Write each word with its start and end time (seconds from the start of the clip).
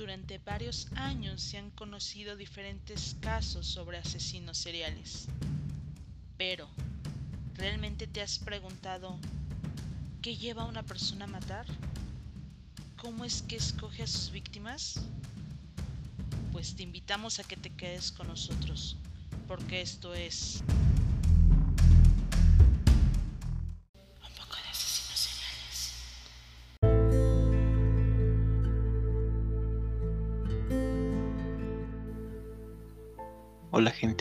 Durante 0.00 0.38
varios 0.38 0.88
años 0.94 1.42
se 1.42 1.58
han 1.58 1.68
conocido 1.72 2.34
diferentes 2.34 3.18
casos 3.20 3.66
sobre 3.66 3.98
asesinos 3.98 4.56
seriales. 4.56 5.26
Pero, 6.38 6.70
¿realmente 7.56 8.06
te 8.06 8.22
has 8.22 8.38
preguntado 8.38 9.18
qué 10.22 10.38
lleva 10.38 10.62
a 10.62 10.68
una 10.68 10.82
persona 10.82 11.26
a 11.26 11.28
matar? 11.28 11.66
¿Cómo 12.96 13.26
es 13.26 13.42
que 13.42 13.56
escoge 13.56 14.04
a 14.04 14.06
sus 14.06 14.30
víctimas? 14.30 15.02
Pues 16.50 16.74
te 16.74 16.82
invitamos 16.82 17.38
a 17.38 17.44
que 17.44 17.58
te 17.58 17.68
quedes 17.68 18.10
con 18.10 18.28
nosotros, 18.28 18.96
porque 19.46 19.82
esto 19.82 20.14
es... 20.14 20.62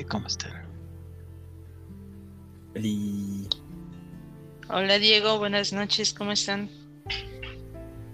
¿cómo 0.09 0.27
están? 0.27 0.52
Y 2.76 3.48
Hola 4.70 4.99
Diego, 4.99 5.40
buenas 5.40 5.72
noches, 5.72 6.13
¿cómo 6.13 6.32
están? 6.32 6.70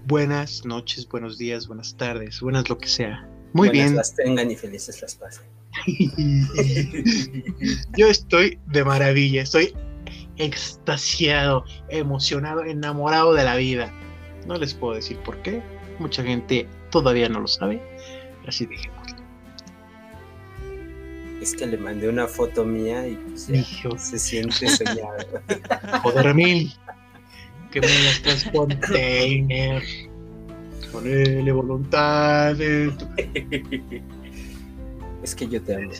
Buenas 0.05 0.65
noches, 0.65 1.07
buenos 1.09 1.37
días, 1.37 1.67
buenas 1.67 1.95
tardes, 1.97 2.39
buenas 2.39 2.69
lo 2.69 2.77
que 2.77 2.87
sea. 2.87 3.27
Muy 3.53 3.69
buenas 3.69 3.85
bien. 3.85 3.95
las 3.95 4.15
tengan 4.15 4.51
y 4.51 4.55
felices 4.55 5.01
las 5.01 5.15
pasen. 5.15 5.45
Yo 7.97 8.07
estoy 8.07 8.59
de 8.67 8.83
maravilla, 8.83 9.41
estoy 9.41 9.73
extasiado, 10.37 11.65
emocionado, 11.89 12.63
enamorado 12.63 13.33
de 13.33 13.43
la 13.43 13.55
vida. 13.55 13.93
No 14.47 14.57
les 14.57 14.73
puedo 14.73 14.95
decir 14.95 15.17
por 15.19 15.41
qué, 15.41 15.61
mucha 15.99 16.23
gente 16.23 16.67
todavía 16.91 17.29
no 17.29 17.39
lo 17.39 17.47
sabe, 17.47 17.81
así 18.47 18.65
dejémoslo. 18.65 18.94
Es 21.45 21.53
que 21.55 21.67
le 21.67 21.77
mandé 21.77 22.09
una 22.09 22.25
foto 22.25 22.65
mía 22.65 23.07
y 23.07 23.13
pues 23.17 23.45
ya 23.45 23.57
Hijo, 23.57 23.95
se 23.99 24.17
siente 24.17 24.67
soñado. 24.67 25.13
joder 26.01 26.33
mil, 26.33 26.73
que 27.69 27.81
me 27.81 27.87
las 28.25 28.45
container, 28.51 29.83
ponele 30.91 31.51
voluntad. 31.51 32.59
es 32.59 32.95
que 35.35 35.47
yo 35.47 35.61
te 35.61 35.75
amo. 35.75 35.91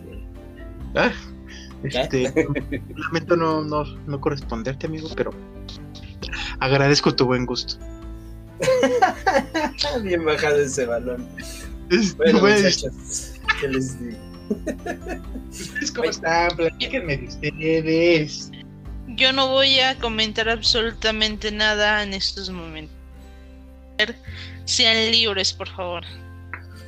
Ah, 0.95 1.11
este, 1.83 2.33
lamento 2.95 3.35
no, 3.37 3.63
no, 3.63 3.83
no 4.07 4.19
corresponderte, 4.19 4.87
amigo, 4.87 5.09
pero 5.15 5.29
agradezco 6.59 7.13
tu 7.15 7.27
buen 7.27 7.45
gusto. 7.45 7.75
Bien 10.01 10.25
bajado 10.25 10.57
ese 10.59 10.87
balón. 10.87 11.27
Es- 11.91 12.17
Bueno, 12.17 12.39
pues, 12.39 12.63
muchachos, 12.63 13.33
¿qué 13.61 13.67
les 13.67 13.99
digo? 13.99 14.17
¿Ustedes 15.49 15.91
¿Cómo 15.91 16.09
están? 16.09 16.55
Platíquenme 16.55 17.17
de 17.17 17.27
ustedes. 17.27 18.51
Yo 19.07 19.31
no 19.31 19.47
voy 19.47 19.79
a 19.79 19.97
comentar 19.97 20.49
absolutamente 20.49 21.51
nada 21.51 22.03
en 22.03 22.13
estos 22.13 22.49
momentos. 22.49 22.95
Sean 24.65 25.11
libres, 25.11 25.53
por 25.53 25.69
favor. 25.69 26.03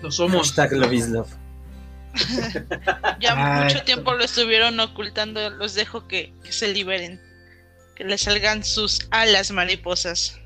No 0.02 0.12
somos. 0.12 0.52
Hashtag 0.52 0.74
Love 0.74 0.94
is 0.94 1.10
Love. 1.10 1.30
Ya 3.20 3.36
Ay, 3.36 3.64
mucho 3.66 3.84
tiempo 3.84 4.14
lo 4.14 4.24
estuvieron 4.24 4.80
ocultando, 4.80 5.52
los 5.52 5.76
dejo 5.76 6.08
que, 6.08 6.34
que 6.44 6.52
se 6.52 6.68
liberen. 6.70 7.22
Que 7.96 8.04
les 8.04 8.22
salgan 8.22 8.64
sus 8.64 9.08
alas 9.12 9.52
mariposas. 9.52 10.40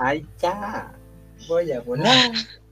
Ay, 0.00 0.26
ya. 0.40 0.92
Voy 1.48 1.72
a 1.72 1.80
volar. 1.80 2.32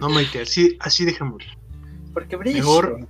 No, 0.00 0.08
Maite, 0.08 0.42
así, 0.42 0.76
así 0.80 1.04
dejémoslo. 1.04 1.50
Porque 2.12 2.36
brillo. 2.36 2.58
Mejor. 2.58 3.08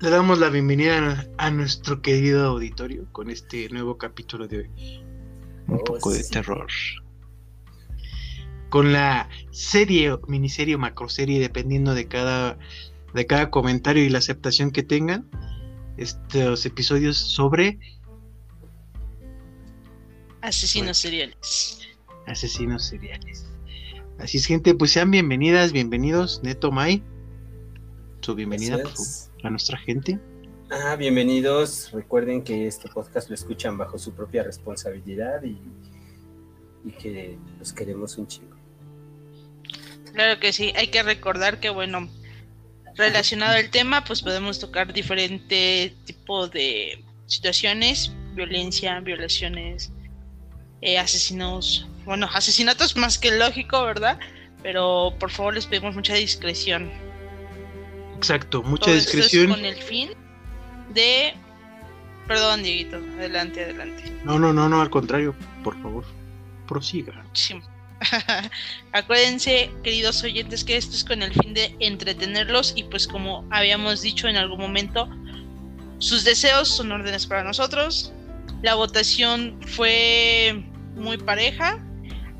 Le 0.00 0.10
damos 0.10 0.38
la 0.38 0.48
bienvenida 0.48 1.28
a, 1.38 1.46
a 1.46 1.50
nuestro 1.50 2.02
querido 2.02 2.46
auditorio 2.46 3.06
con 3.12 3.30
este 3.30 3.68
nuevo 3.68 3.98
capítulo 3.98 4.48
de 4.48 4.68
Un 5.68 5.76
Oh, 5.76 5.84
poco 5.84 6.10
de 6.10 6.24
terror. 6.24 6.66
Con 8.68 8.92
la 8.92 9.28
serie, 9.50 10.16
miniserie 10.26 10.74
o 10.74 10.78
macroserie, 10.78 11.38
dependiendo 11.40 11.94
de 11.94 12.08
cada, 12.08 12.58
de 13.14 13.26
cada 13.26 13.50
comentario 13.50 14.02
y 14.04 14.08
la 14.08 14.18
aceptación 14.18 14.70
que 14.70 14.82
tengan, 14.82 15.28
estos 15.96 16.66
episodios 16.66 17.16
sobre 17.16 17.78
Asesinos 20.40 20.98
seriales. 20.98 21.81
Asesinos 22.26 22.86
seriales. 22.86 23.46
Así 24.18 24.38
es, 24.38 24.46
gente, 24.46 24.74
pues 24.74 24.92
sean 24.92 25.10
bienvenidas, 25.10 25.72
bienvenidos, 25.72 26.40
Neto 26.42 26.70
Mai. 26.70 27.02
Su 28.20 28.34
bienvenida 28.34 28.78
a 29.42 29.50
nuestra 29.50 29.78
gente. 29.78 30.18
Ah, 30.70 30.96
bienvenidos. 30.96 31.90
Recuerden 31.92 32.42
que 32.42 32.66
este 32.66 32.88
podcast 32.88 33.28
lo 33.28 33.34
escuchan 33.34 33.76
bajo 33.76 33.98
su 33.98 34.14
propia 34.14 34.42
responsabilidad 34.42 35.42
y, 35.42 35.58
y 36.84 36.92
que 36.92 37.36
los 37.58 37.72
queremos 37.72 38.16
un 38.16 38.26
chingo. 38.26 38.56
Claro 40.12 40.38
que 40.40 40.52
sí, 40.52 40.72
hay 40.76 40.88
que 40.88 41.02
recordar 41.02 41.58
que, 41.58 41.70
bueno, 41.70 42.08
relacionado 42.96 43.56
al 43.56 43.70
tema, 43.70 44.04
pues 44.04 44.22
podemos 44.22 44.58
tocar 44.58 44.92
diferente 44.92 45.94
tipo 46.04 46.48
de 46.48 47.02
situaciones, 47.26 48.12
violencia, 48.34 49.00
violaciones, 49.00 49.90
eh, 50.82 50.98
asesinos, 50.98 51.86
bueno, 52.04 52.28
asesinatos 52.34 52.96
más 52.96 53.18
que 53.18 53.30
lógico, 53.30 53.82
¿verdad? 53.84 54.18
Pero 54.62 55.14
por 55.18 55.30
favor 55.30 55.54
les 55.54 55.66
pedimos 55.66 55.94
mucha 55.94 56.14
discreción. 56.14 56.90
Exacto, 58.16 58.62
mucha 58.62 58.86
Todo 58.86 58.94
esto 58.94 59.10
es 59.10 59.22
discreción. 59.22 59.50
con 59.50 59.64
el 59.64 59.76
fin 59.76 60.10
de... 60.92 61.34
Perdón, 62.26 62.62
Dieguito, 62.62 62.96
adelante, 62.96 63.64
adelante. 63.64 64.12
No, 64.24 64.38
no, 64.38 64.52
no, 64.52 64.68
no, 64.68 64.80
al 64.80 64.90
contrario, 64.90 65.34
por 65.64 65.80
favor, 65.82 66.04
prosiga. 66.68 67.24
Sí. 67.32 67.60
Acuérdense, 68.92 69.70
queridos 69.82 70.22
oyentes, 70.22 70.64
que 70.64 70.76
esto 70.76 70.96
es 70.96 71.04
con 71.04 71.22
el 71.22 71.32
fin 71.32 71.54
de 71.54 71.76
entretenerlos 71.80 72.74
y 72.76 72.84
pues 72.84 73.06
como 73.06 73.46
habíamos 73.50 74.02
dicho 74.02 74.28
en 74.28 74.36
algún 74.36 74.60
momento, 74.60 75.08
sus 75.98 76.24
deseos 76.24 76.68
son 76.68 76.90
órdenes 76.90 77.26
para 77.26 77.44
nosotros. 77.44 78.12
La 78.62 78.74
votación 78.74 79.60
fue 79.66 80.64
muy 80.94 81.18
pareja. 81.18 81.78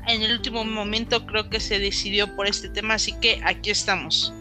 En 0.07 0.21
el 0.21 0.33
último 0.33 0.65
momento 0.65 1.25
creo 1.25 1.49
que 1.49 1.59
se 1.59 1.79
decidió 1.79 2.35
por 2.35 2.47
este 2.47 2.69
tema, 2.69 2.95
así 2.95 3.13
que 3.21 3.41
aquí 3.45 3.69
estamos. 3.69 4.33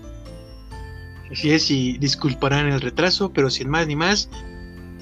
Así 1.31 1.53
es, 1.53 1.71
y 1.71 1.99
disculparán 1.99 2.71
el 2.71 2.81
retraso, 2.81 3.33
pero 3.33 3.49
sin 3.49 3.71
más 3.71 3.87
ni 3.87 3.97
más, 3.97 4.29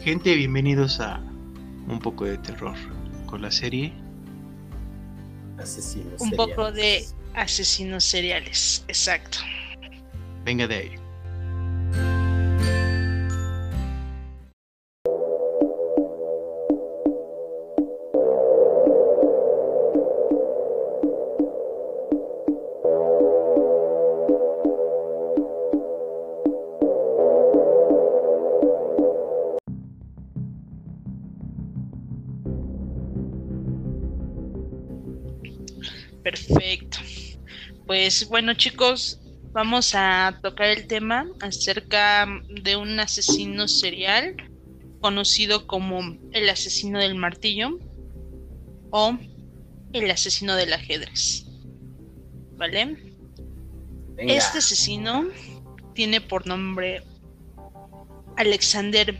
gente, 0.02 0.34
bienvenidos 0.34 1.00
a 1.00 1.18
un 1.88 1.98
poco 1.98 2.24
de 2.24 2.38
terror 2.38 2.76
con 3.26 3.42
la 3.42 3.50
serie. 3.50 3.92
Asesinos. 5.58 6.20
Un 6.20 6.30
seriales. 6.30 6.36
poco 6.36 6.72
de 6.72 7.04
asesinos 7.34 8.04
seriales, 8.04 8.84
exacto. 8.86 9.38
Venga 10.44 10.66
de 10.66 10.76
ahí. 10.76 10.99
Pues 38.10 38.28
bueno 38.28 38.54
chicos, 38.54 39.20
vamos 39.52 39.92
a 39.94 40.40
tocar 40.42 40.66
el 40.66 40.88
tema 40.88 41.28
acerca 41.40 42.26
de 42.48 42.74
un 42.74 42.98
asesino 42.98 43.68
serial 43.68 44.34
conocido 45.00 45.68
como 45.68 46.18
el 46.32 46.48
asesino 46.50 46.98
del 46.98 47.14
martillo 47.14 47.78
o 48.90 49.16
el 49.92 50.10
asesino 50.10 50.56
del 50.56 50.72
ajedrez. 50.72 51.46
¿Vale? 52.56 52.96
Venga. 54.16 54.34
Este 54.34 54.58
asesino 54.58 55.28
tiene 55.94 56.20
por 56.20 56.48
nombre 56.48 57.04
Alexander 58.38 59.16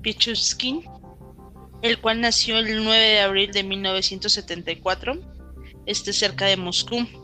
Pichuskin, 0.00 0.82
el 1.82 2.00
cual 2.00 2.20
nació 2.20 2.58
el 2.58 2.82
9 2.82 3.04
de 3.04 3.20
abril 3.20 3.52
de 3.52 3.62
1974, 3.62 5.20
este 5.86 6.12
cerca 6.12 6.46
de 6.46 6.56
Moscú. 6.56 7.21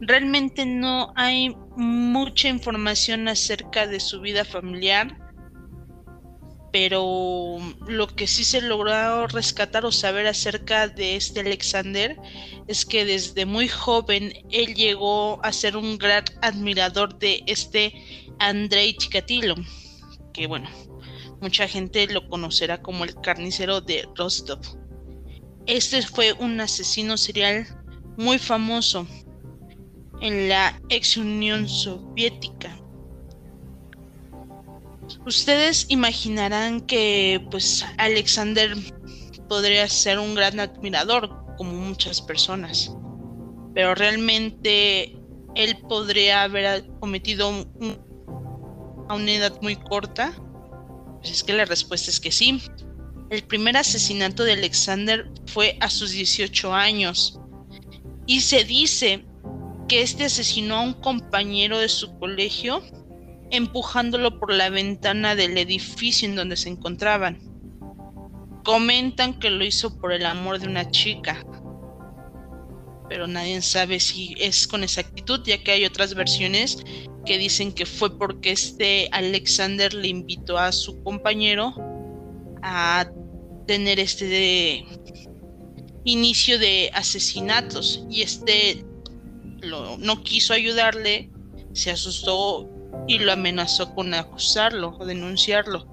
Realmente 0.00 0.64
no 0.64 1.12
hay 1.14 1.54
mucha 1.76 2.48
información 2.48 3.28
acerca 3.28 3.86
de 3.86 4.00
su 4.00 4.20
vida 4.20 4.44
familiar. 4.44 5.16
pero 6.72 7.58
lo 7.88 8.06
que 8.06 8.28
sí 8.28 8.44
se 8.44 8.60
logró 8.60 9.26
rescatar 9.26 9.84
o 9.84 9.90
saber 9.90 10.28
acerca 10.28 10.86
de 10.86 11.16
este 11.16 11.40
Alexander 11.40 12.16
es 12.68 12.86
que 12.86 13.04
desde 13.04 13.44
muy 13.44 13.66
joven 13.66 14.32
él 14.50 14.74
llegó 14.76 15.44
a 15.44 15.52
ser 15.52 15.76
un 15.76 15.98
gran 15.98 16.24
admirador 16.42 17.18
de 17.18 17.42
este 17.46 17.92
Andrei 18.38 18.94
Chikatilo, 18.94 19.56
que 20.32 20.46
bueno, 20.46 20.70
mucha 21.40 21.66
gente 21.66 22.06
lo 22.06 22.28
conocerá 22.28 22.80
como 22.80 23.02
el 23.02 23.14
carnicero 23.20 23.80
de 23.80 24.08
Rostov. 24.14 24.60
Este 25.66 26.02
fue 26.02 26.32
un 26.34 26.60
asesino 26.60 27.16
serial 27.16 27.66
muy 28.16 28.38
famoso 28.38 29.08
en 30.20 30.48
la 30.48 30.80
ex 30.88 31.16
Unión 31.16 31.68
Soviética 31.68 32.80
Ustedes 35.26 35.86
imaginarán 35.88 36.80
que 36.80 37.44
pues 37.50 37.84
Alexander 37.98 38.74
podría 39.48 39.88
ser 39.88 40.18
un 40.18 40.34
gran 40.34 40.60
admirador 40.60 41.30
como 41.56 41.72
muchas 41.72 42.22
personas, 42.22 42.94
pero 43.74 43.94
realmente 43.94 45.16
él 45.54 45.78
podría 45.88 46.44
haber 46.44 46.86
cometido 47.00 47.66
a 49.08 49.14
una 49.14 49.32
edad 49.32 49.60
muy 49.60 49.76
corta. 49.76 50.32
Pues 51.20 51.32
es 51.32 51.44
que 51.44 51.52
la 51.52 51.64
respuesta 51.64 52.10
es 52.10 52.20
que 52.20 52.30
sí. 52.30 52.62
El 53.30 53.42
primer 53.42 53.76
asesinato 53.76 54.44
de 54.44 54.52
Alexander 54.52 55.30
fue 55.46 55.76
a 55.80 55.90
sus 55.90 56.12
18 56.12 56.72
años 56.72 57.38
y 58.26 58.40
se 58.40 58.64
dice 58.64 59.24
que 59.90 60.02
este 60.02 60.26
asesinó 60.26 60.76
a 60.76 60.82
un 60.82 60.92
compañero 60.92 61.80
de 61.80 61.88
su 61.88 62.16
colegio 62.20 62.80
empujándolo 63.50 64.38
por 64.38 64.54
la 64.54 64.70
ventana 64.70 65.34
del 65.34 65.58
edificio 65.58 66.28
en 66.28 66.36
donde 66.36 66.56
se 66.56 66.68
encontraban. 66.68 67.40
Comentan 68.64 69.40
que 69.40 69.50
lo 69.50 69.64
hizo 69.64 69.98
por 69.98 70.12
el 70.12 70.26
amor 70.26 70.60
de 70.60 70.68
una 70.68 70.88
chica, 70.92 71.44
pero 73.08 73.26
nadie 73.26 73.60
sabe 73.62 73.98
si 73.98 74.36
es 74.38 74.68
con 74.68 74.84
exactitud, 74.84 75.40
ya 75.44 75.60
que 75.60 75.72
hay 75.72 75.84
otras 75.84 76.14
versiones 76.14 76.84
que 77.26 77.36
dicen 77.36 77.72
que 77.72 77.84
fue 77.84 78.16
porque 78.16 78.52
este 78.52 79.08
Alexander 79.10 79.92
le 79.92 80.06
invitó 80.06 80.56
a 80.56 80.70
su 80.70 81.02
compañero 81.02 81.74
a 82.62 83.10
tener 83.66 83.98
este 83.98 84.86
inicio 86.04 86.60
de 86.60 86.92
asesinatos 86.94 88.06
y 88.08 88.22
este 88.22 88.84
no 89.62 90.22
quiso 90.22 90.52
ayudarle, 90.52 91.30
se 91.72 91.90
asustó 91.90 92.68
y 93.06 93.18
lo 93.18 93.32
amenazó 93.32 93.94
con 93.94 94.14
acusarlo 94.14 94.96
o 94.98 95.06
denunciarlo. 95.06 95.86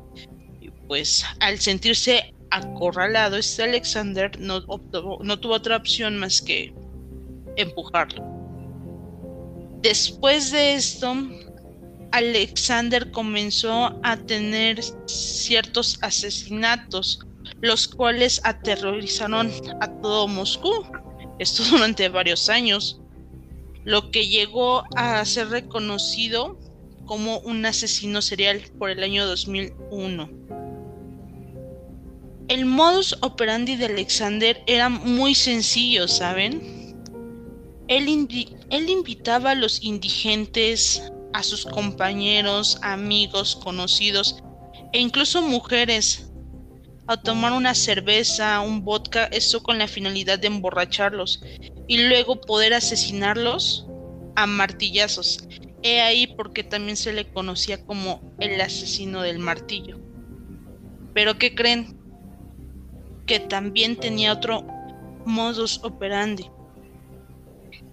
Y 0.61 0.69
pues 0.87 1.25
al 1.39 1.59
sentirse 1.59 2.33
acorralado, 2.51 3.37
este 3.37 3.63
Alexander 3.63 4.31
no, 4.39 4.61
no 4.61 5.39
tuvo 5.39 5.53
otra 5.53 5.77
opción 5.77 6.17
más 6.17 6.41
que 6.41 6.73
empujarlo. 7.55 8.23
Después 9.81 10.51
de 10.51 10.73
esto, 10.75 11.15
Alexander 12.11 13.11
comenzó 13.11 13.99
a 14.03 14.17
tener 14.17 14.81
ciertos 15.05 15.99
asesinatos, 16.01 17.19
los 17.61 17.87
cuales 17.87 18.41
aterrorizaron 18.43 19.51
a 19.81 19.91
todo 20.01 20.27
Moscú. 20.27 20.85
Esto 21.39 21.63
durante 21.69 22.09
varios 22.09 22.49
años, 22.49 22.99
lo 23.87 24.11
que 24.11 24.27
llegó 24.27 24.83
a 24.97 25.23
ser 25.23 25.47
reconocido 25.47 26.59
como 27.05 27.39
un 27.39 27.65
asesino 27.65 28.21
serial 28.21 28.61
por 28.77 28.89
el 28.89 29.01
año 29.01 29.25
2001. 29.25 30.29
El 32.49 32.65
modus 32.65 33.15
operandi 33.21 33.77
de 33.77 33.85
Alexander 33.85 34.61
era 34.67 34.89
muy 34.89 35.33
sencillo, 35.33 36.09
¿saben? 36.09 36.97
Él, 37.87 38.27
él 38.71 38.89
invitaba 38.89 39.51
a 39.51 39.55
los 39.55 39.81
indigentes, 39.81 41.09
a 41.31 41.41
sus 41.41 41.65
compañeros, 41.65 42.79
amigos, 42.81 43.55
conocidos 43.55 44.43
e 44.91 44.99
incluso 44.99 45.41
mujeres 45.41 46.26
a 47.07 47.17
tomar 47.17 47.53
una 47.53 47.73
cerveza, 47.73 48.59
un 48.59 48.83
vodka, 48.83 49.25
eso 49.25 49.63
con 49.63 49.77
la 49.77 49.87
finalidad 49.87 50.39
de 50.39 50.47
emborracharlos 50.47 51.41
y 51.87 52.07
luego 52.07 52.41
poder 52.41 52.73
asesinarlos 52.73 53.87
a 54.35 54.45
martillazos. 54.45 55.47
He 55.83 56.01
ahí 56.01 56.27
porque 56.27 56.63
también 56.63 56.97
se 56.97 57.13
le 57.13 57.25
conocía 57.31 57.83
como 57.85 58.21
el 58.39 58.59
asesino 58.59 59.21
del 59.21 59.39
martillo. 59.39 59.99
Pero 61.13 61.37
¿qué 61.37 61.55
creen? 61.55 61.97
Que 63.25 63.39
también 63.39 63.95
tenía 63.95 64.33
otro 64.33 64.65
modus 65.25 65.79
operandi. 65.83 66.49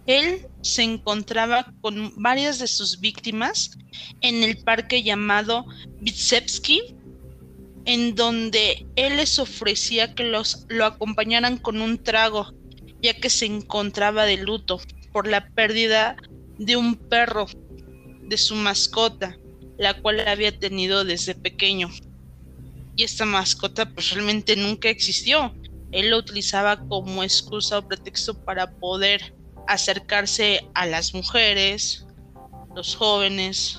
Él 0.07 0.49
se 0.61 0.83
encontraba 0.83 1.73
con 1.81 2.13
varias 2.17 2.59
de 2.59 2.67
sus 2.67 3.01
víctimas 3.01 3.79
en 4.21 4.43
el 4.43 4.59
parque 4.59 5.03
llamado 5.03 5.65
Vitsevsky, 6.01 6.97
en 7.85 8.15
donde 8.15 8.87
él 8.97 9.17
les 9.17 9.39
ofrecía 9.39 10.15
que 10.15 10.25
los, 10.25 10.67
lo 10.69 10.87
acompañaran 10.87 11.59
con 11.59 11.81
un 11.83 12.03
trago, 12.03 12.53
ya 13.03 13.15
que 13.15 13.31
se 13.31 13.47
encontraba 13.47 14.25
de 14.25 14.39
luto 14.39 14.81
por 15.13 15.27
la 15.27 15.49
pérdida 15.51 16.17
de 16.59 16.77
un 16.77 16.97
perro 16.97 17.47
de 18.23 18.39
su 18.39 18.55
mascota, 18.55 19.37
la 19.79 20.01
cual 20.01 20.27
había 20.27 20.59
tenido 20.59 21.05
desde 21.05 21.35
pequeño. 21.35 21.91
Y 22.97 23.03
esta 23.03 23.25
mascota 23.25 23.91
pues 23.93 24.11
realmente 24.11 24.57
nunca 24.57 24.89
existió. 24.89 25.55
Él 25.93 26.11
lo 26.11 26.19
utilizaba 26.19 26.79
como 26.89 27.23
excusa 27.23 27.79
o 27.79 27.87
pretexto 27.87 28.35
para 28.45 28.71
poder 28.71 29.35
acercarse 29.69 30.67
a 30.75 30.87
las 30.87 31.15
mujeres, 31.15 32.07
los 32.75 32.97
jóvenes 32.97 33.79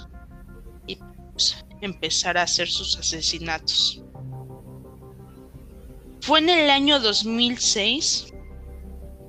y 0.87 0.97
pues, 1.33 1.64
empezar 1.81 2.37
a 2.37 2.43
hacer 2.43 2.67
sus 2.67 2.97
asesinatos. 2.97 4.01
Fue 6.21 6.39
en 6.39 6.49
el 6.49 6.69
año 6.69 6.99
2006 6.99 8.33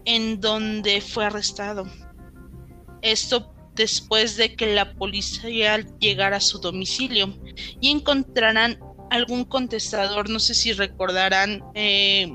en 0.04 0.40
donde 0.40 1.00
fue 1.00 1.26
arrestado. 1.26 1.86
Esto 3.02 3.52
después 3.74 4.36
de 4.36 4.54
que 4.54 4.74
la 4.74 4.94
policía 4.94 5.78
llegara 6.00 6.38
a 6.38 6.40
su 6.40 6.58
domicilio 6.58 7.36
y 7.80 7.90
encontrarán 7.90 8.78
algún 9.10 9.44
contestador, 9.44 10.30
no 10.30 10.38
sé 10.40 10.54
si 10.54 10.72
recordarán, 10.72 11.62
eh, 11.74 12.34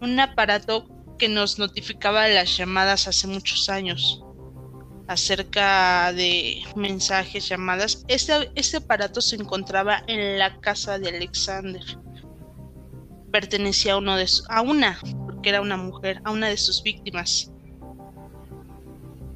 un 0.00 0.20
aparato 0.20 0.86
que 1.18 1.28
nos 1.28 1.58
notificaba 1.58 2.28
las 2.28 2.56
llamadas 2.56 3.08
hace 3.08 3.26
muchos 3.26 3.68
años 3.68 4.23
acerca 5.06 6.12
de 6.12 6.62
mensajes, 6.76 7.48
llamadas. 7.48 8.04
Este, 8.08 8.50
este 8.54 8.78
aparato 8.78 9.20
se 9.20 9.36
encontraba 9.36 10.02
en 10.06 10.38
la 10.38 10.60
casa 10.60 10.98
de 10.98 11.10
Alexander. 11.10 11.82
Pertenecía 13.30 13.94
a, 13.94 13.96
uno 13.98 14.16
de 14.16 14.26
a 14.48 14.62
una, 14.62 14.98
porque 15.26 15.50
era 15.50 15.60
una 15.60 15.76
mujer, 15.76 16.20
a 16.24 16.30
una 16.30 16.48
de 16.48 16.56
sus 16.56 16.82
víctimas. 16.82 17.50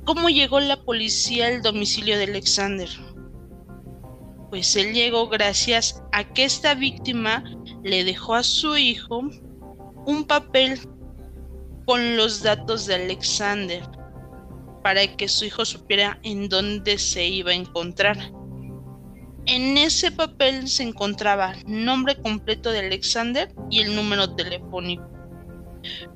¿Cómo 0.04 0.30
llegó 0.30 0.60
la 0.60 0.82
policía 0.82 1.48
al 1.48 1.62
domicilio 1.62 2.16
de 2.16 2.24
Alexander? 2.24 2.88
Pues 4.48 4.74
él 4.76 4.94
llegó 4.94 5.28
gracias 5.28 6.02
a 6.12 6.24
que 6.24 6.44
esta 6.44 6.74
víctima 6.74 7.44
le 7.82 8.04
dejó 8.04 8.34
a 8.34 8.42
su 8.42 8.78
hijo 8.78 9.28
un 10.06 10.24
papel 10.24 10.80
con 11.84 12.16
los 12.16 12.42
datos 12.42 12.86
de 12.86 12.94
Alexander 12.94 13.82
para 14.82 15.16
que 15.16 15.28
su 15.28 15.44
hijo 15.44 15.64
supiera 15.64 16.18
en 16.22 16.48
dónde 16.48 16.98
se 16.98 17.26
iba 17.26 17.50
a 17.50 17.54
encontrar. 17.54 18.16
En 19.46 19.78
ese 19.78 20.12
papel 20.12 20.68
se 20.68 20.82
encontraba 20.82 21.54
nombre 21.66 22.20
completo 22.20 22.70
de 22.70 22.80
Alexander 22.80 23.52
y 23.70 23.80
el 23.80 23.96
número 23.96 24.34
telefónico. 24.34 25.08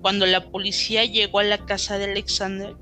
Cuando 0.03 0.27
la 0.27 0.51
policía 0.51 1.05
llegó 1.05 1.39
a 1.39 1.45
la 1.45 1.65
casa 1.65 1.97
de 1.97 2.05
Alexander, 2.05 2.75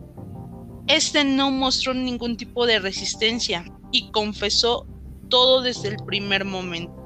este 0.89 1.25
no 1.25 1.51
mostró 1.51 1.95
ningún 1.95 2.37
tipo 2.37 2.67
de 2.67 2.81
resistencia 2.81 3.65
y 3.93 4.11
confesó 4.11 4.87
todo 5.29 5.63
desde 5.63 5.89
el 5.89 5.97
primer 6.05 6.45
momento. 6.45 7.01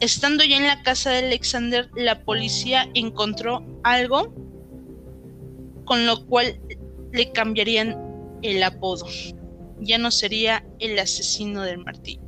Estando 0.00 0.44
ya 0.44 0.56
en 0.56 0.66
la 0.66 0.82
casa 0.82 1.10
de 1.10 1.26
Alexander, 1.26 1.90
la 1.94 2.24
policía 2.24 2.88
encontró 2.94 3.64
algo 3.84 4.34
con 5.84 6.06
lo 6.06 6.26
cual 6.26 6.60
le 7.12 7.32
cambiarían 7.32 8.38
el 8.42 8.62
apodo. 8.62 9.06
Ya 9.80 9.98
no 9.98 10.10
sería 10.10 10.64
el 10.78 10.98
asesino 10.98 11.62
del 11.62 11.78
martillo, 11.78 12.22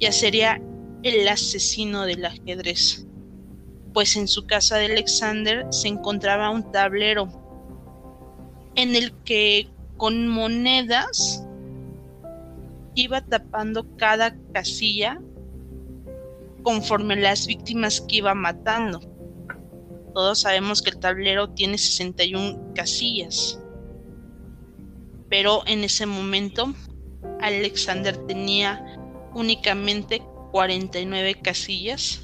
ya 0.00 0.12
sería 0.12 0.60
el 1.02 1.28
asesino 1.28 2.04
del 2.04 2.24
ajedrez, 2.24 3.06
pues 3.92 4.16
en 4.16 4.28
su 4.28 4.46
casa 4.46 4.76
de 4.76 4.86
Alexander 4.86 5.66
se 5.70 5.88
encontraba 5.88 6.50
un 6.50 6.70
tablero 6.72 7.28
en 8.74 8.96
el 8.96 9.12
que 9.24 9.68
con 9.96 10.28
monedas 10.28 11.44
iba 12.94 13.20
tapando 13.20 13.86
cada 13.96 14.36
casilla 14.52 15.20
conforme 16.62 17.16
las 17.16 17.46
víctimas 17.46 18.00
que 18.00 18.16
iba 18.16 18.34
matando. 18.34 19.00
Todos 20.14 20.40
sabemos 20.40 20.82
que 20.82 20.90
el 20.90 20.98
tablero 20.98 21.50
tiene 21.50 21.78
61 21.78 22.74
casillas. 22.74 23.58
Pero 25.28 25.62
en 25.66 25.84
ese 25.84 26.04
momento 26.06 26.74
Alexander 27.40 28.16
tenía 28.26 28.84
únicamente 29.34 30.22
49 30.52 31.40
casillas 31.42 32.20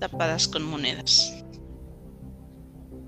tapadas 0.00 0.48
con 0.48 0.64
monedas. 0.64 1.44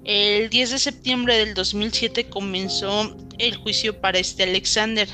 El 0.05 0.49
10 0.51 0.71
de 0.71 0.79
septiembre 0.79 1.37
del 1.37 1.55
2007 1.55 2.29
comenzó 2.29 3.17
el 3.39 3.57
juicio 3.57 4.01
para 4.01 4.21
este 4.21 4.45
Alexander, 4.45 5.09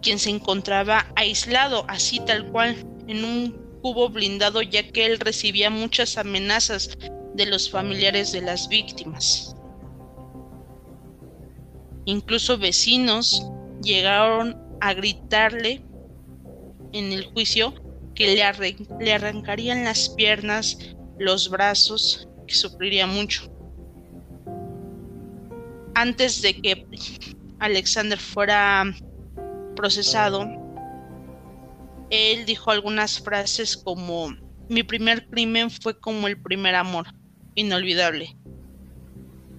quien 0.00 0.18
se 0.18 0.30
encontraba 0.30 1.12
aislado, 1.16 1.84
así 1.86 2.18
tal 2.20 2.50
cual, 2.50 2.76
en 3.06 3.24
un 3.26 3.52
cubo 3.82 4.08
blindado 4.08 4.62
ya 4.62 4.90
que 4.90 5.04
él 5.04 5.18
recibía 5.18 5.68
muchas 5.68 6.16
amenazas 6.16 6.96
de 7.34 7.46
los 7.46 7.70
familiares 7.70 8.32
de 8.32 8.42
las 8.42 8.68
víctimas. 8.68 9.54
Incluso 12.04 12.58
vecinos 12.58 13.46
llegaron 13.82 14.56
a 14.80 14.94
gritarle 14.94 15.84
en 16.92 17.12
el 17.12 17.24
juicio 17.26 17.74
que 18.14 18.34
le, 18.34 18.76
le 18.98 19.12
arrancarían 19.12 19.84
las 19.84 20.08
piernas, 20.10 20.78
los 21.18 21.48
brazos, 21.48 22.28
que 22.46 22.54
sufriría 22.54 23.06
mucho. 23.06 23.50
Antes 25.94 26.42
de 26.42 26.54
que 26.60 26.86
Alexander 27.58 28.18
fuera 28.18 28.84
procesado, 29.76 30.48
él 32.10 32.44
dijo 32.44 32.70
algunas 32.70 33.20
frases 33.20 33.76
como, 33.76 34.34
mi 34.68 34.82
primer 34.82 35.28
crimen 35.28 35.70
fue 35.70 35.98
como 35.98 36.26
el 36.26 36.40
primer 36.40 36.74
amor, 36.74 37.06
inolvidable. 37.54 38.36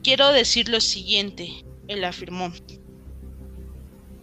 Quiero 0.04 0.32
decir 0.32 0.70
lo 0.70 0.82
siguiente, 0.82 1.64
él 1.88 2.04
afirmó. 2.04 2.52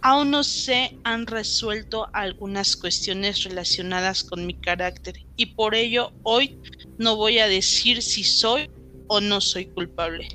Aún 0.01 0.31
no 0.31 0.45
se 0.45 0.97
han 1.05 1.27
resuelto 1.27 2.09
algunas 2.13 2.77
cuestiones 2.77 3.43
relacionadas 3.43 4.23
con 4.23 4.47
mi 4.47 4.55
carácter 4.55 5.27
y 5.37 5.47
por 5.47 5.75
ello 5.75 6.13
hoy 6.23 6.59
no 6.99 7.17
voy 7.17 7.39
a 7.39 7.49
decir 7.49 8.03
si 8.03 8.23
soy 8.23 8.71
o 9.09 9.21
no 9.21 9.41
soy 9.41 9.67
culpable. 9.67 10.29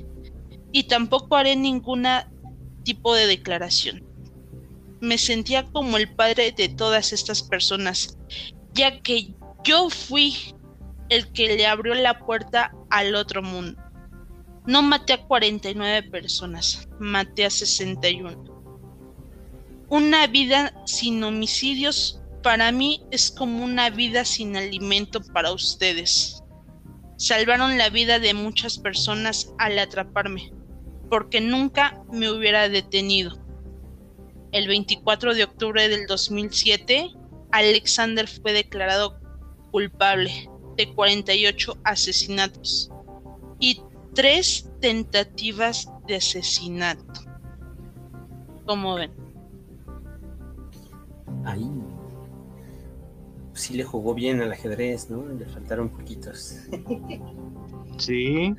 Y 0.72 0.84
tampoco 0.84 1.36
haré 1.36 1.56
ningún 1.56 2.06
tipo 2.82 3.14
de 3.14 3.26
declaración. 3.26 4.04
Me 5.00 5.18
sentía 5.18 5.64
como 5.72 5.96
el 5.96 6.14
padre 6.14 6.52
de 6.52 6.68
todas 6.68 7.12
estas 7.12 7.42
personas, 7.42 8.18
ya 8.74 9.00
que 9.00 9.34
yo 9.64 9.88
fui 9.88 10.34
el 11.14 11.32
que 11.32 11.56
le 11.56 11.66
abrió 11.66 11.94
la 11.94 12.18
puerta 12.18 12.72
al 12.90 13.14
otro 13.14 13.42
mundo. 13.42 13.80
No 14.66 14.82
maté 14.82 15.14
a 15.14 15.26
49 15.26 16.10
personas, 16.10 16.88
maté 16.98 17.44
a 17.44 17.50
61 17.50 18.54
una 19.88 20.26
vida 20.26 20.74
sin 20.86 21.22
homicidios 21.22 22.20
para 22.42 22.72
mí 22.72 23.02
es 23.10 23.30
como 23.30 23.64
una 23.64 23.90
vida 23.90 24.24
sin 24.24 24.56
alimento 24.56 25.20
para 25.20 25.52
ustedes. 25.52 26.42
Salvaron 27.16 27.78
la 27.78 27.90
vida 27.90 28.18
de 28.18 28.34
muchas 28.34 28.78
personas 28.78 29.52
al 29.58 29.78
atraparme, 29.78 30.52
porque 31.08 31.40
nunca 31.40 32.02
me 32.10 32.30
hubiera 32.30 32.68
detenido. 32.68 33.38
El 34.52 34.68
24 34.68 35.34
de 35.34 35.44
octubre 35.44 35.88
del 35.88 36.06
2007, 36.06 37.12
Alexander 37.52 38.26
fue 38.26 38.52
declarado 38.52 39.20
culpable 39.70 40.50
de 40.76 40.92
48 40.94 41.78
asesinatos 41.84 42.90
y 43.58 43.80
tres 44.14 44.68
tentativas 44.80 45.88
de 46.06 46.16
asesinato. 46.16 47.22
Como 48.66 48.94
ven? 48.96 49.24
ahí 51.44 51.70
sí 53.54 53.74
le 53.74 53.84
jugó 53.84 54.14
bien 54.14 54.40
al 54.42 54.52
ajedrez, 54.52 55.10
¿no? 55.10 55.26
Le 55.26 55.46
faltaron 55.46 55.88
poquitos. 55.88 56.58
Sí, 57.96 58.52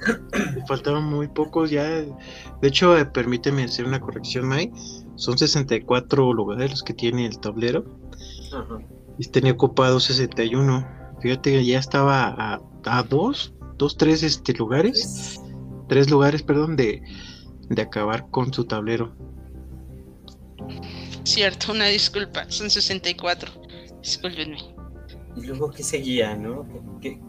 le 0.55 0.65
faltaron 0.65 1.03
muy 1.03 1.27
pocos 1.27 1.69
ya. 1.69 1.83
De 1.83 2.67
hecho, 2.69 2.97
eh, 2.97 3.05
permíteme 3.05 3.65
hacer 3.65 3.85
una 3.85 3.99
corrección, 3.99 4.47
May. 4.47 4.71
Son 5.15 5.37
64 5.37 6.31
lugares 6.31 6.71
los 6.71 6.83
que 6.83 6.93
tiene 6.93 7.25
el 7.25 7.37
tablero. 7.39 7.83
Y 9.17 9.27
tenía 9.27 9.51
ocupado 9.51 9.99
61. 9.99 10.87
Fíjate 11.21 11.51
que 11.51 11.65
ya 11.65 11.79
estaba 11.79 12.27
a, 12.27 12.61
a 12.85 13.03
dos, 13.03 13.53
dos, 13.77 13.97
tres 13.97 14.23
este, 14.23 14.53
lugares. 14.53 15.41
¿Tres? 15.87 16.09
lugares, 16.09 16.41
perdón, 16.41 16.75
de, 16.75 17.01
de 17.69 17.81
acabar 17.81 18.29
con 18.31 18.51
su 18.51 18.65
tablero. 18.65 19.15
Cierto, 21.23 21.71
una 21.71 21.85
disculpa, 21.85 22.49
son 22.49 22.69
64. 22.69 23.51
Discúlpenme. 24.01 24.57
Y 25.35 25.41
luego, 25.47 25.71
¿qué 25.71 25.83
seguía, 25.83 26.35
no? 26.35 26.65
¿Qué, 27.01 27.19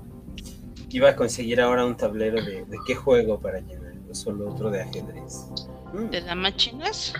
iba 0.90 1.10
a 1.10 1.16
conseguir 1.16 1.60
ahora 1.60 1.84
un 1.84 1.96
tablero 1.96 2.42
de, 2.42 2.64
qué 2.86 2.94
juego 2.94 3.38
para 3.38 3.60
llenar? 3.60 3.94
¿O 4.10 4.14
solo 4.14 4.50
otro 4.50 4.70
de 4.70 4.82
ajedrez? 4.82 5.46
Mm. 5.92 6.10
¿De 6.10 6.20
damas 6.20 6.56
chinas? 6.56 7.12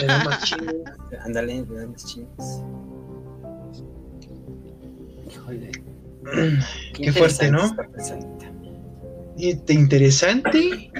De 0.00 0.06
damas 0.06 0.44
chinas. 0.44 0.74
Ándale, 1.24 1.62
de 1.64 1.80
damas 1.80 2.04
chinas. 2.06 2.62
Híjole. 5.30 5.70
Qué, 6.94 7.12
fuerte, 7.12 7.50
¿no? 7.50 7.74
Interesante 9.36 10.90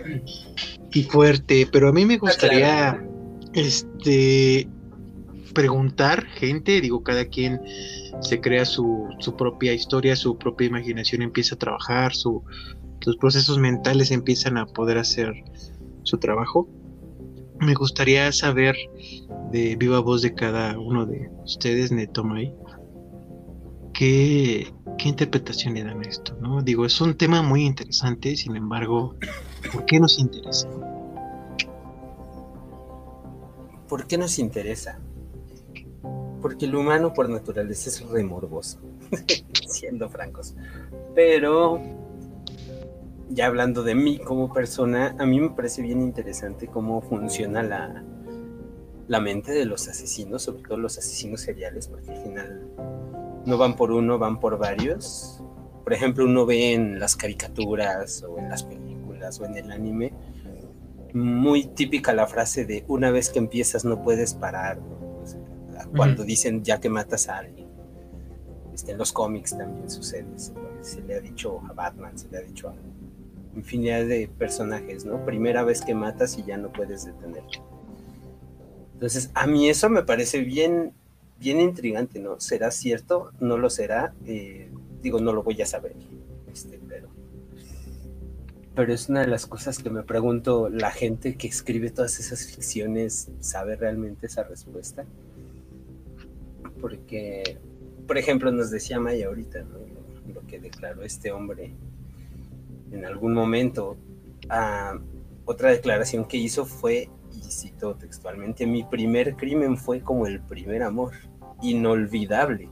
y 0.93 1.03
fuerte, 1.05 1.69
pero 1.71 1.89
a 1.89 1.93
mí 1.93 2.05
me 2.05 2.19
gustaría 2.19 3.03
este 3.53 4.69
preguntar 5.53 6.25
gente, 6.27 6.81
digo, 6.81 7.03
cada 7.03 7.25
quien 7.25 7.61
se 8.21 8.41
crea 8.41 8.65
su, 8.65 9.09
su 9.19 9.37
propia 9.37 9.73
historia, 9.73 10.17
su 10.17 10.39
propia 10.39 10.69
imaginación 10.69 11.23
empieza 11.23 11.55
a 11.55 11.59
trabajar, 11.59 12.15
su, 12.15 12.45
sus 13.01 13.17
procesos 13.17 13.59
mentales 13.59 14.11
empiezan 14.11 14.59
a 14.59 14.67
poder 14.67 14.99
hacer 14.99 15.33
su 16.03 16.19
trabajo. 16.19 16.69
Me 17.59 17.75
gustaría 17.75 18.33
saber 18.33 18.77
de 19.53 19.77
viva 19.77 20.01
voz 20.01 20.23
de 20.23 20.35
cada 20.35 20.79
uno 20.79 21.05
de 21.05 21.31
ustedes, 21.45 21.93
Netomai, 21.93 22.55
qué, 24.01 24.73
qué 24.97 25.11
interpretación 25.11 25.75
le 25.75 25.85
dan 25.85 26.01
a 26.01 26.09
esto, 26.09 26.35
¿no? 26.41 26.63
Digo, 26.63 26.87
es 26.87 26.99
un 27.03 27.19
tema 27.19 27.43
muy 27.43 27.67
interesante, 27.67 28.35
sin 28.35 28.57
embargo, 28.57 29.15
¿por 29.71 29.85
qué 29.85 30.01
nos 30.01 30.19
interesa? 30.19 30.67
¿Por 33.87 34.07
qué 34.07 34.17
nos 34.17 34.39
interesa? 34.39 34.99
porque 36.41 36.65
el 36.65 36.75
humano 36.75 37.13
por 37.13 37.29
naturaleza 37.29 37.91
es 37.91 38.01
remorboso, 38.09 38.79
siendo 39.69 40.09
francos. 40.09 40.55
Pero, 41.15 41.79
ya 43.29 43.45
hablando 43.45 43.83
de 43.83 43.95
mí 43.95 44.19
como 44.19 44.51
persona, 44.51 45.15
a 45.19 45.27
mí 45.27 45.39
me 45.39 45.51
parece 45.51 45.83
bien 45.83 46.01
interesante 46.01 46.67
cómo 46.67 47.03
funciona 47.03 47.63
la, 47.63 48.03
la 49.07 49.21
mente 49.21 49.53
de 49.53 49.67
los 49.67 49.87
asesinos, 49.87 50.45
sobre 50.45 50.63
todo 50.63 50.79
los 50.79 50.97
asesinos 50.97 51.43
seriales, 51.43 51.89
porque 51.89 52.11
al 52.11 52.23
final 52.23 52.71
no 53.47 53.59
van 53.59 53.77
por 53.77 53.91
uno, 53.91 54.19
van 54.19 54.41
por 54.41 54.59
varios. 54.59 55.43
Por 55.85 55.93
ejemplo, 55.93 56.25
uno 56.25 56.47
ve 56.47 56.75
en 56.75 56.99
las 56.99 57.17
caricaturas 57.17 58.23
o 58.23 58.39
en 58.39 58.49
las 58.49 58.63
películas 58.63 59.41
o 59.41 59.45
en 59.45 59.57
el 59.57 59.71
anime, 59.71 60.13
muy 61.13 61.65
típica 61.65 62.13
la 62.13 62.27
frase 62.27 62.65
de 62.65 62.85
una 62.89 63.11
vez 63.11 63.31
que 63.31 63.39
empiezas 63.39 63.85
no 63.85 64.03
puedes 64.03 64.35
parar 64.35 64.79
cuando 65.97 66.25
dicen 66.25 66.63
ya 66.63 66.79
que 66.79 66.89
matas 66.89 67.29
a 67.29 67.39
alguien. 67.39 67.69
Este, 68.73 68.93
en 68.93 68.99
los 68.99 69.13
cómics 69.13 69.57
también 69.57 69.91
sucede. 69.91 70.27
Se, 70.81 71.01
le 71.03 71.17
ha 71.17 71.21
dicho 71.21 71.61
a 71.69 71.73
Batman, 71.73 72.17
se 72.17 72.29
le 72.29 72.39
ha 72.39 72.43
dicho 72.43 72.69
a 72.69 72.75
infinidad 73.57 74.07
de 74.07 74.29
personajes, 74.29 75.05
¿no? 75.05 75.25
Primera 75.25 75.65
vez 75.65 75.83
que 75.83 75.95
matas 75.95 76.39
y 76.39 76.45
ya 76.45 76.57
no 76.57 76.73
puedes 76.73 77.05
detenerte. 77.05 77.61
Entonces, 78.95 79.31
a 79.35 79.47
mí 79.47 79.69
eso 79.69 79.89
me 79.91 80.03
parece 80.03 80.41
bien, 80.41 80.93
bien 81.41 81.61
intrigante, 81.61 82.21
¿no? 82.21 82.39
¿Será 82.39 82.71
cierto? 82.71 83.33
¿No 83.41 83.59
lo 83.59 83.71
será? 83.71 84.15
Eh, 84.27 84.71
digo, 85.03 85.19
no 85.21 85.33
lo 85.33 85.43
voy 85.43 85.61
a 85.61 85.67
saber, 85.67 85.97
este, 86.53 86.79
pero, 86.87 87.09
pero 88.75 88.93
es 88.93 89.09
una 89.09 89.23
de 89.23 89.27
las 89.27 89.47
cosas 89.47 89.79
que 89.79 89.91
me 89.91 90.05
pregunto, 90.05 90.69
¿la 90.69 90.93
gente 90.93 91.37
que 91.37 91.49
escribe 91.49 91.91
todas 91.91 92.21
esas 92.21 92.47
ficciones 92.47 93.31
sabe 93.41 93.75
realmente 93.75 94.27
esa 94.27 94.45
respuesta? 94.45 95.05
porque, 96.81 97.59
por 98.07 98.19
ejemplo, 98.19 98.51
nos 98.51 98.71
decía 98.71 98.99
Maya 98.99 99.27
ahorita, 99.27 99.65
lo 100.33 100.47
que 100.47 100.59
declaró 100.59 101.03
este 101.03 101.33
hombre 101.33 101.75
en 102.91 103.05
algún 103.05 103.35
momento. 103.35 103.97
Ah, 104.49 104.99
otra 105.45 105.71
declaración 105.71 106.25
que 106.25 106.37
hizo 106.37 106.65
fue, 106.65 107.09
y 107.33 107.51
cito 107.51 107.95
textualmente, 107.95 108.67
mi 108.67 108.85
primer 108.85 109.37
crimen 109.37 109.77
fue 109.77 110.01
como 110.01 110.27
el 110.27 110.41
primer 110.41 110.83
amor, 110.83 111.13
inolvidable. 111.63 112.69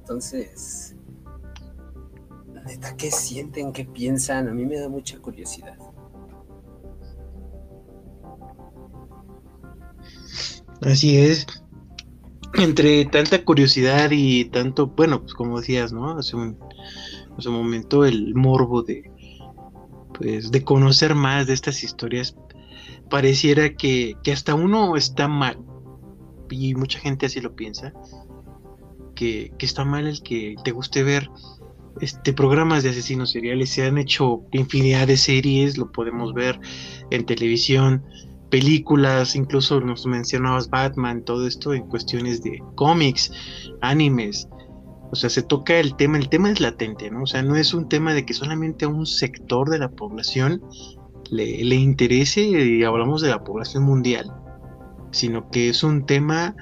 Entonces, 0.00 0.96
neta, 2.66 2.96
¿qué 2.96 3.10
sienten? 3.10 3.72
¿Qué 3.72 3.84
piensan? 3.84 4.48
A 4.48 4.52
mí 4.52 4.64
me 4.64 4.78
da 4.78 4.88
mucha 4.88 5.18
curiosidad. 5.18 5.76
Así 10.82 11.18
es. 11.18 11.46
Entre 12.54 13.04
tanta 13.06 13.44
curiosidad 13.44 14.10
y 14.12 14.46
tanto, 14.46 14.88
bueno, 14.88 15.20
pues 15.20 15.34
como 15.34 15.60
decías, 15.60 15.92
¿no? 15.92 16.18
Hace 16.18 16.36
un, 16.36 16.58
hace 17.36 17.48
un 17.48 17.54
momento 17.54 18.04
el 18.04 18.34
morbo 18.34 18.82
de, 18.82 19.10
pues, 20.14 20.50
de 20.50 20.64
conocer 20.64 21.14
más 21.14 21.46
de 21.46 21.54
estas 21.54 21.82
historias, 21.82 22.36
pareciera 23.08 23.74
que, 23.74 24.16
que 24.22 24.32
hasta 24.32 24.54
uno 24.54 24.96
está 24.96 25.28
mal, 25.28 25.58
y 26.50 26.74
mucha 26.74 26.98
gente 26.98 27.26
así 27.26 27.40
lo 27.40 27.54
piensa, 27.54 27.92
que, 29.14 29.52
que, 29.58 29.66
está 29.66 29.84
mal 29.84 30.06
el 30.06 30.22
que 30.22 30.56
te 30.64 30.72
guste 30.72 31.02
ver 31.02 31.30
este 32.00 32.32
programas 32.32 32.82
de 32.82 32.90
asesinos 32.90 33.30
seriales. 33.30 33.70
Se 33.70 33.86
han 33.86 33.98
hecho 33.98 34.42
infinidad 34.52 35.06
de 35.06 35.16
series, 35.16 35.78
lo 35.78 35.90
podemos 35.90 36.34
ver 36.34 36.60
en 37.10 37.24
televisión, 37.24 38.04
películas, 38.50 39.36
incluso 39.36 39.80
nos 39.80 40.06
mencionabas 40.06 40.68
Batman, 40.68 41.24
todo 41.24 41.46
esto 41.46 41.74
en 41.74 41.86
cuestiones 41.86 42.42
de 42.42 42.62
cómics, 42.74 43.32
animes. 43.80 44.48
O 45.10 45.14
sea, 45.14 45.30
se 45.30 45.42
toca 45.42 45.78
el 45.78 45.96
tema, 45.96 46.18
el 46.18 46.28
tema 46.28 46.50
es 46.50 46.60
latente, 46.60 47.10
¿no? 47.10 47.22
O 47.22 47.26
sea, 47.26 47.42
no 47.42 47.56
es 47.56 47.74
un 47.74 47.88
tema 47.88 48.12
de 48.12 48.26
que 48.26 48.34
solamente 48.34 48.84
a 48.84 48.88
un 48.88 49.06
sector 49.06 49.70
de 49.70 49.78
la 49.78 49.88
población 49.88 50.62
le, 51.30 51.74
interese 51.74 52.42
y 52.42 52.84
hablamos 52.84 53.22
de 53.22 53.30
la 53.30 53.42
población 53.44 53.84
mundial, 53.84 54.32
sino 55.10 55.50
que 55.50 55.68
es 55.68 55.82
un 55.82 56.06
tema 56.06 56.54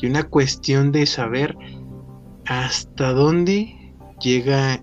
y 0.00 0.06
una 0.06 0.24
cuestión 0.24 0.92
de 0.92 1.06
saber 1.06 1.56
hasta 2.46 3.12
dónde 3.12 3.94
llega 4.20 4.82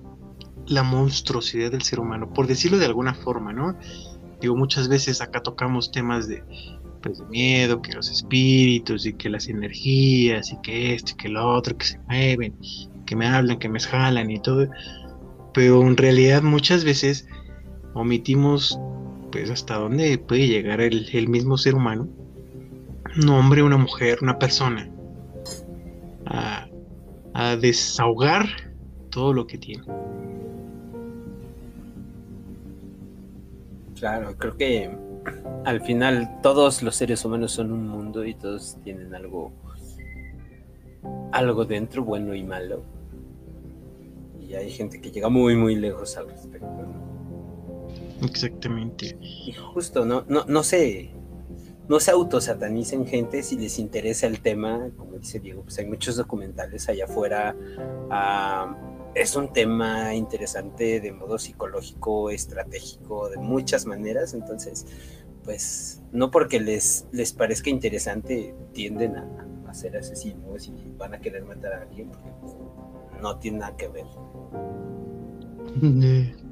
la 0.68 0.84
monstruosidad 0.84 1.72
del 1.72 1.82
ser 1.82 2.00
humano, 2.00 2.34
por 2.34 2.48
decirlo 2.48 2.78
de 2.78 2.86
alguna 2.86 3.14
forma, 3.14 3.54
¿no? 3.54 3.78
Digo, 4.42 4.56
muchas 4.56 4.88
veces 4.88 5.22
acá 5.22 5.42
tocamos 5.42 5.92
temas 5.92 6.28
de, 6.28 6.44
pues, 7.02 7.20
de 7.20 7.26
miedo, 7.26 7.82
que 7.82 7.94
los 7.94 8.10
espíritus 8.12 9.06
y 9.06 9.14
que 9.14 9.30
las 9.30 9.48
energías 9.48 10.52
y 10.52 10.62
que 10.62 10.94
esto 10.94 11.14
y 11.14 11.16
que 11.16 11.30
lo 11.30 11.48
otro, 11.48 11.78
que 11.78 11.86
se 11.86 12.00
mueven, 12.08 12.56
que 13.06 13.16
me 13.16 13.28
hablan, 13.28 13.58
que 13.58 13.70
me 13.70 13.80
jalan 13.80 14.30
y 14.30 14.40
todo. 14.40 14.68
Pero 15.54 15.82
en 15.82 15.98
realidad 15.98 16.44
muchas 16.44 16.84
veces 16.84 17.28
omitimos 17.94 18.80
pues 19.32 19.50
hasta 19.50 19.76
dónde 19.76 20.18
puede 20.18 20.48
llegar 20.48 20.82
el, 20.82 21.28
mismo 21.28 21.58
ser 21.58 21.76
humano, 21.76 22.08
un 23.22 23.30
hombre, 23.30 23.64
una 23.64 23.78
mujer, 23.78 24.20
una 24.22 24.38
persona, 24.40 24.90
a, 26.26 26.68
a 27.34 27.56
desahogar 27.56 28.46
todo 29.10 29.34
lo 29.34 29.48
que 29.48 29.58
tiene. 29.58 29.84
Claro, 33.96 34.36
creo 34.38 34.56
que 34.56 34.92
al 35.66 35.82
final 35.82 36.40
todos 36.42 36.84
los 36.84 36.96
seres 36.96 37.26
humanos 37.26 37.52
son 37.52 37.72
un 37.72 37.88
mundo 37.88 38.24
y 38.26 38.34
todos 38.36 38.78
tienen 38.84 39.14
algo 39.16 39.52
algo 41.32 41.66
dentro, 41.66 42.04
bueno 42.04 42.34
y 42.34 42.44
malo. 42.44 42.84
Y 44.40 44.54
hay 44.54 44.70
gente 44.70 45.02
que 45.02 45.12
llega 45.12 45.30
muy 45.30 45.56
muy 45.56 45.76
lejos 45.76 46.16
al 46.18 46.30
respecto. 46.30 46.68
Exactamente. 48.24 49.18
Y 49.22 49.54
justo, 49.54 50.06
no, 50.06 50.26
no, 50.28 50.46
no 50.46 50.64
se 50.64 51.12
no 51.88 52.00
se 52.02 52.12
autosatanicen 52.12 53.08
gente 53.08 53.42
si 53.44 53.58
les 53.58 53.80
interesa 53.80 54.28
el 54.28 54.42
tema, 54.42 54.90
como 54.98 55.14
dice 55.14 55.40
Diego, 55.40 55.64
pues 55.64 55.78
hay 55.80 55.86
muchos 55.86 56.18
documentales 56.18 56.90
allá 56.90 57.06
afuera. 57.06 57.56
Uh, 58.10 58.76
es 59.16 59.36
un 59.36 59.54
tema 59.54 60.14
interesante 60.14 61.00
de 61.00 61.12
modo 61.14 61.40
psicológico, 61.40 62.30
estratégico, 62.30 63.30
de 63.30 63.38
muchas 63.38 63.86
maneras. 63.86 64.34
Entonces, 64.34 64.86
pues 65.46 66.02
no 66.12 66.30
porque 66.30 66.60
les, 66.60 67.08
les 67.14 67.32
parezca 67.32 67.70
interesante 67.70 68.54
tienden 68.74 69.16
a, 69.16 69.48
a 69.68 69.74
ser 69.74 69.96
asesinos 69.96 70.68
y 70.68 70.94
van 70.98 71.14
a 71.14 71.22
querer 71.22 71.46
matar 71.46 71.72
a 71.72 71.82
alguien, 71.84 72.10
porque 72.10 72.30
pues, 72.42 72.54
no 73.22 73.40
tiene 73.40 73.60
nada 73.60 73.78
que 73.78 73.88
ver. 73.88 74.06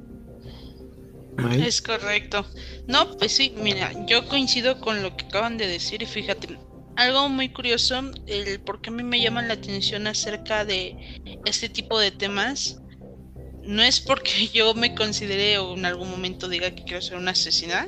Es 1.38 1.82
correcto. 1.82 2.46
No, 2.86 3.16
pues 3.18 3.32
sí, 3.32 3.52
mira, 3.56 3.92
yo 4.06 4.26
coincido 4.26 4.80
con 4.80 5.02
lo 5.02 5.16
que 5.16 5.26
acaban 5.26 5.58
de 5.58 5.66
decir 5.66 6.02
y 6.02 6.06
fíjate, 6.06 6.58
algo 6.96 7.28
muy 7.28 7.50
curioso, 7.50 8.00
el 8.26 8.60
por 8.60 8.80
qué 8.80 8.90
a 8.90 8.92
mí 8.92 9.02
me 9.02 9.20
llaman 9.20 9.48
la 9.48 9.54
atención 9.54 10.06
acerca 10.06 10.64
de 10.64 10.96
este 11.44 11.68
tipo 11.68 11.98
de 11.98 12.10
temas, 12.10 12.80
no 13.64 13.82
es 13.82 14.00
porque 14.00 14.48
yo 14.54 14.74
me 14.74 14.94
considere 14.94 15.58
o 15.58 15.74
en 15.76 15.84
algún 15.84 16.10
momento 16.10 16.48
diga 16.48 16.70
que 16.70 16.84
quiero 16.84 17.02
ser 17.02 17.18
una 17.18 17.32
asesina, 17.32 17.86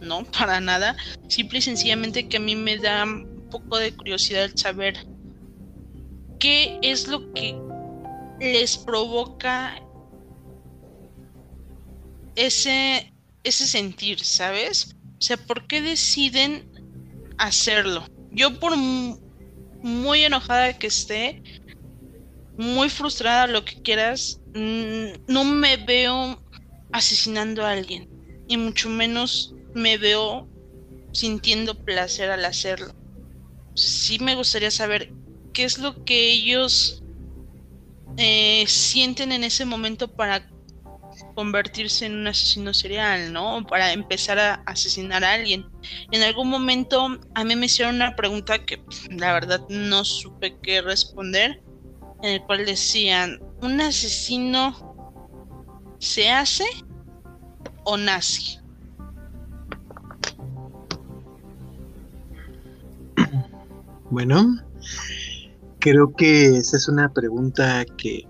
no, 0.00 0.24
para 0.24 0.60
nada, 0.60 0.96
simple 1.28 1.58
y 1.58 1.62
sencillamente 1.62 2.28
que 2.28 2.36
a 2.36 2.40
mí 2.40 2.54
me 2.54 2.78
da 2.78 3.04
un 3.04 3.48
poco 3.50 3.78
de 3.78 3.92
curiosidad 3.92 4.44
el 4.44 4.56
saber 4.56 4.94
qué 6.38 6.78
es 6.82 7.08
lo 7.08 7.32
que 7.32 7.56
les 8.40 8.78
provoca 8.78 9.82
ese, 12.38 13.12
ese 13.42 13.66
sentir, 13.66 14.24
¿sabes? 14.24 14.94
O 15.18 15.22
sea, 15.22 15.36
¿por 15.36 15.66
qué 15.66 15.82
deciden 15.82 16.70
hacerlo? 17.36 18.06
Yo 18.30 18.60
por 18.60 18.76
muy 18.76 20.22
enojada 20.22 20.78
que 20.78 20.86
esté, 20.86 21.42
muy 22.56 22.90
frustrada, 22.90 23.48
lo 23.48 23.64
que 23.64 23.82
quieras, 23.82 24.40
no 24.54 25.44
me 25.44 25.76
veo 25.78 26.40
asesinando 26.92 27.66
a 27.66 27.72
alguien. 27.72 28.08
Y 28.46 28.56
mucho 28.56 28.88
menos 28.88 29.54
me 29.74 29.98
veo 29.98 30.48
sintiendo 31.12 31.74
placer 31.74 32.30
al 32.30 32.44
hacerlo. 32.44 32.94
Sí 33.74 34.18
me 34.20 34.36
gustaría 34.36 34.70
saber 34.70 35.12
qué 35.52 35.64
es 35.64 35.78
lo 35.78 36.04
que 36.04 36.30
ellos 36.32 37.02
eh, 38.16 38.64
sienten 38.68 39.32
en 39.32 39.42
ese 39.42 39.64
momento 39.64 40.08
para 40.08 40.48
convertirse 41.38 42.04
en 42.04 42.16
un 42.16 42.26
asesino 42.26 42.74
serial, 42.74 43.32
¿no? 43.32 43.64
Para 43.64 43.92
empezar 43.92 44.40
a 44.40 44.54
asesinar 44.66 45.22
a 45.22 45.34
alguien. 45.34 45.64
En 46.10 46.24
algún 46.24 46.48
momento 46.48 47.16
a 47.36 47.44
mí 47.44 47.54
me 47.54 47.66
hicieron 47.66 47.94
una 47.94 48.16
pregunta 48.16 48.64
que 48.64 48.82
la 49.08 49.32
verdad 49.34 49.60
no 49.68 50.04
supe 50.04 50.58
qué 50.64 50.82
responder, 50.82 51.62
en 52.24 52.30
el 52.32 52.42
cual 52.42 52.66
decían, 52.66 53.38
¿un 53.62 53.80
asesino 53.80 54.74
se 56.00 56.28
hace 56.28 56.64
o 57.84 57.96
nace? 57.96 58.60
Bueno, 64.10 64.56
creo 65.78 66.12
que 66.16 66.56
esa 66.56 66.78
es 66.78 66.88
una 66.88 67.12
pregunta 67.12 67.84
que 67.96 68.27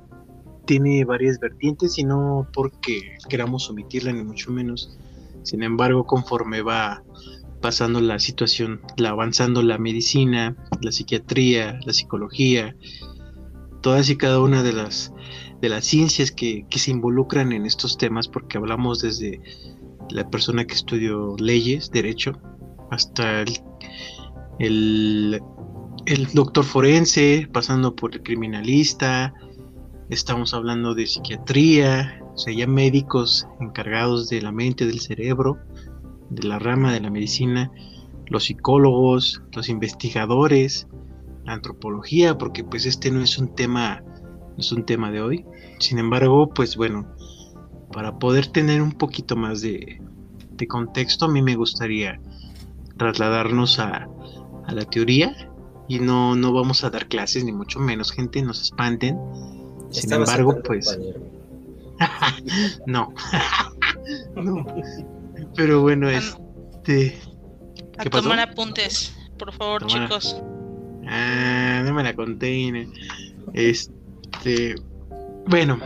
tiene 0.68 1.02
varias 1.06 1.40
vertientes 1.40 1.98
y 1.98 2.04
no 2.04 2.46
porque 2.52 3.16
queramos 3.30 3.70
omitirla 3.70 4.12
ni 4.12 4.22
mucho 4.22 4.52
menos. 4.52 4.98
Sin 5.42 5.62
embargo, 5.62 6.04
conforme 6.04 6.60
va 6.60 7.02
pasando 7.62 8.02
la 8.02 8.18
situación, 8.18 8.82
la 8.98 9.08
avanzando 9.08 9.62
la 9.62 9.78
medicina, 9.78 10.56
la 10.82 10.92
psiquiatría, 10.92 11.80
la 11.86 11.94
psicología, 11.94 12.76
todas 13.80 14.10
y 14.10 14.18
cada 14.18 14.40
una 14.40 14.62
de 14.62 14.74
las 14.74 15.10
de 15.62 15.70
las 15.70 15.86
ciencias 15.86 16.30
que, 16.32 16.66
que 16.68 16.78
se 16.78 16.90
involucran 16.90 17.52
en 17.52 17.64
estos 17.64 17.96
temas, 17.96 18.28
porque 18.28 18.58
hablamos 18.58 19.00
desde 19.00 19.40
la 20.10 20.28
persona 20.28 20.66
que 20.66 20.74
estudió 20.74 21.34
leyes, 21.38 21.90
derecho, 21.90 22.38
hasta 22.90 23.40
el, 23.40 23.58
el, 24.58 25.42
el 26.04 26.26
doctor 26.34 26.64
forense, 26.64 27.48
pasando 27.50 27.96
por 27.96 28.14
el 28.14 28.22
criminalista, 28.22 29.32
estamos 30.10 30.54
hablando 30.54 30.94
de 30.94 31.06
psiquiatría, 31.06 32.20
o 32.34 32.38
sea, 32.38 32.54
ya 32.54 32.66
médicos 32.66 33.46
encargados 33.60 34.28
de 34.28 34.40
la 34.40 34.52
mente, 34.52 34.86
del 34.86 35.00
cerebro, 35.00 35.58
de 36.30 36.48
la 36.48 36.58
rama 36.58 36.92
de 36.92 37.00
la 37.00 37.10
medicina, 37.10 37.70
los 38.26 38.44
psicólogos, 38.44 39.42
los 39.52 39.68
investigadores, 39.68 40.86
la 41.44 41.54
antropología, 41.54 42.38
porque 42.38 42.64
pues 42.64 42.86
este 42.86 43.10
no 43.10 43.20
es 43.22 43.38
un 43.38 43.54
tema, 43.54 44.02
no 44.02 44.58
es 44.58 44.72
un 44.72 44.84
tema 44.84 45.10
de 45.10 45.20
hoy. 45.20 45.44
Sin 45.78 45.98
embargo, 45.98 46.48
pues 46.48 46.76
bueno, 46.76 47.06
para 47.92 48.18
poder 48.18 48.46
tener 48.46 48.82
un 48.82 48.92
poquito 48.92 49.36
más 49.36 49.60
de, 49.60 50.00
contexto, 50.68 51.26
a 51.26 51.28
mí 51.28 51.40
me 51.40 51.54
gustaría 51.54 52.20
trasladarnos 52.96 53.78
a, 53.78 54.08
a 54.66 54.72
la 54.72 54.84
teoría 54.84 55.52
y 55.86 56.00
no, 56.00 56.34
no 56.34 56.52
vamos 56.52 56.82
a 56.82 56.90
dar 56.90 57.08
clases, 57.08 57.44
ni 57.44 57.52
mucho 57.52 57.78
menos, 57.78 58.10
gente, 58.10 58.42
nos 58.42 58.60
espanten 58.60 59.16
sin 59.90 60.12
embargo, 60.12 60.60
pues... 60.64 60.98
no. 62.86 63.12
no. 64.36 64.66
Pero 65.54 65.82
bueno, 65.82 66.08
este... 66.08 67.18
A 67.98 68.04
tomar 68.04 68.38
apuntes, 68.40 69.12
por 69.38 69.52
favor, 69.52 69.86
chicos. 69.86 70.40
Ah, 71.06 71.82
no 71.84 71.94
me 71.94 72.04
la 72.04 72.14
conté. 72.14 72.88
Es... 73.54 73.90
Este, 74.38 74.76
bueno, 75.46 75.78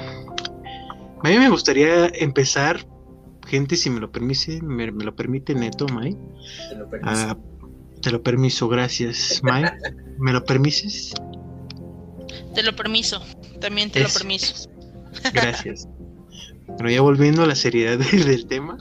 a 1.22 1.28
mí 1.28 1.38
me 1.38 1.48
gustaría 1.48 2.08
empezar, 2.08 2.84
gente, 3.46 3.76
si 3.76 3.88
me 3.88 4.00
lo 4.00 4.10
permite, 4.10 4.60
me, 4.60 4.86
lo 4.88 5.14
permite 5.14 5.54
Neto, 5.54 5.86
May. 5.86 6.16
Te 6.68 6.76
lo 6.76 6.90
permiso. 6.90 7.10
Ah, 7.14 7.38
te 8.00 8.10
lo 8.10 8.22
permiso, 8.22 8.68
gracias, 8.68 9.40
May. 9.42 9.64
¿Me 10.18 10.32
lo 10.32 10.44
permises? 10.44 11.14
Te 12.54 12.62
lo 12.62 12.76
permiso, 12.76 13.22
también 13.62 13.90
te 13.90 14.01
lo 14.01 14.09
permiso. 14.09 14.68
Gracias. 15.33 15.88
bueno, 16.66 16.90
ya 16.90 17.01
volviendo 17.01 17.42
a 17.42 17.46
la 17.46 17.55
seriedad 17.55 17.98
del, 17.98 18.46
tema, 18.46 18.77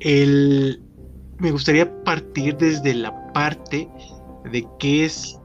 el, 0.00 0.80
me 1.38 1.50
gustaría 1.50 1.90
partir 2.04 2.56
desde 2.56 2.94
la 2.94 3.32
parte 3.32 3.88
de 4.50 4.66
qué 4.78 5.04
es 5.04 5.38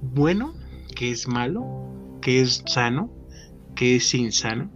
bueno, 0.00 0.54
qué 0.94 1.10
es 1.10 1.28
malo, 1.28 1.64
qué 2.22 2.40
es 2.40 2.62
sano, 2.66 3.10
qué 3.74 3.96
es 3.96 4.14
insano, 4.14 4.70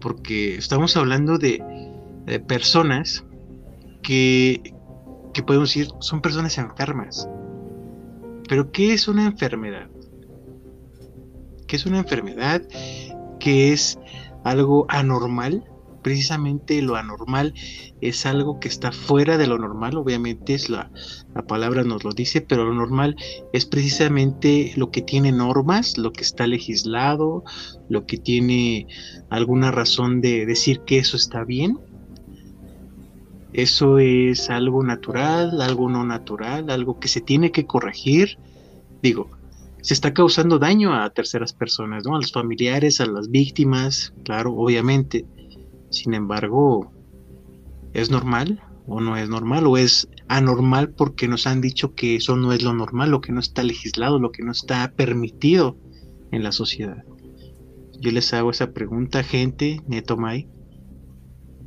porque 0.00 0.56
estamos 0.56 0.96
hablando 0.96 1.38
de, 1.38 1.62
personas 2.48 3.24
que, 4.02 4.74
que 5.32 5.42
podemos 5.42 5.68
decir 5.68 5.92
son 6.00 6.20
personas 6.20 6.58
enfermas. 6.58 7.28
Pero 8.48 8.70
¿qué 8.72 8.92
es 8.94 9.08
una 9.08 9.26
enfermedad? 9.26 9.88
¿Qué 11.66 11.76
es 11.76 11.86
una 11.86 11.98
enfermedad? 11.98 12.62
¿Qué 13.40 13.72
es 13.72 13.98
algo 14.44 14.86
anormal? 14.88 15.64
Precisamente 16.02 16.80
lo 16.82 16.94
anormal 16.94 17.52
es 18.00 18.26
algo 18.26 18.60
que 18.60 18.68
está 18.68 18.92
fuera 18.92 19.38
de 19.38 19.48
lo 19.48 19.58
normal, 19.58 19.96
obviamente 19.96 20.54
es 20.54 20.70
la, 20.70 20.92
palabra 21.48 21.82
nos 21.82 22.04
lo 22.04 22.12
dice, 22.12 22.40
pero 22.40 22.64
lo 22.64 22.74
normal 22.74 23.16
es 23.52 23.66
precisamente 23.66 24.72
lo 24.76 24.92
que 24.92 25.02
tiene 25.02 25.32
normas, 25.32 25.98
lo 25.98 26.12
que 26.12 26.22
está 26.22 26.46
legislado, 26.46 27.42
lo 27.88 28.06
que 28.06 28.18
tiene 28.18 28.86
alguna 29.30 29.72
razón 29.72 30.20
de 30.20 30.46
decir 30.46 30.82
que 30.86 30.98
eso 30.98 31.16
está 31.16 31.42
bien. 31.42 31.80
Eso 33.52 33.98
es 33.98 34.48
algo 34.50 34.84
natural, 34.84 35.60
algo 35.60 35.88
no 35.88 36.04
natural, 36.04 36.70
algo 36.70 37.00
que 37.00 37.08
se 37.08 37.20
tiene 37.20 37.50
que 37.50 37.66
corregir. 37.66 38.38
Digo, 39.02 39.30
se 39.86 39.94
está 39.94 40.12
causando 40.12 40.58
daño 40.58 40.92
a 40.92 41.08
terceras 41.10 41.52
personas, 41.52 42.04
¿no? 42.04 42.16
A 42.16 42.18
los 42.18 42.32
familiares, 42.32 43.00
a 43.00 43.06
las 43.06 43.30
víctimas, 43.30 44.12
claro, 44.24 44.52
obviamente. 44.52 45.24
Sin 45.90 46.12
embargo, 46.12 46.90
¿es 47.92 48.10
normal 48.10 48.60
o 48.88 49.00
no 49.00 49.16
es 49.16 49.28
normal? 49.28 49.64
¿O 49.68 49.76
es 49.76 50.08
anormal 50.26 50.90
porque 50.90 51.28
nos 51.28 51.46
han 51.46 51.60
dicho 51.60 51.94
que 51.94 52.16
eso 52.16 52.34
no 52.34 52.52
es 52.52 52.64
lo 52.64 52.74
normal, 52.74 53.12
lo 53.12 53.20
que 53.20 53.30
no 53.30 53.38
está 53.38 53.62
legislado, 53.62 54.18
lo 54.18 54.32
que 54.32 54.42
no 54.42 54.50
está 54.50 54.90
permitido 54.90 55.78
en 56.32 56.42
la 56.42 56.50
sociedad? 56.50 57.04
Yo 58.00 58.10
les 58.10 58.34
hago 58.34 58.50
esa 58.50 58.72
pregunta, 58.72 59.22
gente, 59.22 59.82
Neto 59.86 60.16
May. 60.16 60.48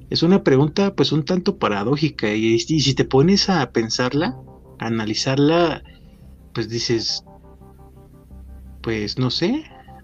Es 0.09 0.23
una 0.23 0.43
pregunta 0.43 0.93
pues 0.93 1.13
un 1.13 1.23
tanto 1.23 1.57
paradójica 1.57 2.35
y, 2.35 2.55
y 2.55 2.59
si 2.81 2.93
te 2.93 3.05
pones 3.05 3.49
a 3.49 3.71
pensarla, 3.71 4.37
a 4.77 4.87
analizarla, 4.87 5.83
pues 6.53 6.67
dices, 6.67 7.23
pues 8.81 9.17
no 9.17 9.29
sé, 9.29 9.63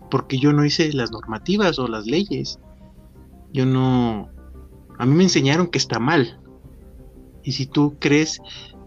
porque 0.10 0.38
yo 0.38 0.54
no 0.54 0.66
hice 0.66 0.92
las 0.94 1.12
normativas 1.12 1.80
o 1.80 1.88
las 1.88 2.06
leyes. 2.06 2.60
Yo 3.54 3.66
no... 3.66 4.30
A 4.98 5.06
mí 5.06 5.14
me 5.14 5.24
enseñaron 5.24 5.68
que 5.68 5.78
está 5.78 6.00
mal. 6.00 6.40
Y 7.44 7.54
si 7.54 7.66
tú 7.66 7.96
crees 8.00 8.42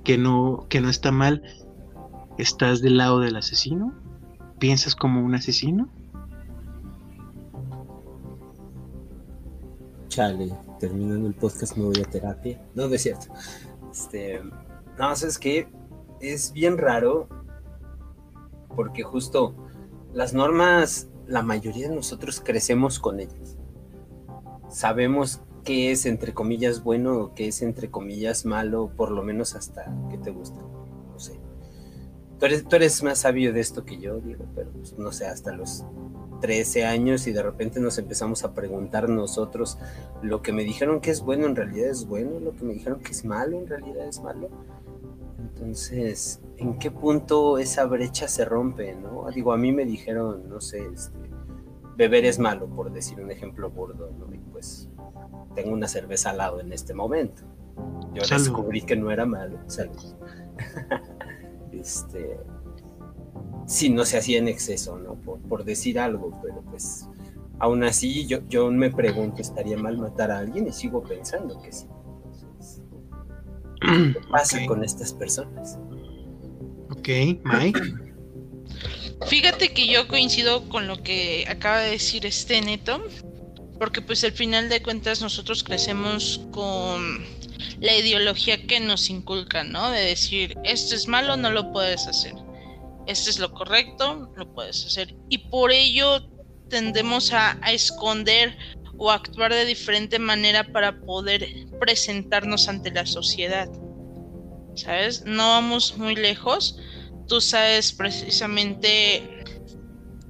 que 0.05 0.19
no, 0.19 0.67
que 0.69 0.81
no 0.81 0.89
está 0.89 1.13
mal, 1.13 1.43
¿estás 2.39 2.81
del 2.81 2.97
lado 2.97 3.21
del 3.21 3.37
asesino? 3.37 3.95
¿Piensas 4.59 4.97
como 4.97 5.23
un 5.23 5.35
asesino? 5.35 5.89
Chale, 10.09 10.53
terminando 10.81 11.29
el 11.29 11.35
podcast 11.35 11.77
me 11.77 11.85
voy 11.85 12.01
a 12.01 12.05
terapia. 12.05 12.61
No, 12.75 12.89
no 12.89 12.95
es 12.95 13.03
cierto. 13.03 13.27
Este, 13.93 14.41
no, 14.99 15.13
es 15.13 15.39
que 15.39 15.69
es 16.21 16.53
bien 16.53 16.79
raro 16.79 17.29
porque 18.75 19.03
justo 19.03 19.55
las 20.19 20.35
normas, 20.35 21.09
la 21.27 21.43
mayoría 21.43 21.89
de 21.89 21.95
nosotros 21.95 22.43
crecemos 22.45 22.99
con 22.99 23.21
ellas 23.21 23.59
sabemos 24.69 25.41
qué 25.65 25.91
es 25.91 26.07
entre 26.07 26.33
comillas 26.33 26.83
bueno 26.83 27.17
o 27.19 27.35
qué 27.35 27.49
es 27.49 27.63
entre 27.63 27.91
comillas 27.91 28.45
malo, 28.45 28.93
por 28.97 29.11
lo 29.11 29.23
menos 29.23 29.55
hasta 29.55 29.93
que 30.11 30.19
te 30.19 30.31
gusta. 30.31 30.61
No 30.61 31.19
sé. 31.19 31.39
Tú 32.39 32.77
eres, 32.77 33.03
más 33.03 33.19
sabio 33.19 33.53
de 33.53 33.61
esto 33.61 33.85
que 33.85 33.99
yo, 33.99 34.21
digo, 34.21 34.45
pero 34.55 34.71
pues, 34.71 34.97
no 34.97 35.11
sé, 35.11 35.27
hasta 35.27 35.53
los 35.53 35.85
13 36.41 36.85
años 36.85 37.27
y 37.27 37.33
de 37.33 37.43
repente 37.43 37.81
nos 37.81 37.99
empezamos 37.99 38.45
a 38.45 38.55
preguntar 38.55 39.09
nosotros, 39.09 39.79
lo 40.23 40.41
que 40.41 40.53
me 40.53 40.63
dijeron 40.63 41.01
que 41.01 41.11
es 41.11 41.23
bueno 41.23 41.47
en 41.47 41.57
realidad 41.57 41.91
es 41.91 42.07
bueno, 42.07 42.39
lo 42.39 42.55
que 42.55 42.65
me 42.65 42.75
dijeron 42.75 43.01
que 43.01 43.11
es 43.11 43.25
malo 43.25 43.59
en 43.59 43.67
realidad 43.67 44.07
es 44.07 44.21
malo. 44.23 44.49
Entonces, 45.59 46.41
¿en 46.57 46.79
qué 46.79 46.93
punto 46.93 47.59
esa 47.59 47.85
brecha 47.87 48.29
se 48.29 48.45
rompe, 48.45 48.95
no? 48.95 49.27
Digo, 49.35 49.53
a 49.53 49.57
mí 49.57 49.73
me 49.73 49.85
dijeron, 49.85 50.49
no 50.49 50.61
sé, 50.61 50.87
este, 50.95 51.19
beber 51.97 52.25
es 52.27 52.39
malo, 52.39 52.69
por 52.69 52.93
decir 52.93 53.21
un 53.21 53.33
ejemplo 53.33 53.69
burdo, 53.69 54.09
¿no? 54.17 54.33
Y 54.33 54.39
pues 54.39 54.89
tengo 55.57 55.73
una 55.73 55.89
cerveza 55.89 56.31
al 56.31 56.39
lado 56.39 56.61
en 56.61 56.73
este 56.73 56.95
momento. 56.95 57.43
Yo 58.15 58.23
descubrí 58.23 58.83
que 58.83 58.95
no 58.95 59.11
era 59.11 59.27
malo. 59.27 59.59
este, 61.73 62.39
si 63.67 63.91
no 63.91 64.05
se 64.05 64.19
hacía 64.19 64.39
en 64.39 64.47
exceso, 64.47 64.97
¿no? 64.97 65.17
Por, 65.17 65.65
decir 65.65 65.99
algo, 65.99 66.41
pero 66.41 66.63
pues 66.63 67.09
aún 67.59 67.83
así 67.83 68.29
yo, 68.29 68.47
yo 68.49 68.71
me 68.71 68.91
pregunto, 68.91 69.43
¿estaría 69.43 69.77
mal 69.77 69.99
matar 69.99 70.31
a 70.31 70.39
alguien? 70.39 70.69
Y 70.69 70.73
sigo 70.73 71.03
pensando 71.03 71.61
que 71.61 71.73
sí. 71.73 71.89
¿Qué 73.81 74.21
pasa 74.31 74.65
con 74.67 74.85
estas 74.85 75.13
personas? 75.13 75.79
Ok, 76.91 77.09
Mike. 77.45 77.81
Fíjate 79.27 79.73
que 79.73 79.89
yo 79.89 80.07
coincido 80.09 80.69
con 80.69 80.87
lo 80.87 81.03
que 81.03 81.45
acaba 81.49 81.81
de 81.81 81.91
decir 81.91 82.25
este 82.25 82.61
Neto, 82.61 83.03
porque 83.79 84.01
pues 84.01 84.23
al 84.25 84.33
final 84.33 84.69
de 84.69 84.83
cuentas 84.83 85.21
nosotros 85.21 85.65
crecemos 85.65 86.41
con 86.53 87.25
la 87.81 87.97
ideología 87.97 88.67
que 88.67 88.81
nos 88.81 89.11
inculca, 89.11 89.65
¿no? 89.65 89.91
De 89.91 90.01
decir, 90.01 90.57
esto 90.65 90.95
es 90.95 91.09
malo, 91.09 91.37
no 91.37 91.51
lo 91.51 91.73
puedes 91.73 92.07
hacer. 92.07 92.35
Esto 93.07 93.31
es 93.31 93.39
lo 93.39 93.53
correcto, 93.53 94.33
lo 94.37 94.53
puedes 94.53 94.85
hacer. 94.85 95.15
Y 95.29 95.39
por 95.39 95.73
ello 95.73 96.29
tendemos 96.69 97.33
a, 97.33 97.59
a 97.63 97.73
esconder 97.73 98.57
o 98.99 99.11
actuar 99.11 99.53
de 99.53 99.65
diferente 99.65 100.19
manera 100.19 100.65
para 100.73 101.01
poder 101.01 101.49
presentarnos 101.81 102.69
ante 102.69 102.91
la 102.91 103.07
sociedad. 103.07 103.69
¿Sabes? 104.75 105.25
No 105.25 105.49
vamos 105.49 105.97
muy 105.97 106.15
lejos 106.15 106.79
tú 107.29 107.41
sabes 107.41 107.93
precisamente 107.93 109.45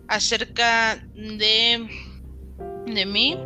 acerca 0.08 0.96
de, 1.14 1.88
de 2.86 3.06
mí, 3.06 3.38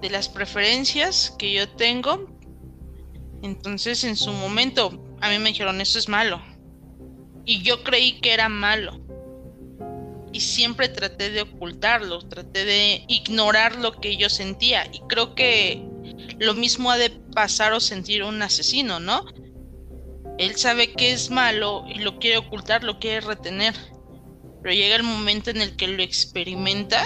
de 0.00 0.10
las 0.10 0.28
preferencias 0.28 1.34
que 1.38 1.52
yo 1.52 1.68
tengo. 1.68 2.26
Entonces 3.42 4.02
en 4.04 4.16
su 4.16 4.32
momento 4.32 5.16
a 5.20 5.28
mí 5.28 5.38
me 5.38 5.50
dijeron, 5.50 5.80
eso 5.80 5.98
es 5.98 6.08
malo. 6.08 6.40
Y 7.44 7.62
yo 7.62 7.84
creí 7.84 8.20
que 8.20 8.32
era 8.32 8.48
malo. 8.48 9.01
Y 10.32 10.40
siempre 10.40 10.88
traté 10.88 11.30
de 11.30 11.42
ocultarlo, 11.42 12.26
traté 12.28 12.64
de 12.64 13.04
ignorar 13.08 13.76
lo 13.76 13.92
que 13.92 14.16
yo 14.16 14.30
sentía. 14.30 14.86
Y 14.92 15.00
creo 15.08 15.34
que 15.34 15.86
lo 16.38 16.54
mismo 16.54 16.90
ha 16.90 16.96
de 16.96 17.10
pasar 17.10 17.72
o 17.72 17.80
sentir 17.80 18.22
un 18.22 18.40
asesino, 18.42 18.98
¿no? 18.98 19.24
Él 20.38 20.56
sabe 20.56 20.92
que 20.92 21.12
es 21.12 21.30
malo 21.30 21.84
y 21.86 21.98
lo 21.98 22.18
quiere 22.18 22.38
ocultar, 22.38 22.82
lo 22.82 22.98
quiere 22.98 23.20
retener. 23.20 23.74
Pero 24.62 24.74
llega 24.74 24.96
el 24.96 25.02
momento 25.02 25.50
en 25.50 25.60
el 25.60 25.76
que 25.76 25.88
lo 25.88 26.02
experimenta 26.02 27.04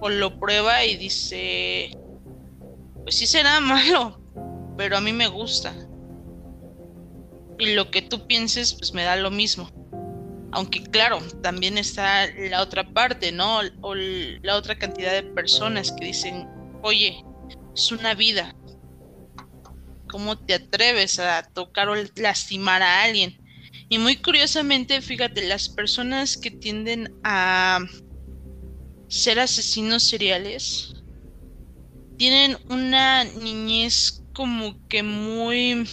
o 0.00 0.08
lo 0.08 0.38
prueba 0.38 0.84
y 0.84 0.96
dice, 0.96 1.90
pues 3.02 3.16
sí 3.16 3.26
será 3.26 3.60
malo, 3.60 4.20
pero 4.76 4.96
a 4.96 5.00
mí 5.00 5.12
me 5.12 5.26
gusta. 5.28 5.74
Y 7.58 7.74
lo 7.74 7.90
que 7.90 8.02
tú 8.02 8.26
pienses, 8.26 8.74
pues 8.74 8.92
me 8.92 9.04
da 9.04 9.16
lo 9.16 9.30
mismo. 9.30 9.70
Aunque 10.52 10.82
claro, 10.82 11.20
también 11.42 11.76
está 11.76 12.26
la 12.34 12.62
otra 12.62 12.92
parte, 12.92 13.32
¿no? 13.32 13.60
O 13.80 13.94
la 13.94 14.56
otra 14.56 14.78
cantidad 14.78 15.12
de 15.12 15.22
personas 15.22 15.92
que 15.92 16.06
dicen, 16.06 16.48
oye, 16.82 17.22
es 17.74 17.92
una 17.92 18.14
vida, 18.14 18.54
¿Cómo 20.08 20.38
te 20.38 20.54
atreves 20.54 21.18
a 21.18 21.42
tocar 21.42 21.88
o 21.88 21.94
lastimar 22.16 22.82
a 22.82 23.02
alguien? 23.02 23.34
Y 23.88 23.98
muy 23.98 24.16
curiosamente, 24.16 25.02
fíjate, 25.02 25.46
las 25.46 25.68
personas 25.68 26.36
que 26.36 26.50
tienden 26.50 27.12
a 27.24 27.80
ser 29.08 29.40
asesinos 29.40 30.04
seriales 30.04 30.92
tienen 32.16 32.56
una 32.68 33.24
niñez 33.24 34.22
como 34.32 34.86
que 34.88 35.02
muy 35.02 35.88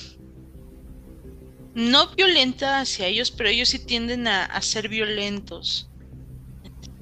no 1.76 2.08
violenta 2.16 2.80
hacia 2.80 3.08
ellos, 3.08 3.32
pero 3.32 3.50
ellos 3.50 3.70
sí 3.70 3.80
tienden 3.80 4.28
a, 4.28 4.62
ser 4.62 4.90
violentos. 4.90 5.90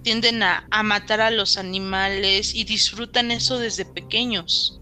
tienden 0.03 0.43
a, 0.43 0.67
matar 0.83 1.21
a 1.21 1.31
los 1.31 1.57
animales 1.57 2.55
y 2.55 2.63
disfrutan 2.63 3.31
eso 3.31 3.59
desde 3.59 3.85
pequeños. 3.85 4.79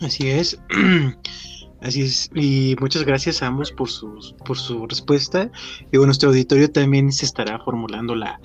Así 0.00 0.28
es. 0.28 0.58
Así 1.80 2.02
es. 2.02 2.30
Y 2.34 2.74
muchas 2.80 3.04
gracias 3.04 3.42
a 3.42 3.46
ambos 3.46 3.70
por, 3.72 3.88
sus, 3.88 4.34
por 4.44 4.58
su 4.58 4.86
respuesta. 4.86 5.50
Y 5.92 5.96
bueno, 5.96 6.06
nuestro 6.06 6.30
auditorio 6.30 6.70
también 6.70 7.12
se 7.12 7.24
estará 7.24 7.58
formulando 7.60 8.14
la, 8.14 8.40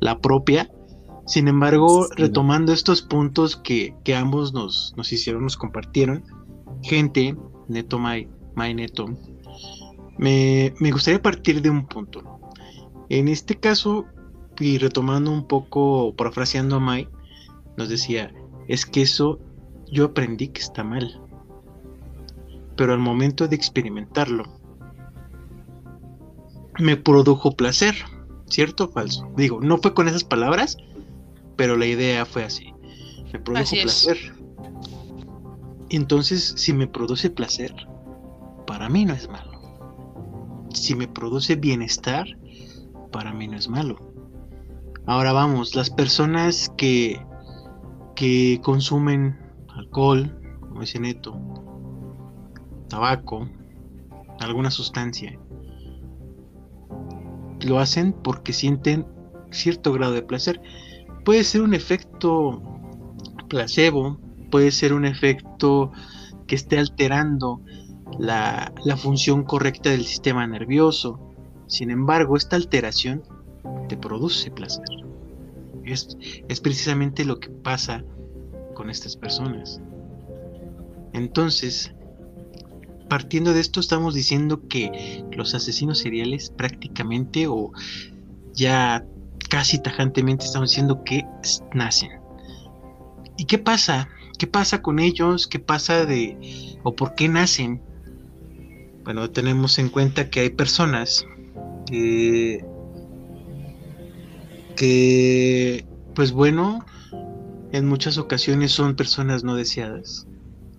la 0.00 0.18
propia. 0.18 0.70
Sin 1.26 1.48
embargo, 1.48 2.06
retomando 2.16 2.72
estos 2.72 3.02
puntos 3.02 3.56
que, 3.56 3.96
que 4.04 4.14
ambos 4.14 4.52
nos, 4.52 4.94
nos, 4.96 5.12
hicieron, 5.12 5.42
nos 5.42 5.56
compartieron, 5.56 6.24
gente, 6.82 7.36
Neto 7.68 7.98
Mai, 7.98 8.28
Mai 8.54 8.74
Neto, 8.74 9.06
me, 10.18 10.72
me 10.78 10.92
gustaría 10.92 11.20
partir 11.20 11.62
de 11.62 11.70
un 11.70 11.86
punto. 11.86 12.22
En 13.08 13.26
este 13.26 13.58
caso, 13.58 14.06
y 14.58 14.78
retomando 14.78 15.32
un 15.32 15.46
poco, 15.46 16.14
parafraseando 16.16 16.76
a 16.76 16.80
Mai, 16.80 17.08
nos 17.76 17.88
decía, 17.88 18.32
es 18.68 18.86
que 18.86 19.02
eso 19.02 19.40
yo 19.90 20.06
aprendí 20.06 20.48
que 20.48 20.60
está 20.60 20.84
mal. 20.84 21.20
Pero 22.76 22.92
al 22.92 22.98
momento 23.00 23.48
de 23.48 23.56
experimentarlo, 23.56 24.44
me 26.78 26.96
produjo 26.96 27.52
placer, 27.52 27.94
¿cierto 28.48 28.84
o 28.84 28.88
falso? 28.88 29.28
Digo, 29.36 29.60
no 29.60 29.78
fue 29.78 29.94
con 29.94 30.08
esas 30.08 30.24
palabras, 30.24 30.76
pero 31.56 31.76
la 31.76 31.86
idea 31.86 32.24
fue 32.26 32.44
así. 32.44 32.72
Me 33.32 33.40
produjo 33.40 33.70
placer. 33.82 34.16
Entonces, 35.88 36.54
si 36.56 36.72
me 36.72 36.86
produce 36.86 37.30
placer, 37.30 37.74
para 38.66 38.88
mí 38.88 39.04
no 39.04 39.14
es 39.14 39.28
malo. 39.28 40.66
Si 40.72 40.94
me 40.94 41.08
produce 41.08 41.56
bienestar, 41.56 42.26
para 43.12 43.32
mí 43.32 43.48
no 43.48 43.56
es 43.56 43.68
malo. 43.68 43.96
Ahora 45.06 45.32
vamos, 45.32 45.76
las 45.76 45.88
personas 45.90 46.72
que, 46.76 47.24
que 48.16 48.60
consumen 48.62 49.38
alcohol, 49.68 50.36
como 50.60 50.80
dice 50.80 50.98
Neto, 50.98 51.38
tabaco, 52.88 53.48
alguna 54.40 54.70
sustancia. 54.70 55.38
Lo 57.60 57.78
hacen 57.78 58.12
porque 58.12 58.52
sienten 58.52 59.06
cierto 59.50 59.92
grado 59.92 60.12
de 60.12 60.22
placer. 60.22 60.60
Puede 61.26 61.42
ser 61.42 61.62
un 61.62 61.74
efecto 61.74 62.62
placebo, 63.48 64.20
puede 64.48 64.70
ser 64.70 64.92
un 64.92 65.04
efecto 65.04 65.90
que 66.46 66.54
esté 66.54 66.78
alterando 66.78 67.60
la, 68.20 68.72
función 68.96 69.42
correcta 69.42 69.90
del 69.90 70.04
sistema 70.04 70.46
nervioso. 70.46 71.18
Sin 71.66 71.90
embargo, 71.90 72.36
esta 72.36 72.54
alteración 72.54 73.24
te 73.88 73.96
produce 73.96 74.52
placer. 74.52 74.84
Es, 75.84 76.16
precisamente 76.60 77.24
lo 77.24 77.40
que 77.40 77.50
pasa 77.50 78.04
con 78.74 78.88
estas 78.88 79.16
personas. 79.16 79.80
Entonces, 81.12 81.92
partiendo 83.08 83.52
de 83.52 83.62
esto 83.62 83.80
estamos 83.80 84.14
diciendo 84.14 84.68
que 84.68 85.24
los 85.32 85.56
asesinos 85.56 85.98
seriales 85.98 86.50
prácticamente 86.50 87.48
o 87.48 87.72
ya 88.52 89.04
casi 89.48 89.78
tajantemente 89.80 90.44
estamos 90.44 90.70
diciendo 90.70 91.02
que 91.04 91.24
nacen. 91.74 92.10
¿Y 93.36 93.44
qué 93.44 93.58
pasa? 93.58 94.08
¿Qué 94.38 94.46
pasa 94.46 94.82
con 94.82 94.98
ellos? 94.98 95.46
¿Qué 95.46 95.58
pasa 95.58 96.04
de 96.04 96.78
o 96.82 96.94
por 96.94 97.14
qué 97.14 97.28
nacen? 97.28 97.80
Bueno, 99.04 99.30
tenemos 99.30 99.78
en 99.78 99.88
cuenta 99.88 100.30
que 100.30 100.40
hay 100.40 100.50
personas 100.50 101.24
que, 101.86 102.64
que 104.76 105.86
pues 106.14 106.32
bueno, 106.32 106.84
en 107.72 107.86
muchas 107.86 108.18
ocasiones 108.18 108.72
son 108.72 108.96
personas 108.96 109.44
no 109.44 109.54
deseadas 109.54 110.26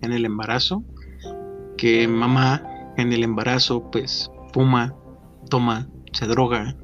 en 0.02 0.12
el 0.12 0.24
embarazo, 0.24 0.84
que 1.76 2.06
mamá 2.06 2.62
en 2.96 3.12
el 3.12 3.24
embarazo 3.24 3.90
pues 3.90 4.30
fuma, 4.52 4.94
toma, 5.48 5.88
se 6.12 6.26
droga. 6.26 6.76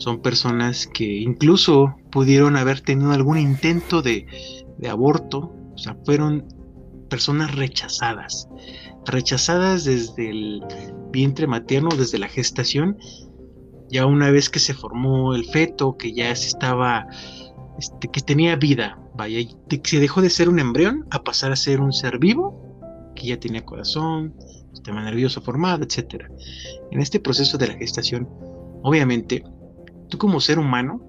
Son 0.00 0.22
personas 0.22 0.86
que 0.86 1.04
incluso 1.04 1.94
pudieron 2.10 2.56
haber 2.56 2.80
tenido 2.80 3.12
algún 3.12 3.36
intento 3.36 4.00
de, 4.00 4.26
aborto, 4.88 5.52
o 5.74 5.76
sea, 5.76 5.94
fueron 6.06 6.46
personas 7.10 7.54
rechazadas, 7.54 8.48
rechazadas 9.04 9.84
desde 9.84 10.30
el 10.30 10.64
vientre 11.12 11.46
materno, 11.46 11.90
desde 11.90 12.18
la 12.18 12.28
gestación, 12.28 12.96
ya 13.90 14.06
una 14.06 14.30
vez 14.30 14.48
que 14.48 14.58
se 14.58 14.72
formó 14.72 15.34
el 15.34 15.44
feto, 15.44 15.98
que 15.98 16.14
ya 16.14 16.34
se 16.34 16.48
estaba 16.48 17.06
este, 17.78 18.08
que 18.08 18.22
tenía 18.22 18.56
vida, 18.56 18.98
vaya, 19.14 19.46
se 19.84 20.00
dejó 20.00 20.22
de 20.22 20.30
ser 20.30 20.48
un 20.48 20.60
embrión 20.60 21.06
a 21.10 21.22
pasar 21.24 21.52
a 21.52 21.56
ser 21.56 21.82
un 21.82 21.92
ser 21.92 22.18
vivo, 22.18 23.12
que 23.14 23.26
ya 23.26 23.38
tenía 23.38 23.66
corazón, 23.66 24.34
sistema 24.72 25.04
nervioso 25.04 25.42
formado, 25.42 25.84
etc. 25.84 26.24
En 26.90 27.02
este 27.02 27.20
proceso 27.20 27.58
de 27.58 27.68
la 27.68 27.74
gestación, 27.74 28.26
obviamente, 28.82 29.44
tú 30.10 30.18
como 30.18 30.40
ser 30.40 30.58
humano, 30.58 31.00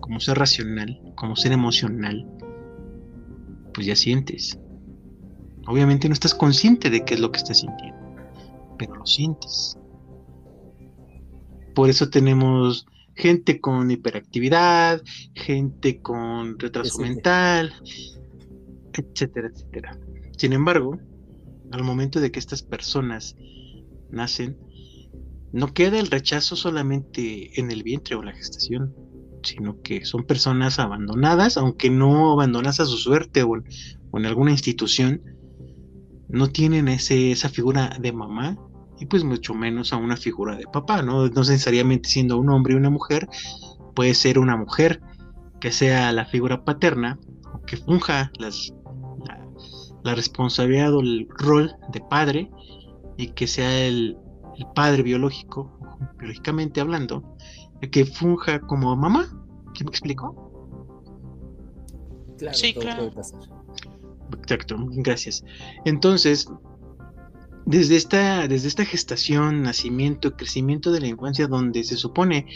como 0.00 0.18
ser 0.18 0.38
racional, 0.38 1.00
como 1.14 1.36
ser 1.36 1.52
emocional, 1.52 2.26
pues 3.72 3.86
ya 3.86 3.94
sientes. 3.94 4.58
Obviamente 5.66 6.08
no 6.08 6.14
estás 6.14 6.34
consciente 6.34 6.90
de 6.90 7.04
qué 7.04 7.14
es 7.14 7.20
lo 7.20 7.30
que 7.30 7.38
estás 7.38 7.58
sintiendo, 7.58 8.00
pero 8.78 8.94
lo 8.96 9.06
sientes. 9.06 9.78
Por 11.74 11.90
eso 11.90 12.08
tenemos 12.08 12.86
gente 13.14 13.60
con 13.60 13.90
hiperactividad, 13.90 15.02
gente 15.34 16.00
con 16.00 16.58
retraso 16.58 17.00
mental, 17.00 17.72
etcétera, 18.92 19.48
etcétera. 19.48 19.98
Sin 20.36 20.52
embargo, 20.52 20.98
al 21.72 21.82
momento 21.82 22.20
de 22.20 22.30
que 22.30 22.38
estas 22.38 22.62
personas 22.62 23.36
nacen, 24.10 24.56
no 25.52 25.72
queda 25.72 25.98
el 25.98 26.08
rechazo 26.08 26.56
solamente 26.56 27.58
en 27.60 27.70
el 27.70 27.82
vientre 27.82 28.16
o 28.16 28.22
la 28.22 28.32
gestación, 28.32 28.94
sino 29.42 29.80
que 29.82 30.04
son 30.04 30.24
personas 30.24 30.78
abandonadas, 30.78 31.56
aunque 31.56 31.90
no 31.90 32.32
abandonadas 32.32 32.80
a 32.80 32.86
su 32.86 32.96
suerte 32.96 33.42
o 33.42 33.56
en, 33.56 34.26
alguna 34.26 34.50
institución, 34.50 35.22
no 36.28 36.48
tienen 36.48 36.88
ese, 36.88 37.30
esa 37.30 37.48
figura 37.48 37.96
de 38.00 38.12
mamá 38.12 38.58
y 38.98 39.06
pues 39.06 39.24
mucho 39.24 39.54
menos 39.54 39.92
a 39.92 39.96
una 39.96 40.16
figura 40.16 40.56
de 40.56 40.64
papá, 40.72 41.02
¿no? 41.02 41.28
No 41.28 41.40
necesariamente 41.40 42.08
siendo 42.08 42.38
un 42.38 42.50
hombre 42.50 42.74
y 42.74 42.76
una 42.76 42.90
mujer, 42.90 43.28
puede 43.94 44.14
ser 44.14 44.38
una 44.38 44.56
mujer 44.56 45.00
que 45.60 45.72
sea 45.72 46.12
la 46.12 46.24
figura 46.24 46.64
paterna 46.64 47.18
o 47.52 47.62
que 47.62 47.76
funja 47.76 48.30
las, 48.38 48.72
la, 50.02 50.14
responsabilidad 50.14 50.94
o 50.94 51.00
el 51.00 51.28
rol 51.30 51.72
de 51.92 52.00
padre 52.00 52.50
y 53.16 53.28
que 53.28 53.46
sea 53.46 53.86
el, 53.86 54.16
padre 54.74 55.02
biológico, 55.02 55.70
biológicamente 56.18 56.80
hablando, 56.80 57.36
que 57.90 58.04
funja 58.04 58.60
como 58.60 58.94
mamá. 58.96 59.26
¿Sí 59.74 59.84
me 59.84 59.90
explico? 59.90 60.42
sí, 62.52 62.74
claro. 62.74 63.10
Exacto, 64.42 64.76
gracias. 64.78 65.44
Entonces, 65.84 66.48
desde 67.66 67.96
esta, 67.96 68.48
desde 68.48 68.68
esta 68.68 68.84
gestación, 68.84 69.62
nacimiento, 69.62 70.36
crecimiento 70.36 70.92
de 70.92 71.00
la 71.00 71.08
infancia, 71.08 71.46
donde 71.46 71.84
se 71.84 71.96
supone 71.96 72.46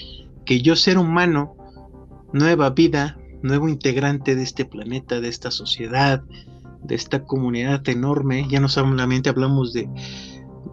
que 0.45 0.63
yo 0.63 0.77
ser 0.77 0.99
humano, 0.99 1.57
nueva 2.33 2.71
vida, 2.71 3.19
nuevo 3.43 3.69
integrante 3.69 4.35
de 4.35 4.43
este 4.43 4.65
planeta, 4.65 5.21
de 5.21 5.29
esta 5.29 5.51
sociedad, 5.51 6.23
de 6.83 6.95
esta 6.95 7.25
comunidad 7.25 7.87
enorme, 7.89 8.47
ya 8.49 8.61
no 8.61 8.69
solamente 8.69 9.29
hablamos 9.29 9.73
de, 9.73 9.89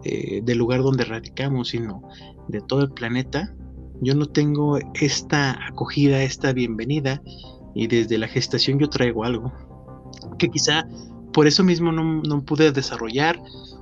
del 0.04 0.58
lugar 0.58 0.82
donde 0.82 1.04
radicamos, 1.04 1.68
sino 1.68 2.02
de 2.48 2.60
todo 2.60 2.82
el 2.82 2.90
planeta, 2.90 3.54
yo 4.00 4.14
no 4.14 4.26
tengo 4.26 4.78
esta 4.94 5.66
acogida, 5.66 6.22
esta 6.22 6.52
bienvenida, 6.52 7.20
y 7.74 7.86
desde 7.86 8.18
la 8.18 8.28
gestación 8.28 8.78
yo 8.78 8.88
traigo 8.88 9.24
algo 9.24 9.52
que 10.38 10.48
quizá 10.48 10.86
por 11.32 11.46
eso 11.46 11.62
mismo 11.62 11.92
no, 11.92 12.22
no 12.22 12.44
pude 12.44 12.72
desarrollar 12.72 13.38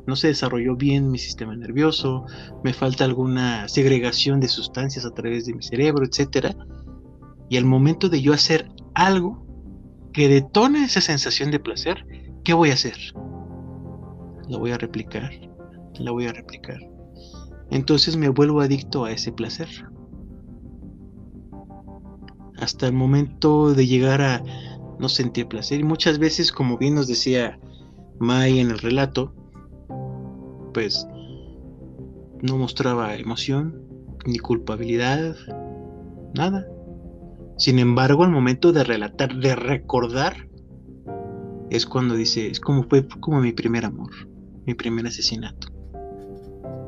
no 0.06 0.16
se 0.16 0.28
desarrolló 0.28 0.76
bien 0.76 1.10
mi 1.10 1.18
sistema 1.18 1.54
nervioso, 1.56 2.24
me 2.62 2.72
falta 2.72 3.04
alguna 3.04 3.68
segregación 3.68 4.40
de 4.40 4.48
sustancias 4.48 5.04
a 5.04 5.10
través 5.10 5.46
de 5.46 5.54
mi 5.54 5.62
cerebro, 5.62 6.04
etc. 6.04 6.54
Y 7.48 7.56
al 7.56 7.64
momento 7.64 8.08
de 8.08 8.22
yo 8.22 8.32
hacer 8.32 8.70
algo 8.94 9.44
que 10.12 10.28
detone 10.28 10.84
esa 10.84 11.00
sensación 11.00 11.50
de 11.50 11.60
placer, 11.60 12.06
¿qué 12.44 12.54
voy 12.54 12.70
a 12.70 12.74
hacer? 12.74 12.96
La 14.48 14.58
voy 14.58 14.70
a 14.70 14.78
replicar, 14.78 15.30
la 15.98 16.10
voy 16.10 16.26
a 16.26 16.32
replicar. 16.32 16.78
Entonces 17.70 18.16
me 18.16 18.28
vuelvo 18.28 18.60
adicto 18.60 19.04
a 19.04 19.12
ese 19.12 19.32
placer. 19.32 19.68
Hasta 22.58 22.86
el 22.86 22.92
momento 22.92 23.74
de 23.74 23.86
llegar 23.86 24.22
a 24.22 24.42
no 24.98 25.08
sentir 25.08 25.46
placer. 25.46 25.80
Y 25.80 25.84
muchas 25.84 26.18
veces, 26.18 26.52
como 26.52 26.78
bien 26.78 26.94
nos 26.94 27.06
decía 27.06 27.58
Mai 28.18 28.58
en 28.60 28.70
el 28.70 28.78
relato, 28.78 29.34
pues 30.72 31.06
no 32.42 32.56
mostraba 32.56 33.14
emoción, 33.14 33.82
ni 34.26 34.38
culpabilidad, 34.38 35.36
nada. 36.34 36.66
Sin 37.58 37.78
embargo, 37.78 38.24
al 38.24 38.30
momento 38.30 38.72
de 38.72 38.84
relatar, 38.84 39.36
de 39.36 39.54
recordar, 39.56 40.48
es 41.70 41.86
cuando 41.86 42.14
dice, 42.14 42.48
es 42.48 42.60
como 42.60 42.84
fue 42.84 43.06
como 43.20 43.40
mi 43.40 43.52
primer 43.52 43.84
amor, 43.84 44.10
mi 44.66 44.74
primer 44.74 45.06
asesinato. 45.06 45.75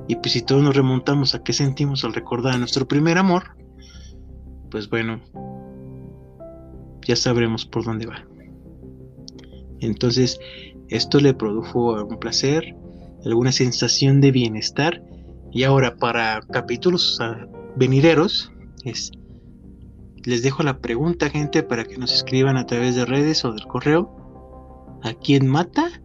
Y 0.09 0.17
pues 0.17 0.33
si 0.33 0.43
todos 0.43 0.63
nos 0.63 0.75
remontamos 0.75 1.35
a 1.35 1.43
qué 1.43 1.53
sentimos 1.53 2.03
al 2.03 2.15
recordar 2.15 2.59
nuestro 2.59 2.89
primer 2.89 3.19
amor, 3.19 3.57
pues 4.71 4.89
bueno, 4.89 5.21
ya 7.07 7.15
sabremos 7.15 7.67
por 7.67 7.85
dónde 7.85 8.07
va. 8.07 8.27
Entonces, 9.81 10.41
esto 10.89 11.21
le 11.21 11.35
produjo 11.35 12.03
un 12.05 12.19
placer, 12.19 12.75
alguna 13.25 13.53
sensación 13.53 14.21
de 14.21 14.33
bienestar. 14.33 15.03
Y 15.51 15.65
ahora 15.65 15.97
para 15.97 16.41
capítulos 16.41 17.19
venideros, 17.77 18.53
es, 18.85 19.13
les 20.25 20.43
dejo 20.43 20.63
la 20.63 20.79
pregunta, 20.79 21.31
gente, 21.31 21.63
para 21.63 21.85
que 21.85 21.99
nos 21.99 22.13
escriban 22.15 22.57
a 22.57 22.67
través 22.67 22.97
de 22.97 23.05
redes 23.05 23.45
o 23.45 23.53
del 23.53 23.67
correo. 23.67 24.15
¿A 25.03 25.15
quién 25.15 25.47
mata 25.47 26.03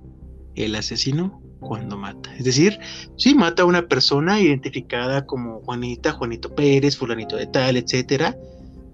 el 0.56 0.76
asesino 0.76 1.43
cuando 1.64 1.98
mata? 1.98 2.36
Es 2.36 2.46
decir, 2.46 2.80
si 3.18 3.36
mata 3.36 3.64
a 3.64 3.66
una 3.66 3.88
persona 3.88 4.40
identificada 4.40 5.26
como 5.26 5.62
Juanita, 5.62 6.12
Juanito 6.12 6.54
Pérez, 6.54 6.98
fulanito 6.98 7.36
de 7.36 7.48
tal, 7.48 7.78
etcétera, 7.78 8.38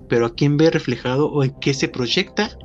pero 0.08 0.26
a 0.26 0.34
quién 0.34 0.58
ve 0.58 0.70
reflejado 0.70 1.32
o 1.32 1.44
en 1.44 1.52
qué 1.60 1.74
se 1.74 1.88
proyecta 1.88 2.58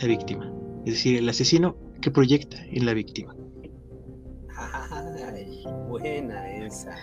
la 0.00 0.08
víctima. 0.08 0.52
Es 0.86 0.94
decir, 0.94 1.18
el 1.18 1.28
asesino 1.28 1.76
que 2.00 2.10
proyecta 2.10 2.56
en 2.70 2.86
la 2.86 2.94
víctima. 2.94 3.34
Ay, 4.56 5.64
buena 5.88 6.50
esa. 6.56 6.96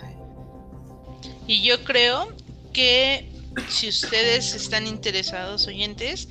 Y 1.46 1.62
yo 1.62 1.82
creo 1.84 2.28
que 2.72 3.28
si 3.68 3.88
ustedes 3.88 4.54
están 4.54 4.86
interesados, 4.86 5.66
oyentes, 5.66 6.28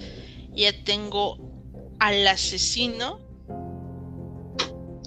ya 0.53 0.71
tengo 0.83 1.37
al 1.99 2.25
asesino 2.27 3.19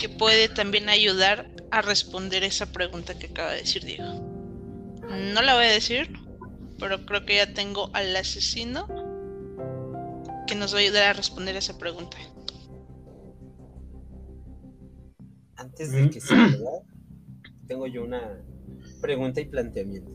que 0.03 0.09
puede 0.09 0.49
también 0.49 0.89
ayudar 0.89 1.49
a 1.71 1.81
responder 1.81 2.43
esa 2.43 2.67
pregunta 2.73 3.17
que 3.17 3.29
acaba 3.29 3.53
de 3.53 3.59
decir 3.59 3.85
Diego. 3.85 4.21
No 5.33 5.43
la 5.43 5.55
voy 5.55 5.67
a 5.67 5.71
decir, 5.71 6.11
pero 6.81 7.07
creo 7.07 7.25
que 7.25 7.37
ya 7.37 7.55
tengo 7.55 7.89
al 7.93 8.17
asesino 8.17 8.89
que 10.49 10.57
nos 10.57 10.75
va 10.75 10.79
a 10.79 10.81
ayudar 10.81 11.05
a 11.05 11.13
responder 11.13 11.55
esa 11.55 11.79
pregunta. 11.79 12.17
Antes 15.55 15.93
de 15.93 16.11
que 16.11 16.21
sea 16.21 16.51
tengo 17.69 17.87
yo 17.87 18.03
una 18.03 18.43
pregunta 19.01 19.41
y 19.41 19.45
planteamiento. 19.45 20.11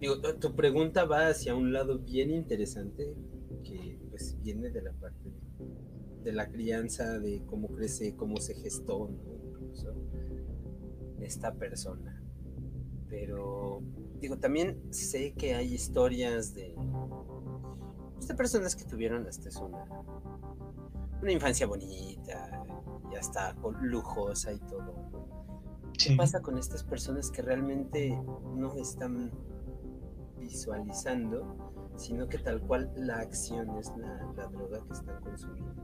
Digo, 0.00 0.18
tu 0.40 0.56
pregunta 0.56 1.04
va 1.04 1.28
hacia 1.28 1.54
un 1.54 1.74
lado 1.74 1.98
bien 1.98 2.30
interesante 2.30 3.14
que 3.62 3.98
pues 4.08 4.40
viene 4.40 4.70
de 4.70 4.80
la 4.80 4.92
parte 4.92 5.37
de, 6.22 6.32
la 6.32 6.48
crianza, 6.48 7.18
de 7.18 7.42
cómo 7.46 7.68
crece, 7.68 8.14
cómo 8.16 8.36
se 8.38 8.54
gestó 8.54 9.10
esta 11.20 11.54
persona. 11.54 12.22
Pero 13.08 13.82
digo, 14.20 14.38
también 14.38 14.80
sé 14.92 15.32
que 15.34 15.54
hay 15.54 15.74
historias 15.74 16.54
de, 16.54 16.74
de 18.26 18.34
personas 18.34 18.76
que 18.76 18.84
tuvieron 18.84 19.26
hasta 19.26 19.48
una, 19.64 19.84
una 21.22 21.32
infancia 21.32 21.66
bonita, 21.66 22.64
y 23.10 23.16
hasta 23.16 23.54
lujosa 23.80 24.52
y 24.52 24.58
todo. 24.60 24.94
¿Qué 25.98 26.14
pasa 26.16 26.40
con 26.40 26.58
estas 26.58 26.84
personas 26.84 27.30
que 27.30 27.42
realmente 27.42 28.16
no 28.54 28.74
están 28.76 29.32
visualizando, 30.38 31.72
sino 31.98 32.28
que 32.28 32.38
tal 32.38 32.60
cual 32.60 32.90
la 32.96 33.18
acción 33.18 33.76
es 33.76 33.92
la, 33.96 34.48
droga 34.48 34.80
que 34.86 34.92
están 34.92 35.20
consumiendo? 35.20 35.74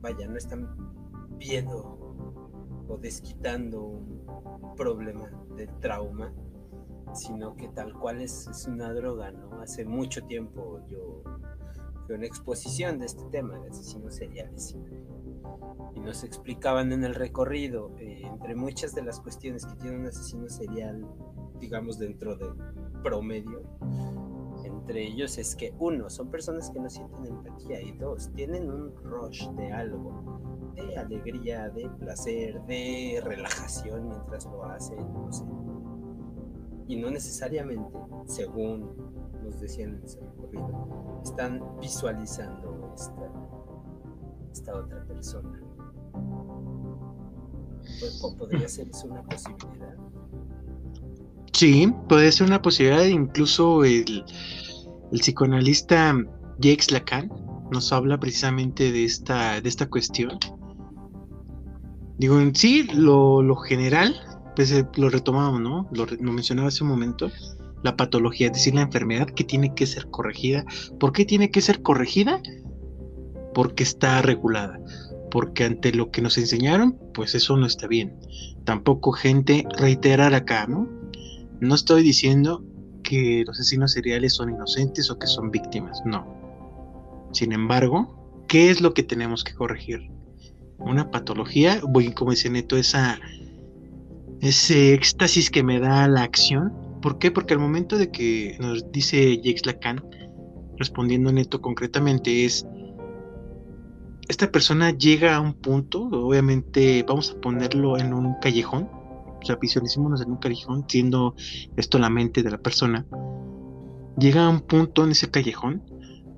Vaya, 0.00 0.28
no 0.28 0.36
están 0.36 0.68
viendo 1.38 2.14
o 2.88 2.96
desquitando 2.96 3.82
un 3.82 4.74
problema 4.76 5.28
de 5.56 5.66
trauma, 5.80 6.32
sino 7.12 7.56
que 7.56 7.68
tal 7.68 7.92
cual 7.92 8.22
es, 8.22 8.66
una 8.68 8.94
droga, 8.94 9.32
¿no? 9.32 9.60
Hace 9.60 9.84
mucho 9.84 10.24
tiempo 10.24 10.80
yo 10.88 11.22
una 12.14 12.26
exposición 12.26 12.98
de 12.98 13.06
este 13.06 13.24
tema 13.30 13.58
de 13.58 13.68
asesinos 13.68 14.14
seriales. 14.14 14.76
Y 15.94 16.00
nos 16.00 16.24
explicaban 16.24 16.92
en 16.92 17.04
el 17.04 17.14
recorrido, 17.14 17.94
eh, 17.98 18.22
entre 18.24 18.54
muchas 18.54 18.94
de 18.94 19.02
las 19.02 19.20
cuestiones 19.20 19.66
que 19.66 19.74
tiene 19.74 19.98
un 19.98 20.06
asesino 20.06 20.48
serial, 20.48 21.06
digamos 21.60 21.98
dentro 21.98 22.36
del 22.36 22.54
promedio, 23.02 23.62
entre 24.88 25.06
ellos 25.06 25.36
es 25.36 25.54
que 25.54 25.74
uno, 25.78 26.08
son 26.08 26.30
personas 26.30 26.70
que 26.70 26.80
no 26.80 26.88
sienten 26.88 27.26
empatía 27.26 27.82
y 27.82 27.92
dos, 27.92 28.30
tienen 28.34 28.70
un 28.70 28.96
rush 29.04 29.46
de 29.50 29.70
algo, 29.70 30.72
de 30.74 30.96
alegría, 30.96 31.68
de 31.68 31.90
placer, 32.00 32.58
de 32.62 33.20
relajación 33.22 34.08
mientras 34.08 34.46
lo 34.46 34.64
hacen, 34.64 34.96
no 35.12 35.30
sé. 35.30 35.44
Y 36.86 36.96
no 36.96 37.10
necesariamente, 37.10 37.98
según 38.24 38.90
nos 39.44 39.60
decían 39.60 39.96
en 39.96 40.04
ese 40.04 40.20
recorrido, 40.20 41.20
están 41.22 41.62
visualizando 41.82 42.90
esta, 42.94 43.30
esta 44.50 44.74
otra 44.74 45.04
persona. 45.04 45.60
¿O 48.22 48.36
podría 48.38 48.66
ser 48.68 48.88
eso 48.88 49.06
una 49.06 49.22
posibilidad? 49.22 49.96
Sí, 51.52 51.92
puede 52.08 52.32
ser 52.32 52.46
una 52.46 52.62
posibilidad. 52.62 53.04
Incluso 53.04 53.84
el, 53.84 54.24
el 55.12 55.20
psicoanalista 55.20 56.14
Jacques 56.58 56.90
Lacan 56.90 57.30
nos 57.70 57.92
habla 57.92 58.18
precisamente 58.18 58.92
de 58.92 59.04
esta, 59.04 59.60
de 59.60 59.68
esta 59.68 59.86
cuestión. 59.88 60.38
Digo, 62.18 62.38
sí, 62.54 62.88
lo, 62.94 63.42
lo 63.42 63.56
general, 63.56 64.14
pues 64.56 64.72
eh, 64.72 64.86
lo 64.96 65.08
retomamos, 65.08 65.60
¿no? 65.60 65.88
Lo, 65.92 66.06
lo 66.06 66.32
mencionaba 66.32 66.68
hace 66.68 66.82
un 66.82 66.90
momento 66.90 67.30
la 67.82 67.96
patología, 67.96 68.48
es 68.48 68.54
decir, 68.54 68.74
la 68.74 68.82
enfermedad 68.82 69.28
que 69.28 69.44
tiene 69.44 69.74
que 69.74 69.86
ser 69.86 70.08
corregida. 70.10 70.64
¿Por 70.98 71.12
qué 71.12 71.24
tiene 71.24 71.50
que 71.50 71.60
ser 71.60 71.82
corregida? 71.82 72.40
Porque 73.54 73.82
está 73.82 74.20
regulada. 74.22 74.80
Porque 75.30 75.64
ante 75.64 75.92
lo 75.92 76.10
que 76.10 76.22
nos 76.22 76.38
enseñaron, 76.38 76.98
pues 77.14 77.34
eso 77.34 77.56
no 77.56 77.66
está 77.66 77.86
bien. 77.86 78.18
Tampoco 78.64 79.12
gente 79.12 79.66
reiterar 79.78 80.34
acá, 80.34 80.66
¿no? 80.66 80.88
No 81.60 81.74
estoy 81.74 82.02
diciendo 82.02 82.64
que 83.08 83.44
los 83.46 83.58
asesinos 83.58 83.92
seriales 83.92 84.34
son 84.34 84.50
inocentes 84.50 85.10
o 85.10 85.18
que 85.18 85.26
son 85.26 85.50
víctimas, 85.50 86.02
no. 86.04 86.26
Sin 87.32 87.52
embargo, 87.52 88.44
¿qué 88.48 88.70
es 88.70 88.80
lo 88.80 88.92
que 88.92 89.02
tenemos 89.02 89.44
que 89.44 89.54
corregir? 89.54 90.10
Una 90.78 91.10
patología, 91.10 91.80
voy 91.88 92.12
como 92.12 92.32
dice 92.32 92.50
Neto, 92.50 92.76
esa, 92.76 93.18
ese 94.40 94.94
éxtasis 94.94 95.50
que 95.50 95.62
me 95.62 95.80
da 95.80 96.06
la 96.08 96.22
acción, 96.22 96.72
¿Por 97.00 97.18
qué? 97.18 97.30
Porque 97.30 97.54
al 97.54 97.60
momento 97.60 97.96
de 97.96 98.10
que 98.10 98.56
nos 98.60 98.90
dice 98.90 99.36
Jacques 99.36 99.66
Lacan, 99.66 100.04
respondiendo 100.76 101.32
neto 101.32 101.60
concretamente, 101.60 102.44
es 102.44 102.66
esta 104.28 104.50
persona 104.50 104.90
llega 104.90 105.36
a 105.36 105.40
un 105.40 105.54
punto, 105.54 106.02
obviamente 106.02 107.04
vamos 107.06 107.30
a 107.30 107.40
ponerlo 107.40 107.98
en 107.98 108.12
un 108.12 108.34
callejón, 108.40 108.90
visualicémonos 109.60 110.20
en 110.22 110.30
un 110.32 110.36
callejón, 110.36 110.84
siendo 110.88 111.34
esto 111.76 111.98
la 111.98 112.10
mente 112.10 112.42
de 112.42 112.50
la 112.50 112.58
persona, 112.58 113.06
llega 114.18 114.46
a 114.46 114.48
un 114.48 114.60
punto 114.60 115.04
en 115.04 115.12
ese 115.12 115.30
callejón 115.30 115.82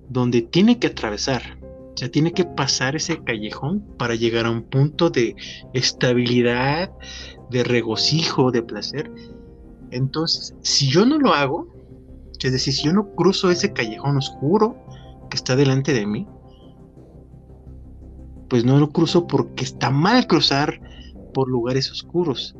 donde 0.08 0.42
tiene 0.42 0.78
que 0.78 0.88
atravesar, 0.88 1.58
o 1.62 1.96
sea, 1.96 2.10
tiene 2.10 2.32
que 2.32 2.44
pasar 2.44 2.96
ese 2.96 3.22
callejón 3.22 3.84
para 3.98 4.14
llegar 4.14 4.46
a 4.46 4.50
un 4.50 4.62
punto 4.62 5.10
de 5.10 5.36
estabilidad, 5.72 6.90
de 7.50 7.64
regocijo, 7.64 8.50
de 8.50 8.62
placer, 8.62 9.10
entonces, 9.90 10.54
si 10.62 10.88
yo 10.88 11.04
no 11.04 11.18
lo 11.18 11.34
hago, 11.34 11.66
es 12.42 12.52
decir, 12.52 12.72
si 12.72 12.84
yo 12.84 12.92
no 12.92 13.14
cruzo 13.14 13.50
ese 13.50 13.72
callejón 13.72 14.16
oscuro 14.16 14.76
que 15.28 15.36
está 15.36 15.56
delante 15.56 15.92
de 15.92 16.06
mí, 16.06 16.26
pues 18.48 18.64
no 18.64 18.78
lo 18.78 18.90
cruzo 18.90 19.26
porque 19.26 19.64
está 19.64 19.90
mal 19.90 20.26
cruzar 20.26 20.80
por 21.34 21.48
lugares 21.48 21.90
oscuros. 21.90 22.56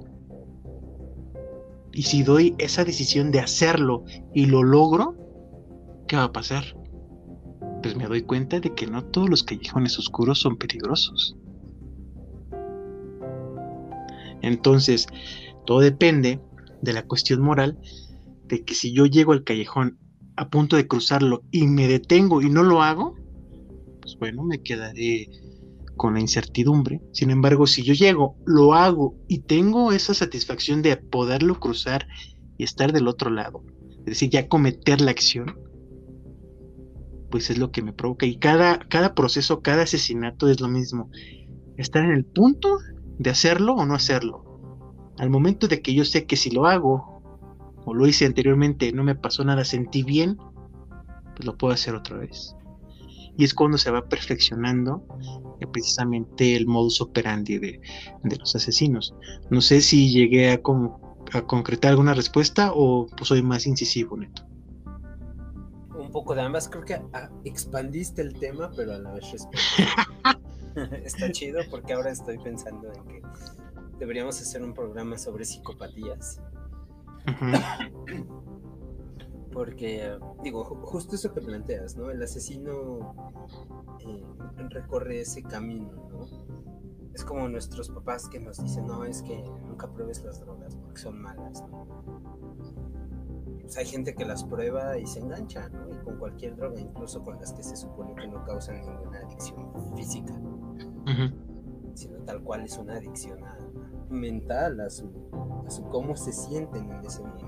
Y 1.93 2.03
si 2.03 2.22
doy 2.22 2.55
esa 2.59 2.84
decisión 2.84 3.30
de 3.32 3.41
hacerlo 3.41 4.05
y 4.34 4.47
lo 4.47 4.62
logro, 4.62 5.16
¿qué 6.07 6.16
va 6.16 6.24
a 6.24 6.32
pasar? 6.32 6.64
Pues 7.82 7.97
me 7.97 8.07
doy 8.07 8.22
cuenta 8.22 8.61
de 8.61 8.74
que 8.74 8.86
no 8.86 9.05
todos 9.05 9.28
los 9.28 9.43
callejones 9.43 9.99
oscuros 9.99 10.41
son 10.41 10.57
peligrosos. 10.57 11.36
Entonces, 14.43 15.07
todo 15.66 15.80
depende 15.80 16.41
de 16.82 16.93
la 16.93 17.05
cuestión 17.05 17.41
moral 17.43 17.78
de 18.47 18.64
que 18.64 18.74
si 18.74 18.93
yo 18.93 19.07
llego 19.07 19.32
al 19.32 19.45
callejón 19.45 19.99
a 20.36 20.49
punto 20.49 20.76
de 20.76 20.86
cruzarlo 20.86 21.43
y 21.51 21.66
me 21.66 21.86
detengo 21.86 22.41
y 22.41 22.51
no 22.51 22.62
lo 22.62 22.82
hago, 22.82 23.14
pues 24.01 24.16
bueno, 24.18 24.43
me 24.43 24.62
quedaré 24.62 25.28
con 26.01 26.15
la 26.15 26.21
incertidumbre. 26.21 27.03
Sin 27.13 27.29
embargo, 27.29 27.67
si 27.67 27.83
yo 27.83 27.93
llego, 27.93 28.35
lo 28.47 28.73
hago 28.73 29.19
y 29.29 29.41
tengo 29.41 29.93
esa 29.93 30.15
satisfacción 30.15 30.81
de 30.81 30.97
poderlo 30.97 31.61
cruzar 31.61 32.09
y 32.57 32.65
estar 32.65 32.95
del 32.95 33.07
otro 33.07 33.29
lado, 33.29 33.63
es 33.99 34.05
decir, 34.07 34.31
ya 34.31 34.49
cometer 34.49 35.03
la 35.03 35.11
acción, 35.11 35.59
pues 37.31 37.51
es 37.51 37.59
lo 37.59 37.71
que 37.71 37.83
me 37.83 37.93
provoca. 37.93 38.25
Y 38.25 38.39
cada, 38.39 38.79
cada 38.79 39.15
proceso, 39.15 39.61
cada 39.61 39.83
asesinato 39.83 40.49
es 40.49 40.63
lo 40.63 40.69
mismo. 40.69 41.11
Estar 41.77 42.03
en 42.03 42.13
el 42.13 42.25
punto 42.25 42.79
de 43.19 43.29
hacerlo 43.29 43.75
o 43.75 43.85
no 43.85 43.93
hacerlo. 43.93 45.13
Al 45.19 45.29
momento 45.29 45.69
de 45.69 45.83
que 45.83 45.93
yo 45.93 46.07
sé 46.07 46.25
que 46.25 46.37
si 46.37 46.51
lo 46.51 46.65
hago 46.65 47.23
o 47.85 47.93
lo 47.93 48.07
hice 48.07 48.25
anteriormente, 48.25 48.91
no 48.93 49.05
me 49.05 49.17
pasó 49.17 49.45
nada, 49.45 49.67
sentí 49.67 50.03
bien, 50.03 50.39
pues 51.37 51.45
lo 51.45 51.59
puedo 51.59 51.75
hacer 51.75 51.95
otra 51.95 52.17
vez. 52.17 52.57
Y 53.41 53.45
es 53.45 53.55
cuando 53.55 53.78
se 53.78 53.91
va 53.91 54.07
perfeccionando 54.07 55.03
eh, 55.61 55.66
precisamente 55.66 56.57
el 56.57 56.66
modus 56.66 57.01
operandi 57.01 57.59
de, 57.59 57.80
los 58.38 58.55
asesinos. 58.55 59.14
No 59.49 59.62
sé 59.62 59.80
si 59.80 60.12
llegué 60.12 60.51
a, 60.51 60.61
a 61.32 61.47
concretar 61.47 61.93
alguna 61.93 62.12
respuesta 62.12 62.70
o 62.74 63.07
pues, 63.16 63.28
soy 63.28 63.43
más 63.43 63.66
incisivo, 63.66 64.18
Neto 64.18 64.45
un 65.99 66.11
poco 66.11 66.34
de 66.34 66.43
ambas. 66.43 66.68
Creo 66.68 66.84
que 66.84 66.95
ah, 66.95 67.30
expandiste 67.45 68.20
el 68.20 68.34
tema, 68.34 68.70
pero 68.76 68.93
a 68.93 68.99
la 68.99 69.12
vez 69.12 69.32
Está 71.05 71.32
chido 71.32 71.61
porque 71.70 71.95
ahora 71.95 72.11
estoy 72.11 72.38
pensando 72.38 72.93
en 72.93 73.05
que 73.07 73.22
deberíamos 73.99 74.38
hacer 74.41 74.62
un 74.62 74.74
programa 74.74 75.16
sobre 75.16 75.45
psicopatías. 75.45 76.41
Porque, 79.53 80.19
digo, 80.43 80.65
justo 80.65 81.17
eso 81.17 81.33
que 81.33 81.41
planteas, 81.41 81.97
¿no? 81.97 82.11
El 82.11 82.23
asesino 82.23 83.15
eh, 84.07 84.25
recorre 84.69 85.21
ese 85.21 85.43
camino, 85.43 85.93
¿no? 86.11 86.27
Es 87.13 87.25
como 87.25 87.49
nuestros 87.49 87.91
papás 87.91 88.29
que 88.29 88.39
nos 88.39 88.63
dicen, 88.63 88.87
no, 88.87 89.05
es 89.05 89.23
que 89.23 89.43
nunca 89.67 89.93
pruebes 89.93 90.23
las 90.25 90.41
drogas 90.41 90.77
porque 90.77 91.01
son 91.01 91.21
malas, 91.21 91.63
¿no? 91.69 91.87
Pues, 93.71 93.79
hay 93.79 93.87
gente 93.87 94.17
que 94.17 94.25
las 94.25 94.43
prueba 94.43 94.99
y 94.99 95.07
se 95.07 95.21
engancha, 95.21 95.69
¿no? 95.69 95.89
Y 95.89 95.97
con 96.05 96.19
cualquier 96.19 96.57
droga, 96.57 96.81
incluso 96.81 97.23
con 97.23 97.39
las 97.39 97.53
que 97.53 97.63
se 97.63 97.77
supone 97.77 98.17
que 98.17 98.27
no 98.27 98.45
causan 98.45 98.81
ninguna 98.81 99.21
adicción 99.21 99.97
física, 99.97 100.35
sino 101.95 102.19
tal 102.25 102.43
cual 102.43 102.65
es 102.65 102.77
una 102.79 102.95
adicción 102.95 103.39
mental 104.09 104.81
a 104.81 104.91
su, 104.91 105.09
a 105.65 105.71
su 105.71 105.85
cómo 105.85 106.17
se 106.17 106.33
sienten 106.33 106.91
en 106.91 107.05
ese 107.05 107.23
momento. 107.23 107.47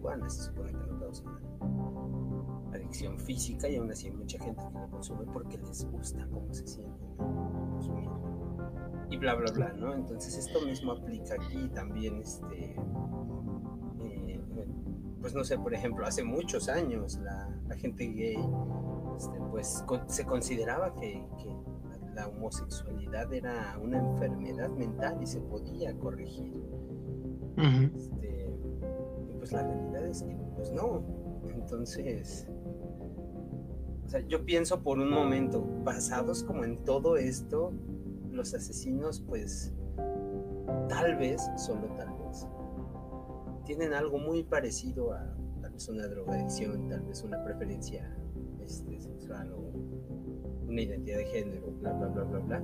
Marihuana 0.00 0.28
se 0.28 0.42
supone 0.44 0.72
que 0.72 0.78
no 0.78 0.98
causa 0.98 1.24
una 1.24 2.76
adicción 2.76 3.18
física 3.18 3.68
y 3.68 3.76
aún 3.76 3.90
así 3.90 4.08
hay 4.08 4.14
mucha 4.14 4.38
gente 4.38 4.62
que 4.72 4.78
la 4.78 4.86
consume 4.88 5.24
porque 5.32 5.58
les 5.58 5.84
gusta 5.90 6.26
cómo 6.32 6.52
se 6.52 6.66
sienten 6.66 7.10
y 9.10 9.16
bla 9.16 9.34
bla 9.34 9.50
bla, 9.52 9.72
¿no? 9.72 9.92
Entonces 9.92 10.36
esto 10.38 10.64
mismo 10.64 10.92
aplica 10.92 11.34
aquí 11.34 11.68
también 11.74 12.18
este 12.18 12.76
pues 15.20 15.34
no 15.34 15.44
sé, 15.44 15.58
por 15.58 15.74
ejemplo, 15.74 16.06
hace 16.06 16.24
muchos 16.24 16.68
años 16.68 17.18
la, 17.22 17.76
gente 17.76 18.06
gay, 18.06 18.38
este, 19.16 19.38
pues 19.50 19.84
se 20.06 20.24
consideraba 20.24 20.94
que, 20.94 21.22
la, 22.14 22.26
homosexualidad 22.28 23.32
era 23.32 23.78
una 23.80 23.98
enfermedad 23.98 24.70
mental 24.70 25.18
y 25.22 25.26
se 25.26 25.40
podía 25.40 25.96
corregir. 25.98 26.62
Pues 29.50 29.62
la 29.62 29.68
realidad 29.68 30.06
es 30.06 30.22
que 30.22 30.36
pues 30.54 30.72
no. 30.72 31.02
Entonces, 31.54 32.48
o 34.04 34.08
sea, 34.08 34.20
yo 34.20 34.44
pienso 34.44 34.82
por 34.82 34.98
un 34.98 35.10
momento, 35.10 35.66
basados 35.84 36.44
como 36.44 36.64
en 36.64 36.82
todo 36.84 37.16
esto, 37.16 37.72
los 38.30 38.54
asesinos 38.54 39.20
pues 39.26 39.72
tal 40.88 41.16
vez, 41.16 41.42
solo 41.56 41.86
tal 41.96 42.12
vez, 42.24 42.46
tienen 43.64 43.92
algo 43.92 44.18
muy 44.18 44.44
parecido 44.44 45.12
a 45.12 45.36
tal 45.60 45.72
vez 45.72 45.88
una 45.88 46.06
drogadicción, 46.06 46.88
tal 46.88 47.02
vez 47.02 47.22
una 47.22 47.42
preferencia 47.44 48.16
este, 48.60 49.00
sexual 49.00 49.52
o 49.52 49.72
una 50.68 50.80
identidad 50.80 51.18
de 51.18 51.26
género, 51.26 51.72
bla, 51.80 51.92
bla, 51.92 52.08
bla, 52.08 52.24
bla, 52.24 52.38
bla. 52.38 52.62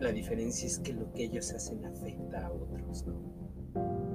La 0.00 0.12
diferencia 0.12 0.66
es 0.66 0.78
que 0.78 0.92
lo 0.92 1.12
que 1.12 1.24
ellos 1.24 1.52
hacen 1.52 1.84
afecta 1.84 2.46
a 2.46 2.52
otros, 2.52 3.06
¿no? 3.06 3.14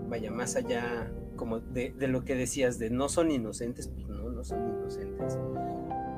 Vaya, 0.10 0.32
más 0.32 0.56
allá 0.56 1.12
como 1.40 1.62
de, 1.62 1.94
lo 2.10 2.26
que 2.26 2.36
decías 2.36 2.80
de 2.80 2.90
no 2.90 3.08
son 3.08 3.32
inocentes, 3.32 3.88
pues 3.88 4.06
no, 4.10 4.30
no 4.30 4.44
son 4.44 4.68
inocentes. 4.68 5.40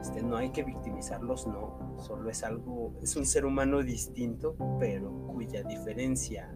Este, 0.02 0.24
no 0.24 0.36
hay 0.36 0.50
que 0.50 0.64
victimizarlos, 0.64 1.46
no, 1.46 1.96
solo 2.00 2.28
es 2.28 2.44
algo, 2.44 2.92
es 3.04 3.16
un 3.16 3.28
ser 3.28 3.46
humano 3.46 3.84
distinto, 3.84 4.56
pero 4.80 5.12
cuya 5.28 5.62
diferencia 5.62 6.52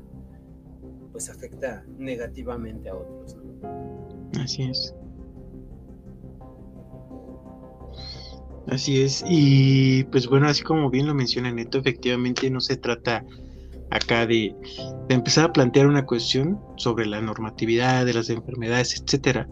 pues 1.12 1.30
afecta 1.30 1.86
negativamente 2.00 2.90
a 2.90 2.96
otros. 2.96 3.38
Así 4.42 4.64
es. 4.64 4.96
Así 8.68 9.04
es. 9.04 9.24
Y 9.28 10.06
pues 10.06 10.26
bueno, 10.28 10.48
así 10.48 10.64
como 10.64 10.90
bien 10.90 11.06
lo 11.06 11.14
menciona 11.14 11.52
Neto, 11.52 11.78
efectivamente 11.78 12.50
no 12.50 12.60
se 12.62 12.78
trata 12.78 13.24
acá 13.92 14.26
de, 14.26 14.56
empezar 15.10 15.46
a 15.46 15.54
plantear 15.54 15.88
una 15.88 16.06
cuestión 16.06 16.60
sobre 16.78 17.06
la 17.06 17.22
normatividad 17.22 18.06
de 18.06 18.14
las 18.14 18.30
enfermedades, 18.30 19.02
etcétera. 19.02 19.48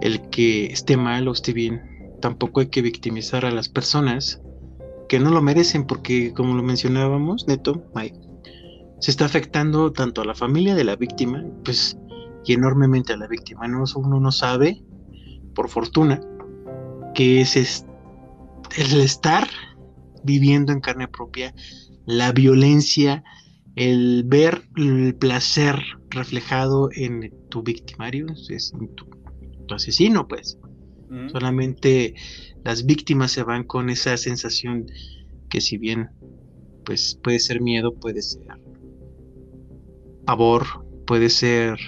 El 0.00 0.28
que 0.30 0.66
esté 0.66 0.96
mal 0.96 1.28
o 1.28 1.32
esté 1.32 1.52
bien. 1.52 1.82
Tampoco 2.20 2.60
hay 2.60 2.68
que 2.68 2.82
victimizar 2.82 3.44
a 3.44 3.50
las 3.50 3.68
personas 3.68 4.40
que 5.08 5.18
no 5.18 5.30
lo 5.30 5.42
merecen, 5.42 5.86
porque 5.86 6.32
como 6.32 6.54
lo 6.54 6.62
mencionábamos, 6.62 7.46
Neto, 7.48 7.84
Mike, 7.94 8.18
se 9.00 9.10
está 9.10 9.24
afectando 9.24 9.92
tanto 9.92 10.20
a 10.20 10.24
la 10.24 10.34
familia 10.34 10.74
de 10.74 10.84
la 10.84 10.96
víctima, 10.96 11.44
pues, 11.64 11.98
y 12.44 12.52
enormemente 12.52 13.12
a 13.12 13.16
la 13.16 13.26
víctima. 13.26 13.66
¿no? 13.66 13.84
Uno 13.96 14.20
no 14.20 14.30
sabe, 14.30 14.82
por 15.54 15.68
fortuna, 15.68 16.20
que 17.14 17.40
es 17.40 17.84
el 18.76 19.00
estar 19.00 19.48
viviendo 20.22 20.72
en 20.72 20.80
carne 20.80 21.08
propia 21.08 21.54
la 22.10 22.32
violencia, 22.32 23.22
el 23.76 24.24
ver 24.26 24.62
el 24.76 25.14
placer 25.14 25.76
reflejado 26.10 26.90
en 26.92 27.32
tu 27.48 27.62
victimario, 27.62 28.26
es 28.48 28.72
en 28.72 28.94
tu, 28.94 29.06
asesino, 29.72 30.26
pues. 30.26 30.58
Solamente 31.32 32.14
las 32.64 32.86
víctimas 32.86 33.32
se 33.32 33.42
van 33.42 33.64
con 33.64 33.90
esa 33.90 34.16
sensación 34.16 34.86
que 35.48 35.60
si 35.60 35.76
bien 35.76 36.10
pues 36.84 37.18
puede 37.20 37.40
ser 37.40 37.60
miedo, 37.60 37.94
puede 37.94 38.22
ser 38.22 38.46
pavor, 40.24 40.86
puede 41.06 41.30
ser 41.30 41.78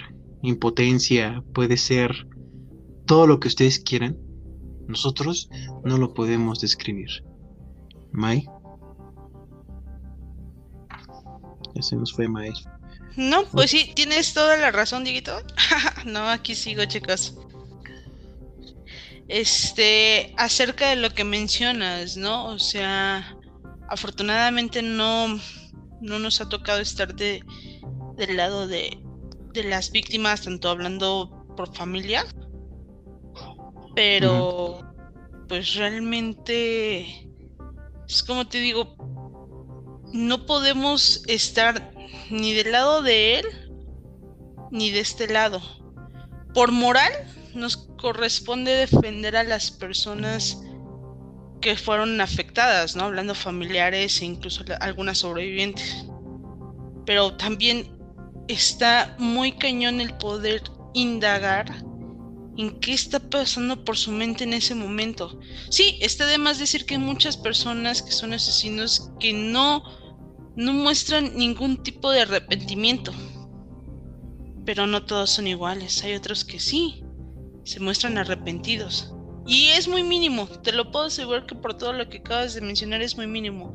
impotencia, 0.42 1.44
puede 1.54 1.76
ser 1.76 2.26
todo 3.06 3.28
lo 3.28 3.38
que 3.38 3.48
ustedes 3.48 3.78
quieran. 3.78 4.18
Nosotros 4.88 5.48
no 5.84 5.98
lo 5.98 6.14
podemos 6.14 6.60
describir. 6.60 7.08
Mai. 8.10 8.46
Ya 11.74 11.82
se 11.82 11.96
nos 11.96 12.12
fue 12.12 12.28
Mai. 12.28 12.52
No, 13.16 13.44
pues 13.44 13.70
sí, 13.70 13.92
tienes 13.94 14.32
toda 14.32 14.56
la 14.56 14.70
razón, 14.70 15.04
Dieguito. 15.04 15.38
no, 16.06 16.28
aquí 16.28 16.54
sigo, 16.54 16.84
chicos. 16.84 17.34
Este, 19.28 20.34
acerca 20.36 20.90
de 20.90 20.96
lo 20.96 21.10
que 21.10 21.24
mencionas, 21.24 22.16
¿no? 22.16 22.46
O 22.46 22.58
sea, 22.58 23.36
afortunadamente 23.88 24.82
no, 24.82 25.38
no 26.00 26.18
nos 26.18 26.40
ha 26.40 26.48
tocado 26.48 26.80
estar 26.80 27.14
de, 27.14 27.44
del 28.16 28.36
lado 28.36 28.66
de, 28.66 28.98
las 29.54 29.92
víctimas, 29.92 30.42
tanto 30.42 30.70
hablando 30.70 31.46
por 31.56 31.74
familia, 31.74 32.24
pero 33.94 34.80
pues 35.46 35.74
realmente 35.74 37.28
es 38.08 38.22
como 38.22 38.46
te 38.46 38.58
digo, 38.58 39.21
no 40.12 40.46
podemos 40.46 41.22
estar 41.26 41.92
ni 42.30 42.52
del 42.52 42.72
lado 42.72 43.02
de 43.02 43.38
él 43.38 43.46
ni 44.70 44.90
de 44.90 45.00
este 45.00 45.28
lado. 45.28 45.60
Por 46.54 46.72
moral 46.72 47.12
nos 47.54 47.76
corresponde 47.76 48.72
defender 48.72 49.36
a 49.36 49.44
las 49.44 49.70
personas 49.70 50.58
que 51.60 51.76
fueron 51.76 52.20
afectadas, 52.20 52.96
¿no? 52.96 53.04
Hablando 53.04 53.34
familiares 53.34 54.20
e 54.20 54.24
incluso 54.24 54.64
algunas 54.80 55.18
sobrevivientes. 55.18 56.04
Pero 57.06 57.36
también 57.36 57.98
está 58.48 59.14
muy 59.18 59.52
cañón 59.52 60.00
el 60.00 60.14
poder 60.16 60.62
indagar 60.94 61.72
en 62.56 62.78
qué 62.80 62.92
está 62.92 63.18
pasando 63.18 63.84
por 63.84 63.96
su 63.96 64.12
mente 64.12 64.44
en 64.44 64.52
ese 64.52 64.74
momento. 64.74 65.38
Sí, 65.70 65.98
está 66.02 66.26
de 66.26 66.38
más 66.38 66.58
decir 66.58 66.84
que 66.84 66.94
hay 66.94 67.00
muchas 67.00 67.36
personas 67.36 68.02
que 68.02 68.12
son 68.12 68.32
asesinos 68.32 69.10
que 69.18 69.32
no, 69.32 69.82
no 70.56 70.72
muestran 70.72 71.36
ningún 71.36 71.82
tipo 71.82 72.10
de 72.10 72.22
arrepentimiento. 72.22 73.12
Pero 74.64 74.86
no 74.86 75.04
todos 75.04 75.30
son 75.30 75.46
iguales, 75.46 76.02
hay 76.04 76.14
otros 76.14 76.44
que 76.44 76.60
sí, 76.60 77.02
se 77.64 77.80
muestran 77.80 78.18
arrepentidos. 78.18 79.12
Y 79.46 79.66
es 79.68 79.88
muy 79.88 80.04
mínimo, 80.04 80.46
te 80.46 80.72
lo 80.72 80.90
puedo 80.90 81.06
asegurar 81.06 81.46
que 81.46 81.56
por 81.56 81.76
todo 81.76 81.92
lo 81.92 82.08
que 82.08 82.18
acabas 82.18 82.54
de 82.54 82.60
mencionar 82.60 83.02
es 83.02 83.16
muy 83.16 83.26
mínimo, 83.26 83.72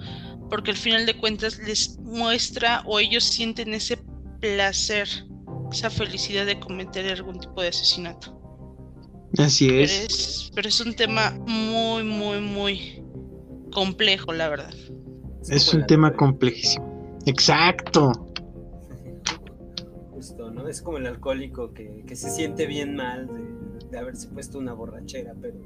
porque 0.49 0.71
al 0.71 0.78
final 0.78 1.05
de 1.05 1.17
cuentas 1.17 1.59
les 1.59 1.97
muestra 1.99 2.84
o 2.86 2.99
ellos 2.99 3.25
sienten 3.25 3.73
ese 3.73 3.97
placer, 4.39 5.09
esa 5.71 5.89
felicidad 5.89 6.45
de 6.45 6.59
cometer 6.59 7.11
algún 7.11 7.39
tipo 7.39 7.61
de 7.61 7.67
asesinato. 7.67 8.34
Así 9.38 9.67
Pero 9.67 9.84
es. 9.84 9.99
es, 10.09 10.51
pero 10.55 10.69
es 10.69 10.80
un 10.80 10.93
tema 10.93 11.32
muy, 11.45 12.03
muy, 12.03 12.39
muy 12.39 13.03
complejo, 13.71 14.32
la 14.32 14.47
verdad. 14.47 14.73
Es 15.49 15.73
un 15.73 15.85
tema 15.85 16.13
complejísimo. 16.13 17.19
Exacto. 17.25 18.11
Justo, 20.11 20.51
¿no? 20.51 20.67
Es 20.67 20.81
como 20.81 20.97
el 20.97 21.07
alcohólico 21.07 21.73
que, 21.73 22.03
que 22.05 22.15
se 22.15 22.29
siente 22.29 22.65
bien 22.65 22.95
mal 22.95 23.27
de, 23.27 23.87
de 23.89 23.97
haberse 23.97 24.27
puesto 24.29 24.57
una 24.57 24.73
borrachera, 24.73 25.33
pero 25.39 25.57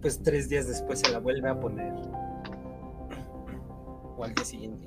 pues 0.00 0.22
tres 0.22 0.48
días 0.48 0.68
después 0.68 1.00
se 1.00 1.10
la 1.10 1.18
vuelve 1.18 1.48
a 1.48 1.58
poner. 1.58 1.92
O 4.16 4.24
al 4.24 4.34
día 4.34 4.44
siguiente. 4.44 4.86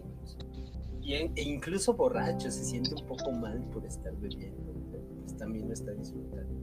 Y 1.02 1.16
e 1.16 1.32
incluso 1.38 1.96
borracho 1.96 2.52
se 2.52 2.64
siente 2.64 2.94
un 2.94 3.08
poco 3.08 3.32
mal 3.32 3.60
por 3.74 3.84
estar 3.86 4.16
bebiendo, 4.18 4.74
pero 4.92 5.04
pues 5.22 5.36
también 5.38 5.68
lo 5.68 5.74
está 5.74 5.92
disfrutando. 5.92 6.54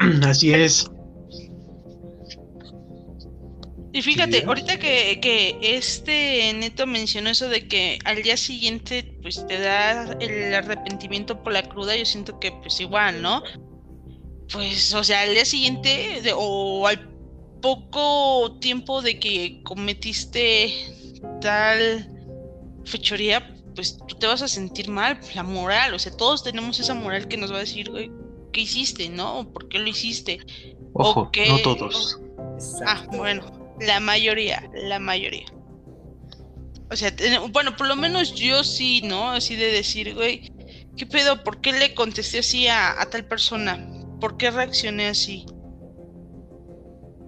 Así 0.28 0.52
es. 0.52 0.90
Y 3.92 4.02
fíjate, 4.02 4.38
Sí. 4.40 4.44
ahorita 4.46 4.78
que, 4.78 5.18
que 5.20 5.58
este 5.62 6.52
Neto 6.54 6.86
mencionó 6.86 7.30
eso 7.30 7.48
de 7.48 7.66
que 7.66 7.98
al 8.04 8.22
día 8.22 8.36
siguiente 8.36 9.18
pues 9.20 9.44
te 9.48 9.58
da 9.58 10.12
el 10.20 10.54
arrepentimiento 10.54 11.42
por 11.42 11.52
la 11.52 11.62
cruda, 11.62 11.96
yo 11.96 12.04
siento 12.04 12.38
que 12.38 12.52
pues 12.52 12.80
igual, 12.80 13.20
¿no? 13.20 13.42
Pues, 14.52 14.94
o 14.94 15.02
sea, 15.04 15.22
al 15.22 15.34
día 15.34 15.44
siguiente 15.44 16.20
de- 16.22 16.32
o 16.36 16.86
al 16.86 17.08
poco 17.60 18.58
tiempo 18.60 19.02
de 19.02 19.18
que 19.18 19.60
cometiste 19.64 20.72
tal 21.40 22.08
fechoría, 22.84 23.54
pues 23.74 23.98
tú 24.06 24.16
te 24.16 24.26
vas 24.26 24.42
a 24.42 24.48
sentir 24.48 24.88
mal, 24.88 25.18
la 25.34 25.42
moral, 25.42 25.94
o 25.94 25.98
sea, 25.98 26.16
todos 26.16 26.42
tenemos 26.42 26.78
esa 26.80 26.94
moral 26.94 27.28
que 27.28 27.36
nos 27.36 27.52
va 27.52 27.56
a 27.56 27.60
decir, 27.60 27.90
güey, 27.90 28.10
¿qué 28.52 28.62
hiciste, 28.62 29.08
no? 29.08 29.52
¿Por 29.52 29.68
qué 29.68 29.78
lo 29.78 29.88
hiciste? 29.88 30.38
Ojo, 30.94 31.22
Ok. 31.22 31.38
no 31.48 31.58
todos. 31.58 32.18
Ah, 32.86 33.04
bueno, 33.12 33.59
la 33.80 34.00
mayoría, 34.00 34.68
la 34.74 34.98
mayoría. 34.98 35.46
O 36.90 36.96
sea, 36.96 37.14
bueno, 37.52 37.76
por 37.76 37.86
lo 37.86 37.96
menos 37.96 38.34
yo 38.34 38.64
sí, 38.64 39.00
¿no? 39.02 39.30
Así 39.30 39.54
de 39.56 39.70
decir, 39.70 40.14
güey, 40.14 40.52
¿qué 40.96 41.06
pedo? 41.06 41.42
¿Por 41.44 41.60
qué 41.60 41.72
le 41.72 41.94
contesté 41.94 42.40
así 42.40 42.66
a, 42.66 43.00
a 43.00 43.08
tal 43.08 43.26
persona? 43.26 43.78
¿Por 44.20 44.36
qué 44.36 44.50
reaccioné 44.50 45.06
así? 45.06 45.46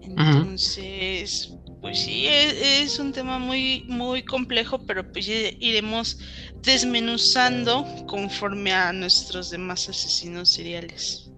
Entonces, 0.03 1.55
pues 1.80 2.00
sí, 2.00 2.26
es, 2.26 2.55
es 2.61 2.98
un 2.98 3.12
tema 3.12 3.38
muy, 3.38 3.84
muy 3.88 4.24
complejo, 4.24 4.84
pero 4.86 5.11
pues 5.11 5.28
iremos 5.28 6.18
desmenuzando 6.62 7.86
conforme 8.07 8.72
a 8.72 8.92
nuestros 8.92 9.50
demás 9.50 9.88
asesinos 9.88 10.48
seriales. 10.48 11.30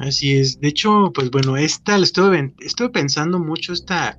Así 0.00 0.32
es. 0.32 0.58
De 0.60 0.68
hecho, 0.68 1.12
pues 1.14 1.30
bueno, 1.30 1.56
esta 1.56 1.98
la 1.98 2.04
estuve, 2.04 2.54
estuve 2.60 2.88
pensando 2.88 3.38
mucho 3.38 3.74
esta, 3.74 4.18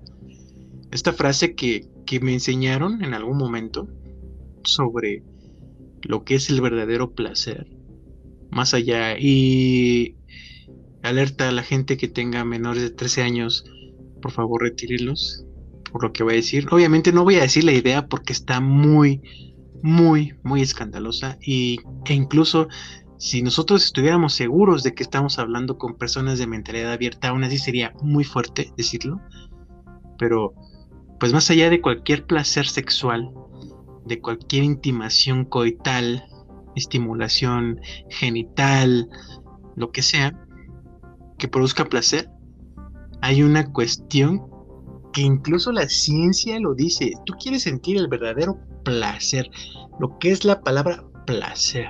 esta 0.92 1.14
frase 1.14 1.56
que, 1.56 1.88
que 2.06 2.20
me 2.20 2.34
enseñaron 2.34 3.04
en 3.04 3.14
algún 3.14 3.38
momento 3.38 3.88
sobre 4.64 5.24
lo 6.02 6.24
que 6.24 6.36
es 6.36 6.50
el 6.50 6.62
verdadero 6.62 7.12
placer. 7.12 7.68
Más 8.52 8.74
allá. 8.74 9.18
Y 9.18 10.16
alerta 11.04 11.50
a 11.50 11.52
la 11.52 11.64
gente 11.64 11.98
que 11.98 12.08
tenga 12.08 12.44
menores 12.44 12.84
de 12.84 12.89
13 12.89 13.22
años, 13.24 13.66
por 14.22 14.32
favor 14.32 14.62
retírenlos 14.62 15.46
por 15.92 16.04
lo 16.04 16.14
que 16.14 16.24
voy 16.24 16.34
a 16.34 16.38
decir. 16.38 16.68
Obviamente 16.72 17.12
no 17.12 17.24
voy 17.24 17.36
a 17.36 17.42
decir 17.42 17.64
la 17.64 17.74
idea 17.74 18.08
porque 18.08 18.34
está 18.34 18.60
muy, 18.60 19.22
muy, 19.84 20.34
muy 20.44 20.62
escandalosa 20.62 21.38
y, 21.42 21.80
e 22.06 22.14
incluso 22.14 22.68
si 23.18 23.44
nosotros 23.44 23.84
estuviéramos 23.84 24.34
seguros 24.34 24.84
de 24.84 24.94
que 24.94 25.04
estamos 25.04 25.38
hablando 25.38 25.78
con 25.78 25.98
personas 25.98 26.39
de 26.39 26.48
mentalidad 26.48 26.94
abierta, 26.94 27.30
aún 27.30 27.44
así 27.44 27.60
sería 27.60 27.94
muy 28.02 28.24
fuerte 28.24 28.72
decirlo. 28.78 29.22
Pero, 30.18 30.54
pues 31.22 31.34
más 31.34 31.51
allá 31.51 31.69
de 31.69 31.82
cualquier 31.82 32.26
placer 32.26 32.65
sexual, 32.65 33.32
de 34.05 34.19
cualquier 34.19 34.63
intimación 34.63 35.45
coital, 35.45 36.26
estimulación 36.76 37.80
genital, 38.09 39.07
lo 39.76 39.91
que 39.91 40.01
sea, 40.01 40.36
que 41.38 41.47
produzca 41.47 41.86
placer, 41.86 42.28
hay 43.22 43.43
una 43.43 43.72
cuestión 43.72 44.47
que 45.13 45.22
incluso 45.22 45.72
la 45.72 45.88
ciencia 45.88 46.59
lo 46.59 46.74
dice. 46.74 47.13
Tú 47.28 47.36
quieres 47.39 47.61
sentir 47.61 47.97
el 47.97 48.07
verdadero 48.07 48.57
placer, 48.84 49.47
lo 49.99 50.17
que 50.17 50.32
es 50.32 50.43
la 50.43 50.61
palabra 50.61 51.03
placer 51.28 51.89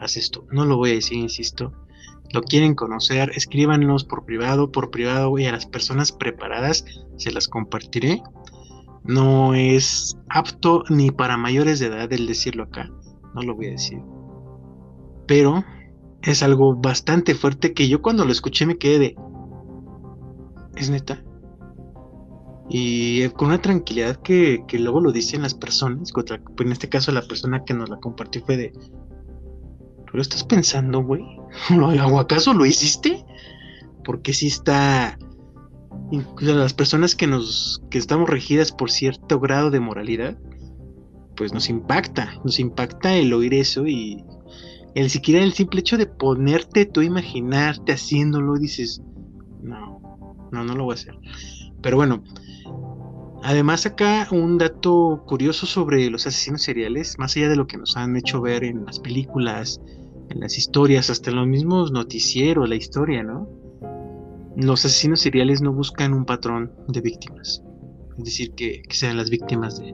haz 0.00 0.16
esto. 0.16 0.46
No 0.50 0.64
lo 0.64 0.76
voy 0.76 0.92
a 0.92 0.94
decir, 0.94 1.18
insisto. 1.18 1.72
Lo 2.32 2.42
quieren 2.42 2.74
conocer, 2.74 3.32
escríbanos 3.34 4.04
por 4.04 4.24
privado, 4.24 4.70
por 4.70 4.90
privado 4.90 5.36
y 5.38 5.46
a 5.46 5.52
las 5.52 5.66
personas 5.66 6.12
preparadas 6.12 6.84
se 7.16 7.32
las 7.32 7.48
compartiré. 7.48 8.22
No 9.02 9.54
es 9.54 10.16
apto 10.28 10.84
ni 10.88 11.10
para 11.10 11.36
mayores 11.36 11.80
de 11.80 11.86
edad 11.86 12.12
el 12.12 12.26
decirlo 12.26 12.64
acá. 12.64 12.88
No 13.34 13.42
lo 13.42 13.56
voy 13.56 13.66
a 13.66 13.70
decir. 13.70 14.00
Pero 15.26 15.64
es 16.22 16.42
algo 16.42 16.76
bastante 16.76 17.34
fuerte 17.34 17.72
que 17.72 17.88
yo 17.88 18.02
cuando 18.02 18.24
lo 18.24 18.32
escuché 18.32 18.66
me 18.66 18.78
quedé 18.78 18.98
de... 18.98 19.16
¿Es 20.76 20.90
neta? 20.90 21.24
Y 22.68 23.28
con 23.30 23.48
una 23.48 23.60
tranquilidad 23.60 24.16
que, 24.16 24.62
que 24.68 24.78
luego 24.78 25.00
lo 25.00 25.10
dicen 25.10 25.42
las 25.42 25.54
personas, 25.54 26.12
en 26.58 26.72
este 26.72 26.88
caso 26.88 27.10
la 27.10 27.22
persona 27.22 27.64
que 27.64 27.74
nos 27.74 27.88
la 27.88 27.96
compartió 27.96 28.44
fue 28.44 28.56
de, 28.56 28.72
¿Tú 30.10 30.16
lo 30.16 30.22
estás 30.22 30.42
pensando, 30.42 31.02
güey? 31.02 31.22
¿O 31.70 32.18
acaso 32.18 32.52
lo 32.52 32.66
hiciste? 32.66 33.24
Porque 34.04 34.32
si 34.32 34.48
está. 34.48 35.16
Incluso 36.10 36.54
las 36.56 36.74
personas 36.74 37.14
que 37.14 37.28
nos. 37.28 37.80
que 37.90 37.98
estamos 37.98 38.28
regidas 38.28 38.72
por 38.72 38.90
cierto 38.90 39.38
grado 39.38 39.70
de 39.70 39.78
moralidad. 39.78 40.36
Pues 41.36 41.52
nos 41.52 41.68
impacta. 41.68 42.32
Nos 42.44 42.58
impacta 42.58 43.14
el 43.14 43.32
oír 43.32 43.54
eso 43.54 43.86
y. 43.86 44.24
El 44.96 45.08
siquiera 45.10 45.44
el 45.44 45.52
simple 45.52 45.80
hecho 45.80 45.96
de 45.96 46.06
ponerte 46.06 46.84
tú 46.86 47.02
imaginarte 47.02 47.92
haciéndolo, 47.92 48.56
dices. 48.56 49.00
No. 49.62 50.00
No, 50.50 50.64
no 50.64 50.74
lo 50.74 50.84
voy 50.84 50.94
a 50.94 50.94
hacer. 50.94 51.16
Pero 51.82 51.96
bueno. 51.96 52.24
Además 53.42 53.86
acá 53.86 54.28
un 54.32 54.58
dato 54.58 55.24
curioso 55.26 55.64
sobre 55.64 56.10
los 56.10 56.26
asesinos 56.26 56.60
seriales, 56.60 57.18
más 57.18 57.34
allá 57.36 57.48
de 57.48 57.56
lo 57.56 57.66
que 57.66 57.78
nos 57.78 57.96
han 57.96 58.14
hecho 58.16 58.42
ver 58.42 58.64
en 58.64 58.84
las 58.84 59.00
películas, 59.00 59.80
en 60.30 60.40
las 60.40 60.56
historias, 60.56 61.10
hasta 61.10 61.30
en 61.30 61.36
los 61.36 61.46
mismos 61.46 61.92
noticieros, 61.92 62.68
la 62.68 62.76
historia, 62.76 63.22
¿no? 63.22 63.48
Los 64.56 64.84
asesinos 64.84 65.20
seriales 65.20 65.60
no 65.60 65.72
buscan 65.72 66.14
un 66.14 66.24
patrón 66.24 66.72
de 66.88 67.00
víctimas. 67.00 67.62
Es 68.16 68.24
decir, 68.24 68.54
que, 68.54 68.82
que 68.82 68.94
sean 68.94 69.16
las 69.16 69.30
víctimas 69.30 69.78
de, 69.78 69.92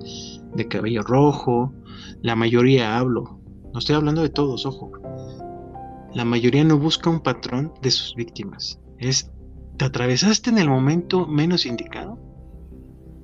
de 0.54 0.68
cabello 0.68 1.02
rojo. 1.02 1.72
La 2.22 2.36
mayoría 2.36 2.98
hablo. 2.98 3.40
No 3.72 3.78
estoy 3.78 3.96
hablando 3.96 4.22
de 4.22 4.30
todos, 4.30 4.66
ojo. 4.66 4.92
La 6.14 6.24
mayoría 6.24 6.64
no 6.64 6.78
busca 6.78 7.10
un 7.10 7.20
patrón 7.20 7.72
de 7.82 7.90
sus 7.90 8.14
víctimas. 8.14 8.80
Es, 8.98 9.30
¿te 9.76 9.84
atravesaste 9.84 10.50
en 10.50 10.58
el 10.58 10.68
momento 10.68 11.26
menos 11.26 11.66
indicado? 11.66 12.18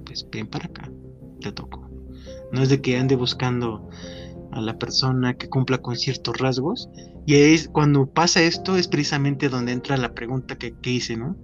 Pues 0.05 0.27
ven 0.31 0.47
para 0.47 0.67
acá, 0.67 0.91
te 1.41 1.53
toco. 1.53 1.91
No 2.53 2.63
es 2.63 2.69
de 2.69 2.81
que 2.83 2.99
ande 2.99 3.17
buscando 3.17 3.89
a 4.53 4.61
la 4.61 4.79
persona 4.79 5.35
que 5.35 5.49
cumpla 5.49 5.79
con 5.79 5.97
ciertos 5.97 6.39
rasgos. 6.39 6.89
Y 7.27 7.35
es 7.35 7.69
cuando 7.69 8.07
pasa 8.07 8.43
esto, 8.43 8.77
es 8.77 8.89
precisamente 8.89 9.49
donde 9.49 9.73
entra 9.73 9.97
la 9.97 10.15
pregunta 10.15 10.57
que, 10.57 10.75
que 10.81 10.91
hice, 10.91 11.17
¿no? 11.17 11.37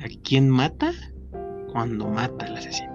¿A 0.00 0.08
quién 0.22 0.48
mata? 0.48 0.92
Cuando 1.72 2.08
mata 2.08 2.46
al 2.46 2.56
asesino. 2.56 2.92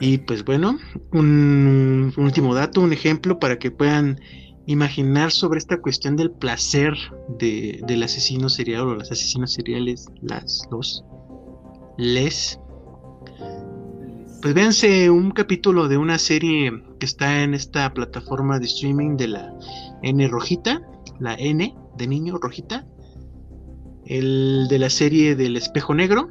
Y 0.00 0.18
pues 0.18 0.44
bueno, 0.44 0.78
un, 1.12 2.12
último 2.16 2.54
dato, 2.54 2.80
un 2.80 2.92
ejemplo 2.92 3.38
para 3.38 3.58
que 3.58 3.70
puedan 3.70 4.20
imaginar 4.66 5.30
sobre 5.30 5.58
esta 5.58 5.80
cuestión 5.80 6.16
del 6.16 6.30
placer 6.30 6.94
de, 7.38 7.80
del 7.86 8.02
asesino 8.02 8.48
serial 8.48 8.82
o 8.82 8.94
los 8.94 9.10
asesinos 9.10 9.52
seriales, 9.52 10.06
las, 10.22 10.66
los, 10.70 11.04
les. 11.96 12.58
Pues 14.44 14.52
véanse 14.52 15.08
un 15.08 15.30
capítulo 15.30 15.88
de 15.88 15.96
una 15.96 16.18
serie 16.18 16.70
que 17.00 17.06
está 17.06 17.44
en 17.44 17.54
esta 17.54 17.94
plataforma 17.94 18.58
de 18.58 18.66
streaming 18.66 19.16
de 19.16 19.28
la 19.28 19.54
N 20.02 20.28
rojita, 20.28 20.82
la 21.18 21.34
N 21.34 21.74
de 21.96 22.06
niño 22.06 22.36
rojita, 22.36 22.86
el 24.04 24.66
de 24.68 24.78
la 24.78 24.90
serie 24.90 25.34
del 25.34 25.56
espejo 25.56 25.94
negro, 25.94 26.28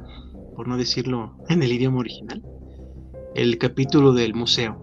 por 0.54 0.68
no 0.68 0.76
decirlo 0.76 1.36
en 1.48 1.64
el 1.64 1.72
idioma 1.72 1.98
original, 1.98 2.40
el 3.34 3.58
capítulo 3.58 4.12
del 4.12 4.32
museo. 4.32 4.78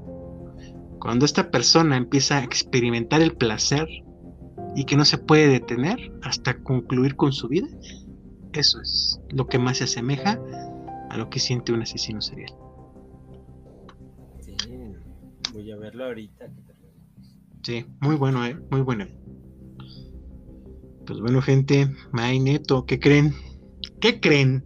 Cuando 0.99 1.23
esta 1.23 1.51
persona 1.51 1.95
empieza 1.95 2.39
a 2.39 2.43
experimentar 2.43 3.21
el 3.21 3.37
placer 3.37 3.87
y 4.75 4.83
que 4.83 4.97
no 4.97 5.05
se 5.05 5.19
puede 5.19 5.47
detener 5.47 6.11
hasta 6.21 6.61
concluir 6.61 7.15
con 7.15 7.31
su 7.31 7.47
vida, 7.47 7.69
eso 8.51 8.81
es 8.81 9.21
lo 9.29 9.47
que 9.47 9.57
más 9.57 9.77
se 9.77 9.85
asemeja 9.85 10.37
a 11.09 11.15
lo 11.15 11.29
que 11.29 11.39
siente 11.39 11.71
un 11.71 11.83
asesino 11.83 12.19
serial. 12.19 12.51
Voy 15.53 15.71
a 15.71 15.75
verlo 15.77 16.05
ahorita. 16.05 16.49
Sí, 17.63 17.85
muy 17.99 18.15
bueno, 18.15 18.45
¿eh? 18.45 18.57
Muy 18.71 18.81
bueno. 18.81 19.07
Pues 21.05 21.19
bueno, 21.19 21.41
gente, 21.41 21.89
May 22.11 22.39
Neto, 22.39 22.85
¿qué 22.85 22.99
creen? 22.99 23.35
¿Qué 23.99 24.19
creen? 24.19 24.63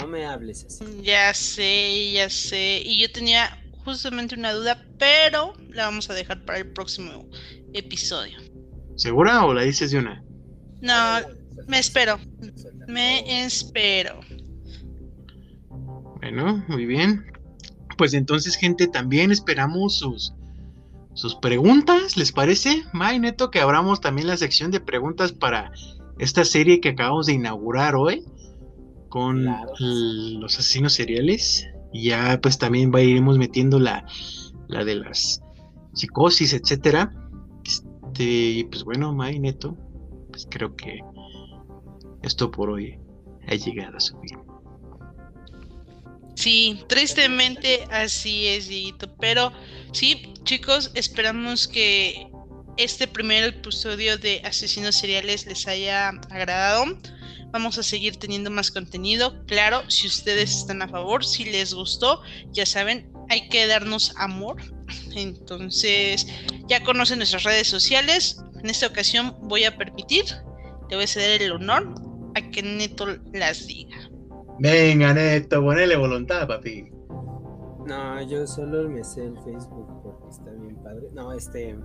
No 0.00 0.06
me 0.08 0.24
hables 0.24 0.64
así. 0.64 0.84
Ya 1.02 1.34
sé, 1.34 2.12
ya 2.12 2.30
sé. 2.30 2.82
Y 2.84 3.00
yo 3.00 3.12
tenía 3.12 3.58
justamente 3.84 4.34
una 4.34 4.52
duda, 4.52 4.84
pero 4.98 5.54
la 5.70 5.84
vamos 5.84 6.08
a 6.08 6.14
dejar 6.14 6.44
para 6.44 6.58
el 6.58 6.72
próximo 6.72 7.28
episodio. 7.74 8.38
¿Segura 8.96 9.44
o 9.44 9.54
la 9.54 9.62
dices 9.62 9.90
de 9.90 9.98
una? 9.98 10.24
No, 10.80 11.20
me 11.66 11.78
espero. 11.78 12.18
Me 12.88 13.44
espero. 13.44 14.20
Bueno, 16.20 16.64
muy 16.68 16.86
bien. 16.86 17.24
Pues 18.02 18.14
entonces, 18.14 18.56
gente, 18.56 18.88
también 18.88 19.30
esperamos 19.30 19.94
sus, 19.94 20.34
sus 21.14 21.36
preguntas, 21.36 22.16
¿les 22.16 22.32
parece? 22.32 22.82
May, 22.92 23.20
Neto, 23.20 23.52
que 23.52 23.60
abramos 23.60 24.00
también 24.00 24.26
la 24.26 24.36
sección 24.36 24.72
de 24.72 24.80
preguntas 24.80 25.30
para 25.30 25.70
esta 26.18 26.44
serie 26.44 26.80
que 26.80 26.88
acabamos 26.88 27.26
de 27.26 27.34
inaugurar 27.34 27.94
hoy 27.94 28.24
con 29.08 29.44
los 29.44 30.58
asesinos 30.58 30.94
seriales. 30.94 31.64
Y 31.92 32.08
ya 32.08 32.40
pues 32.42 32.58
también 32.58 32.90
va, 32.92 33.02
iremos 33.02 33.38
metiendo 33.38 33.78
la, 33.78 34.04
la 34.66 34.84
de 34.84 34.96
las 34.96 35.40
psicosis, 35.92 36.54
etcétera. 36.54 37.12
Este, 37.64 38.24
y 38.24 38.64
pues 38.64 38.82
bueno, 38.82 39.14
May 39.14 39.38
Neto, 39.38 39.76
pues 40.28 40.48
creo 40.50 40.74
que 40.74 40.98
esto 42.22 42.50
por 42.50 42.68
hoy 42.68 42.98
ha 43.46 43.54
llegado 43.54 43.96
a 43.96 44.00
su 44.00 44.18
fin. 44.22 44.41
Sí, 46.34 46.82
tristemente 46.88 47.84
así 47.90 48.48
es, 48.48 48.68
Dieguito. 48.68 49.14
Pero 49.16 49.52
sí, 49.92 50.32
chicos, 50.44 50.90
esperamos 50.94 51.68
que 51.68 52.26
este 52.76 53.06
primer 53.06 53.44
episodio 53.44 54.16
de 54.16 54.40
Asesinos 54.44 54.96
Seriales 54.96 55.46
les 55.46 55.66
haya 55.68 56.08
agradado. 56.30 56.98
Vamos 57.52 57.76
a 57.76 57.82
seguir 57.82 58.16
teniendo 58.16 58.50
más 58.50 58.70
contenido. 58.70 59.44
Claro, 59.46 59.88
si 59.90 60.06
ustedes 60.06 60.56
están 60.56 60.80
a 60.80 60.88
favor, 60.88 61.24
si 61.24 61.44
les 61.44 61.74
gustó, 61.74 62.22
ya 62.50 62.64
saben, 62.64 63.12
hay 63.28 63.48
que 63.48 63.66
darnos 63.66 64.14
amor. 64.16 64.62
Entonces, 65.14 66.26
ya 66.66 66.82
conocen 66.82 67.18
nuestras 67.18 67.44
redes 67.44 67.68
sociales. 67.68 68.38
En 68.62 68.70
esta 68.70 68.86
ocasión 68.86 69.36
voy 69.42 69.64
a 69.64 69.76
permitir, 69.76 70.24
le 70.88 70.96
voy 70.96 71.04
a 71.04 71.08
ceder 71.08 71.42
el 71.42 71.52
honor 71.52 71.94
a 72.34 72.50
que 72.50 72.62
Neto 72.62 73.06
las 73.32 73.66
diga. 73.66 74.11
Venga, 74.62 75.12
Neto, 75.12 75.60
ponele 75.60 75.96
voluntad, 75.96 76.46
papi. 76.46 76.88
No, 77.84 78.22
yo 78.22 78.46
solo 78.46 78.88
me 78.88 79.02
sé 79.02 79.24
el 79.24 79.36
Facebook 79.40 79.88
porque 80.04 80.28
está 80.28 80.52
bien 80.52 80.76
padre. 80.76 81.08
No, 81.14 81.32
este. 81.32 81.76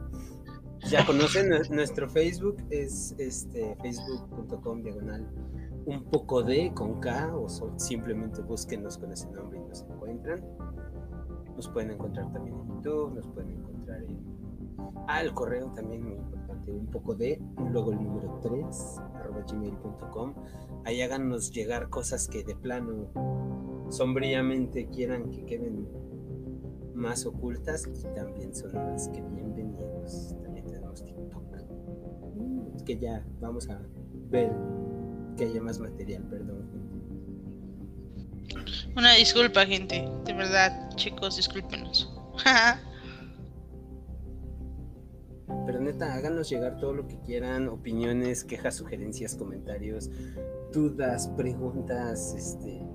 Ya 0.88 1.04
conocen 1.04 1.50
nuestro 1.72 2.08
Facebook, 2.08 2.58
es 2.70 3.16
este 3.18 3.76
facebook.com 3.82 4.84
diagonal 4.84 5.28
un 5.88 6.04
poco 6.04 6.44
de 6.44 6.72
con 6.76 7.00
K 7.00 7.36
o 7.36 7.50
simplemente 7.80 8.44
búsquenos 8.44 9.00
con 9.00 9.12
ese 9.12 9.28
nombre 9.32 9.58
y 9.58 9.68
nos 9.68 9.82
encuentran. 9.82 10.46
Nos 11.56 11.68
pueden 11.70 11.90
encontrar 11.90 12.32
también 12.32 12.60
en 12.60 12.68
YouTube, 12.76 13.16
nos 13.16 13.28
pueden 13.30 13.54
encontrar 13.54 14.04
en... 14.04 14.20
Ah, 15.08 15.22
el 15.22 15.34
correo 15.34 15.74
también 15.74 16.04
muy 16.04 16.20
un 16.68 16.88
poco 16.88 17.16
de, 17.16 17.42
luego 17.72 17.92
el 17.92 18.04
número 18.04 18.40
3, 18.42 19.00
arroba 19.16 19.42
gmail.com. 19.50 20.34
Ahí 20.86 21.02
háganos 21.02 21.52
llegar 21.52 21.90
cosas 21.90 22.28
que 22.28 22.44
de 22.44 22.56
plano 22.56 23.12
sombríamente 23.90 24.88
quieran 24.88 25.32
que 25.32 25.46
queden 25.46 25.88
más 26.94 27.26
ocultas 27.26 27.88
y 27.88 28.04
también 28.16 28.56
son 28.56 28.74
más 28.74 29.08
que 29.10 29.22
bienvenidos. 29.22 30.36
También 30.44 30.66
tenemos 30.66 31.04
TikTok. 31.04 31.44
Mm, 32.36 32.84
que 32.86 32.98
ya 32.98 33.26
vamos 33.40 33.70
a 33.70 33.80
ver 34.30 34.52
que 35.38 35.46
haya 35.46 35.62
más 35.62 35.80
material, 35.80 36.24
perdón. 36.24 36.68
Una 38.96 39.14
disculpa, 39.14 39.66
gente. 39.66 40.10
De 40.26 40.34
verdad, 40.34 40.90
chicos, 40.96 41.38
discúlpenos. 41.38 42.12
Pero 45.66 45.80
neta, 45.80 46.14
háganos 46.14 46.50
llegar 46.50 46.78
todo 46.78 46.94
lo 46.94 47.08
que 47.08 47.20
quieran, 47.22 47.68
opiniones, 47.70 48.44
quejas, 48.44 48.76
sugerencias, 48.76 49.36
comentarios, 49.36 50.10
dudas, 50.72 51.30
preguntas, 51.38 52.34
este 52.36 52.86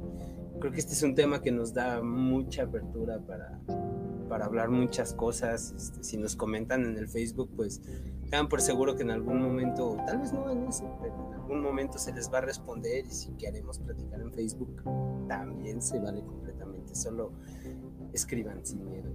creo 0.62 0.72
que 0.72 0.78
este 0.78 0.92
es 0.92 1.02
un 1.02 1.16
tema 1.16 1.42
que 1.42 1.50
nos 1.50 1.74
da 1.74 2.00
mucha 2.04 2.62
apertura 2.62 3.18
para, 3.18 3.60
para 4.28 4.44
hablar 4.44 4.70
muchas 4.70 5.12
cosas. 5.12 5.74
Este, 5.76 6.04
si 6.04 6.16
nos 6.16 6.36
comentan 6.36 6.84
en 6.84 6.96
el 6.96 7.08
Facebook, 7.08 7.50
pues 7.56 7.80
tengan 8.22 8.48
por 8.48 8.60
seguro 8.60 8.94
que 8.94 9.02
en 9.02 9.10
algún 9.10 9.42
momento, 9.42 9.96
tal 10.06 10.18
vez 10.18 10.32
no 10.32 10.48
en 10.48 10.68
ese, 10.68 10.88
pero 11.00 11.26
en 11.26 11.34
algún 11.34 11.62
momento 11.62 11.98
se 11.98 12.12
les 12.12 12.32
va 12.32 12.38
a 12.38 12.42
responder 12.42 13.04
y 13.06 13.10
si 13.10 13.32
queremos 13.32 13.80
platicar 13.80 14.20
en 14.20 14.32
Facebook, 14.32 14.84
también 15.26 15.82
se 15.82 15.98
vale 15.98 16.22
completamente. 16.22 16.94
Solo 16.94 17.32
escriban 18.12 18.64
sin 18.64 18.84
miedo. 18.84 19.10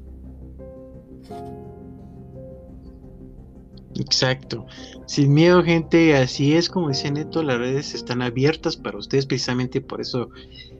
Exacto. 4.00 4.66
Sin 5.08 5.34
miedo, 5.34 5.64
gente, 5.64 6.16
así 6.16 6.54
es 6.54 6.70
como 6.70 6.90
dice 6.90 7.12
Neto, 7.12 7.42
las 7.44 7.58
redes 7.58 7.96
están 7.96 8.22
abiertas 8.22 8.78
para 8.78 8.98
ustedes, 8.98 9.26
precisamente 9.26 9.82
por 9.82 10.02
eso 10.02 10.30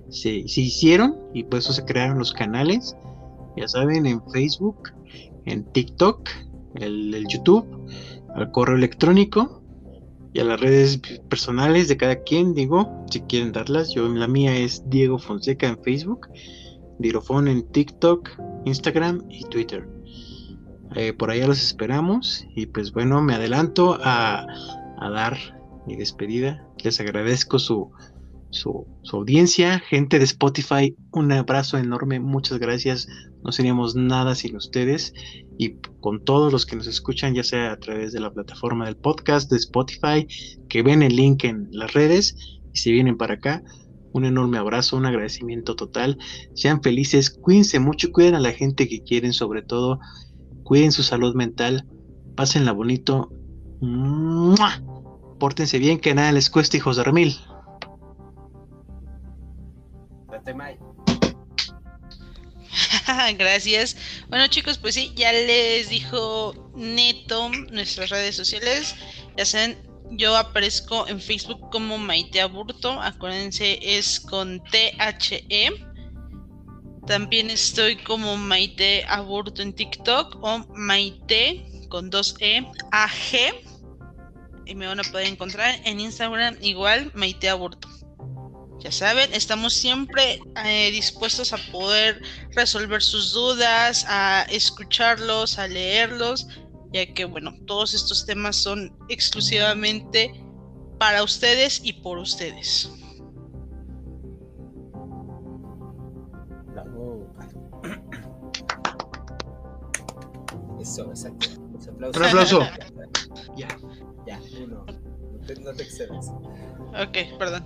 se, 0.10 0.30
hicieron 0.30 1.16
y 1.34 1.44
por 1.44 1.60
eso 1.60 1.74
se 1.74 1.86
crearon 1.86 2.20
los 2.20 2.34
canales. 2.34 2.96
Ya 3.56 3.68
saben, 3.68 4.06
en 4.06 4.22
Facebook, 4.32 4.92
en 5.46 5.64
TikTok, 5.72 6.30
el, 6.76 7.26
YouTube, 7.28 7.66
al 8.36 8.52
correo 8.52 8.76
electrónico 8.76 9.64
y 10.34 10.40
a 10.40 10.44
las 10.44 10.60
redes 10.60 11.00
personales 11.30 11.88
de 11.88 11.98
cada 11.98 12.22
quien, 12.22 12.54
digo, 12.54 13.06
si 13.10 13.22
quieren 13.22 13.52
darlas. 13.52 13.94
Yo, 13.94 14.08
la 14.08 14.28
mía 14.28 14.56
es 14.56 14.88
Diego 14.90 15.18
Fonseca 15.18 15.68
en 15.68 15.82
Facebook, 15.82 16.28
Dirofón 17.00 17.48
en 17.48 17.64
TikTok, 17.64 18.30
Instagram 18.66 19.24
y 19.30 19.44
Twitter. 19.46 19.88
Eh, 20.96 21.14
por 21.14 21.32
allá 21.32 21.48
los 21.48 21.62
esperamos 21.62 22.46
y 22.56 22.68
pues 22.68 22.92
bueno, 22.92 23.22
me 23.22 23.36
adelanto 23.36 23.98
a, 24.02 24.46
dar 25.00 25.38
mi 25.86 25.96
despedida. 25.96 26.66
Les 26.84 27.00
agradezco 27.00 27.60
su, 27.60 27.92
su, 28.50 28.86
audiencia, 29.12 29.80
gente 29.80 30.20
de 30.20 30.26
Spotify, 30.26 30.96
un 31.12 31.32
abrazo 31.32 31.78
enorme, 31.78 32.20
muchas 32.20 32.60
gracias, 32.60 33.08
no 33.44 33.52
seríamos 33.52 33.96
nada 33.96 34.36
sin 34.36 34.56
ustedes 34.56 35.14
y 35.58 35.76
con 36.00 36.24
todos 36.24 36.52
los 36.52 36.66
que 36.66 36.76
nos 36.76 36.88
escuchan, 36.88 37.36
ya 37.36 37.44
sea 37.44 37.72
a 37.72 37.78
través 37.78 38.12
de 38.12 38.20
la 38.20 38.32
plataforma 38.32 38.86
del 38.86 38.98
podcast 38.98 39.52
de 39.52 39.58
Spotify, 39.58 40.28
que 40.70 40.84
ven 40.84 41.04
el 41.04 41.16
link 41.16 41.44
en 41.44 41.68
las 41.72 41.94
redes 41.94 42.36
y 42.74 42.78
si 42.78 42.92
vienen 42.92 43.18
para 43.18 43.36
acá, 43.36 43.64
un 44.14 44.26
enorme 44.26 44.58
abrazo, 44.58 44.98
un 44.98 45.06
agradecimiento 45.06 45.76
total, 45.76 46.18
sean 46.54 46.82
felices, 46.82 47.30
cuídense 47.30 47.80
mucho, 47.80 48.12
cuiden 48.12 48.36
a 48.36 48.40
la 48.40 48.52
gente 48.52 48.88
que 48.88 49.04
quieren, 49.04 49.34
sobre 49.34 49.62
todo, 49.62 50.00
cuiden 50.68 50.92
su 50.92 51.02
salud 51.02 51.34
mental, 51.34 51.86
pásenla 52.36 52.74
bonito, 52.74 53.32
pórtense 55.40 55.80
bien, 55.80 55.98
que 55.98 56.14
nada 56.14 56.34
les 56.34 56.50
cueste, 56.50 56.76
hijos 56.76 56.98
de 56.98 57.06
Remil. 57.06 57.38
Gracias. 63.38 63.96
Bueno 64.28 64.48
chicos, 64.48 64.78
pues 64.78 64.96
sí, 64.96 65.14
ya 65.16 65.32
les 65.32 65.88
dijo 65.88 66.70
Neto 66.76 67.50
nuestras 67.72 68.10
redes 68.10 68.36
sociales. 68.36 68.94
Ya 69.38 69.46
saben, 69.46 69.78
yo 70.12 70.36
aparezco 70.36 71.08
en 71.08 71.22
Facebook 71.22 71.70
como 71.72 71.98
Maite 71.98 72.42
Aburto. 72.42 73.02
Acuérdense, 73.02 73.80
es 73.82 74.20
con 74.20 74.62
T-H-E. 74.66 75.87
También 77.08 77.50
estoy 77.50 77.96
como 77.96 78.36
Maite 78.36 79.06
Aburto 79.08 79.62
en 79.62 79.72
TikTok 79.72 80.44
o 80.44 80.60
Maite 80.76 81.66
con 81.88 82.10
dos 82.10 82.36
E 82.40 82.68
A-G. 82.92 83.56
Y 84.66 84.76
me 84.76 84.88
van 84.88 85.00
a 85.00 85.04
poder 85.04 85.28
encontrar 85.28 85.80
en 85.86 86.02
Instagram 86.02 86.58
igual 86.62 87.10
Maite 87.16 87.48
Aburto. 87.48 87.88
Ya 88.82 88.92
saben, 88.92 89.34
estamos 89.34 89.74
siempre 89.74 90.42
eh, 90.66 90.92
dispuestos 90.92 91.54
a 91.54 91.58
poder 91.72 92.22
resolver 92.52 93.02
sus 93.02 93.32
dudas, 93.32 94.06
a 94.08 94.46
escucharlos, 94.50 95.58
a 95.58 95.68
leerlos, 95.68 96.48
ya 96.92 97.14
que, 97.14 97.24
bueno, 97.24 97.54
todos 97.66 97.94
estos 97.94 98.26
temas 98.26 98.58
son 98.58 98.96
exclusivamente 99.08 100.34
para 101.00 101.24
ustedes 101.24 101.80
y 101.84 101.94
por 101.94 102.18
ustedes. 102.18 102.92
Eso, 110.88 111.10
exacto. 111.10 111.48
Un 111.60 112.04
aplauso. 112.06 112.62
ya. 113.56 113.68
Ya, 114.26 114.40
uno. 114.64 114.86
No 114.86 115.40
te, 115.46 115.56
no 115.62 115.74
te 115.74 115.84
excedas. 115.84 116.30
Ok, 116.30 117.38
perdón. 117.38 117.66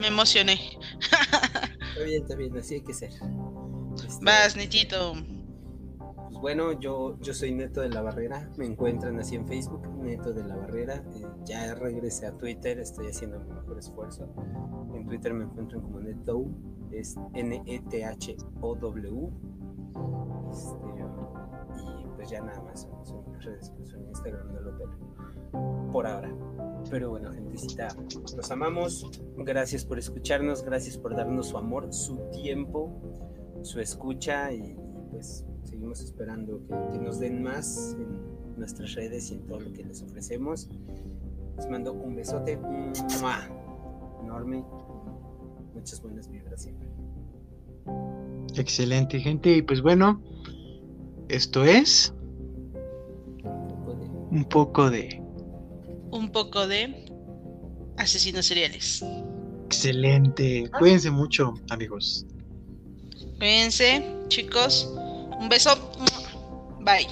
Me 0.00 0.08
emocioné. 0.08 0.58
Está 1.90 2.04
bien, 2.04 2.22
está 2.22 2.34
bien, 2.36 2.56
así 2.56 2.74
hay 2.76 2.80
que 2.82 2.94
ser. 2.94 3.10
Este, 4.06 4.24
Vas, 4.24 4.56
Netito. 4.56 5.12
Pues 6.28 6.40
bueno, 6.40 6.72
yo, 6.80 7.18
yo 7.20 7.34
soy 7.34 7.52
Neto 7.52 7.82
de 7.82 7.90
la 7.90 8.00
Barrera. 8.00 8.48
Me 8.56 8.64
encuentran 8.66 9.18
así 9.18 9.36
en 9.36 9.46
Facebook, 9.46 9.86
Neto 10.02 10.32
de 10.32 10.44
la 10.44 10.56
Barrera. 10.56 11.04
Eh, 11.14 11.26
ya 11.44 11.74
regresé 11.74 12.26
a 12.26 12.32
Twitter, 12.32 12.78
estoy 12.80 13.08
haciendo 13.08 13.38
mi 13.40 13.52
mejor 13.52 13.78
esfuerzo. 13.78 14.32
En 14.94 15.06
Twitter 15.06 15.34
me 15.34 15.44
encuentran 15.44 15.82
como 15.82 16.00
Neto, 16.00 16.46
es 16.90 17.16
N-E-T-H-O-W. 17.34 19.30
Este, 20.50 20.99
pues 22.20 22.32
ya 22.32 22.42
nada 22.42 22.60
más, 22.60 22.86
son, 23.04 23.24
mis 23.32 23.42
redes, 23.42 23.72
pues 23.78 23.94
en 23.94 24.06
Instagram 24.08 24.52
no 24.52 24.60
lo. 24.60 25.90
Por 25.90 26.06
ahora. 26.06 26.30
Pero 26.90 27.08
bueno, 27.08 27.32
gentecita, 27.32 27.88
los 28.36 28.50
amamos. 28.50 29.10
Gracias 29.38 29.86
por 29.86 29.98
escucharnos, 29.98 30.62
gracias 30.62 30.98
por 30.98 31.16
darnos 31.16 31.48
su 31.48 31.56
amor, 31.56 31.90
su 31.94 32.18
tiempo, 32.30 32.92
su 33.62 33.80
escucha 33.80 34.52
y 34.52 34.76
pues 35.10 35.46
seguimos 35.64 36.02
esperando 36.02 36.60
que, 36.66 36.74
que 36.92 36.98
nos 36.98 37.18
den 37.18 37.42
más 37.42 37.96
en 37.98 38.58
nuestras 38.58 38.92
redes 38.92 39.30
y 39.30 39.36
en 39.36 39.46
todo 39.46 39.60
lo 39.60 39.72
que 39.72 39.82
les 39.82 40.02
ofrecemos. 40.02 40.68
Les 41.56 41.70
mando 41.70 41.94
un 41.94 42.16
besote 42.16 42.58
¡mua! 42.58 43.48
enorme. 44.22 44.62
Muchas 45.72 46.02
buenas 46.02 46.30
vibras 46.30 46.60
siempre. 46.64 46.86
Excelente, 48.56 49.20
gente. 49.20 49.56
Y 49.56 49.62
pues 49.62 49.80
bueno, 49.80 50.20
esto 51.30 51.64
es 51.64 52.12
Un 54.32 54.44
poco 54.48 54.90
de- 54.90 55.20
un 56.10 56.30
poco 56.30 56.66
de 56.66 57.04
asesinos 57.96 58.46
seriales. 58.46 59.04
excelente. 59.66 60.70
Cuídense 60.78 61.10
mucho, 61.10 61.54
amigos. 61.70 62.26
Cuídense, 63.38 64.04
chicos. 64.28 64.88
Un 65.38 65.48
beso. 65.48 65.70
Bye. 66.80 67.06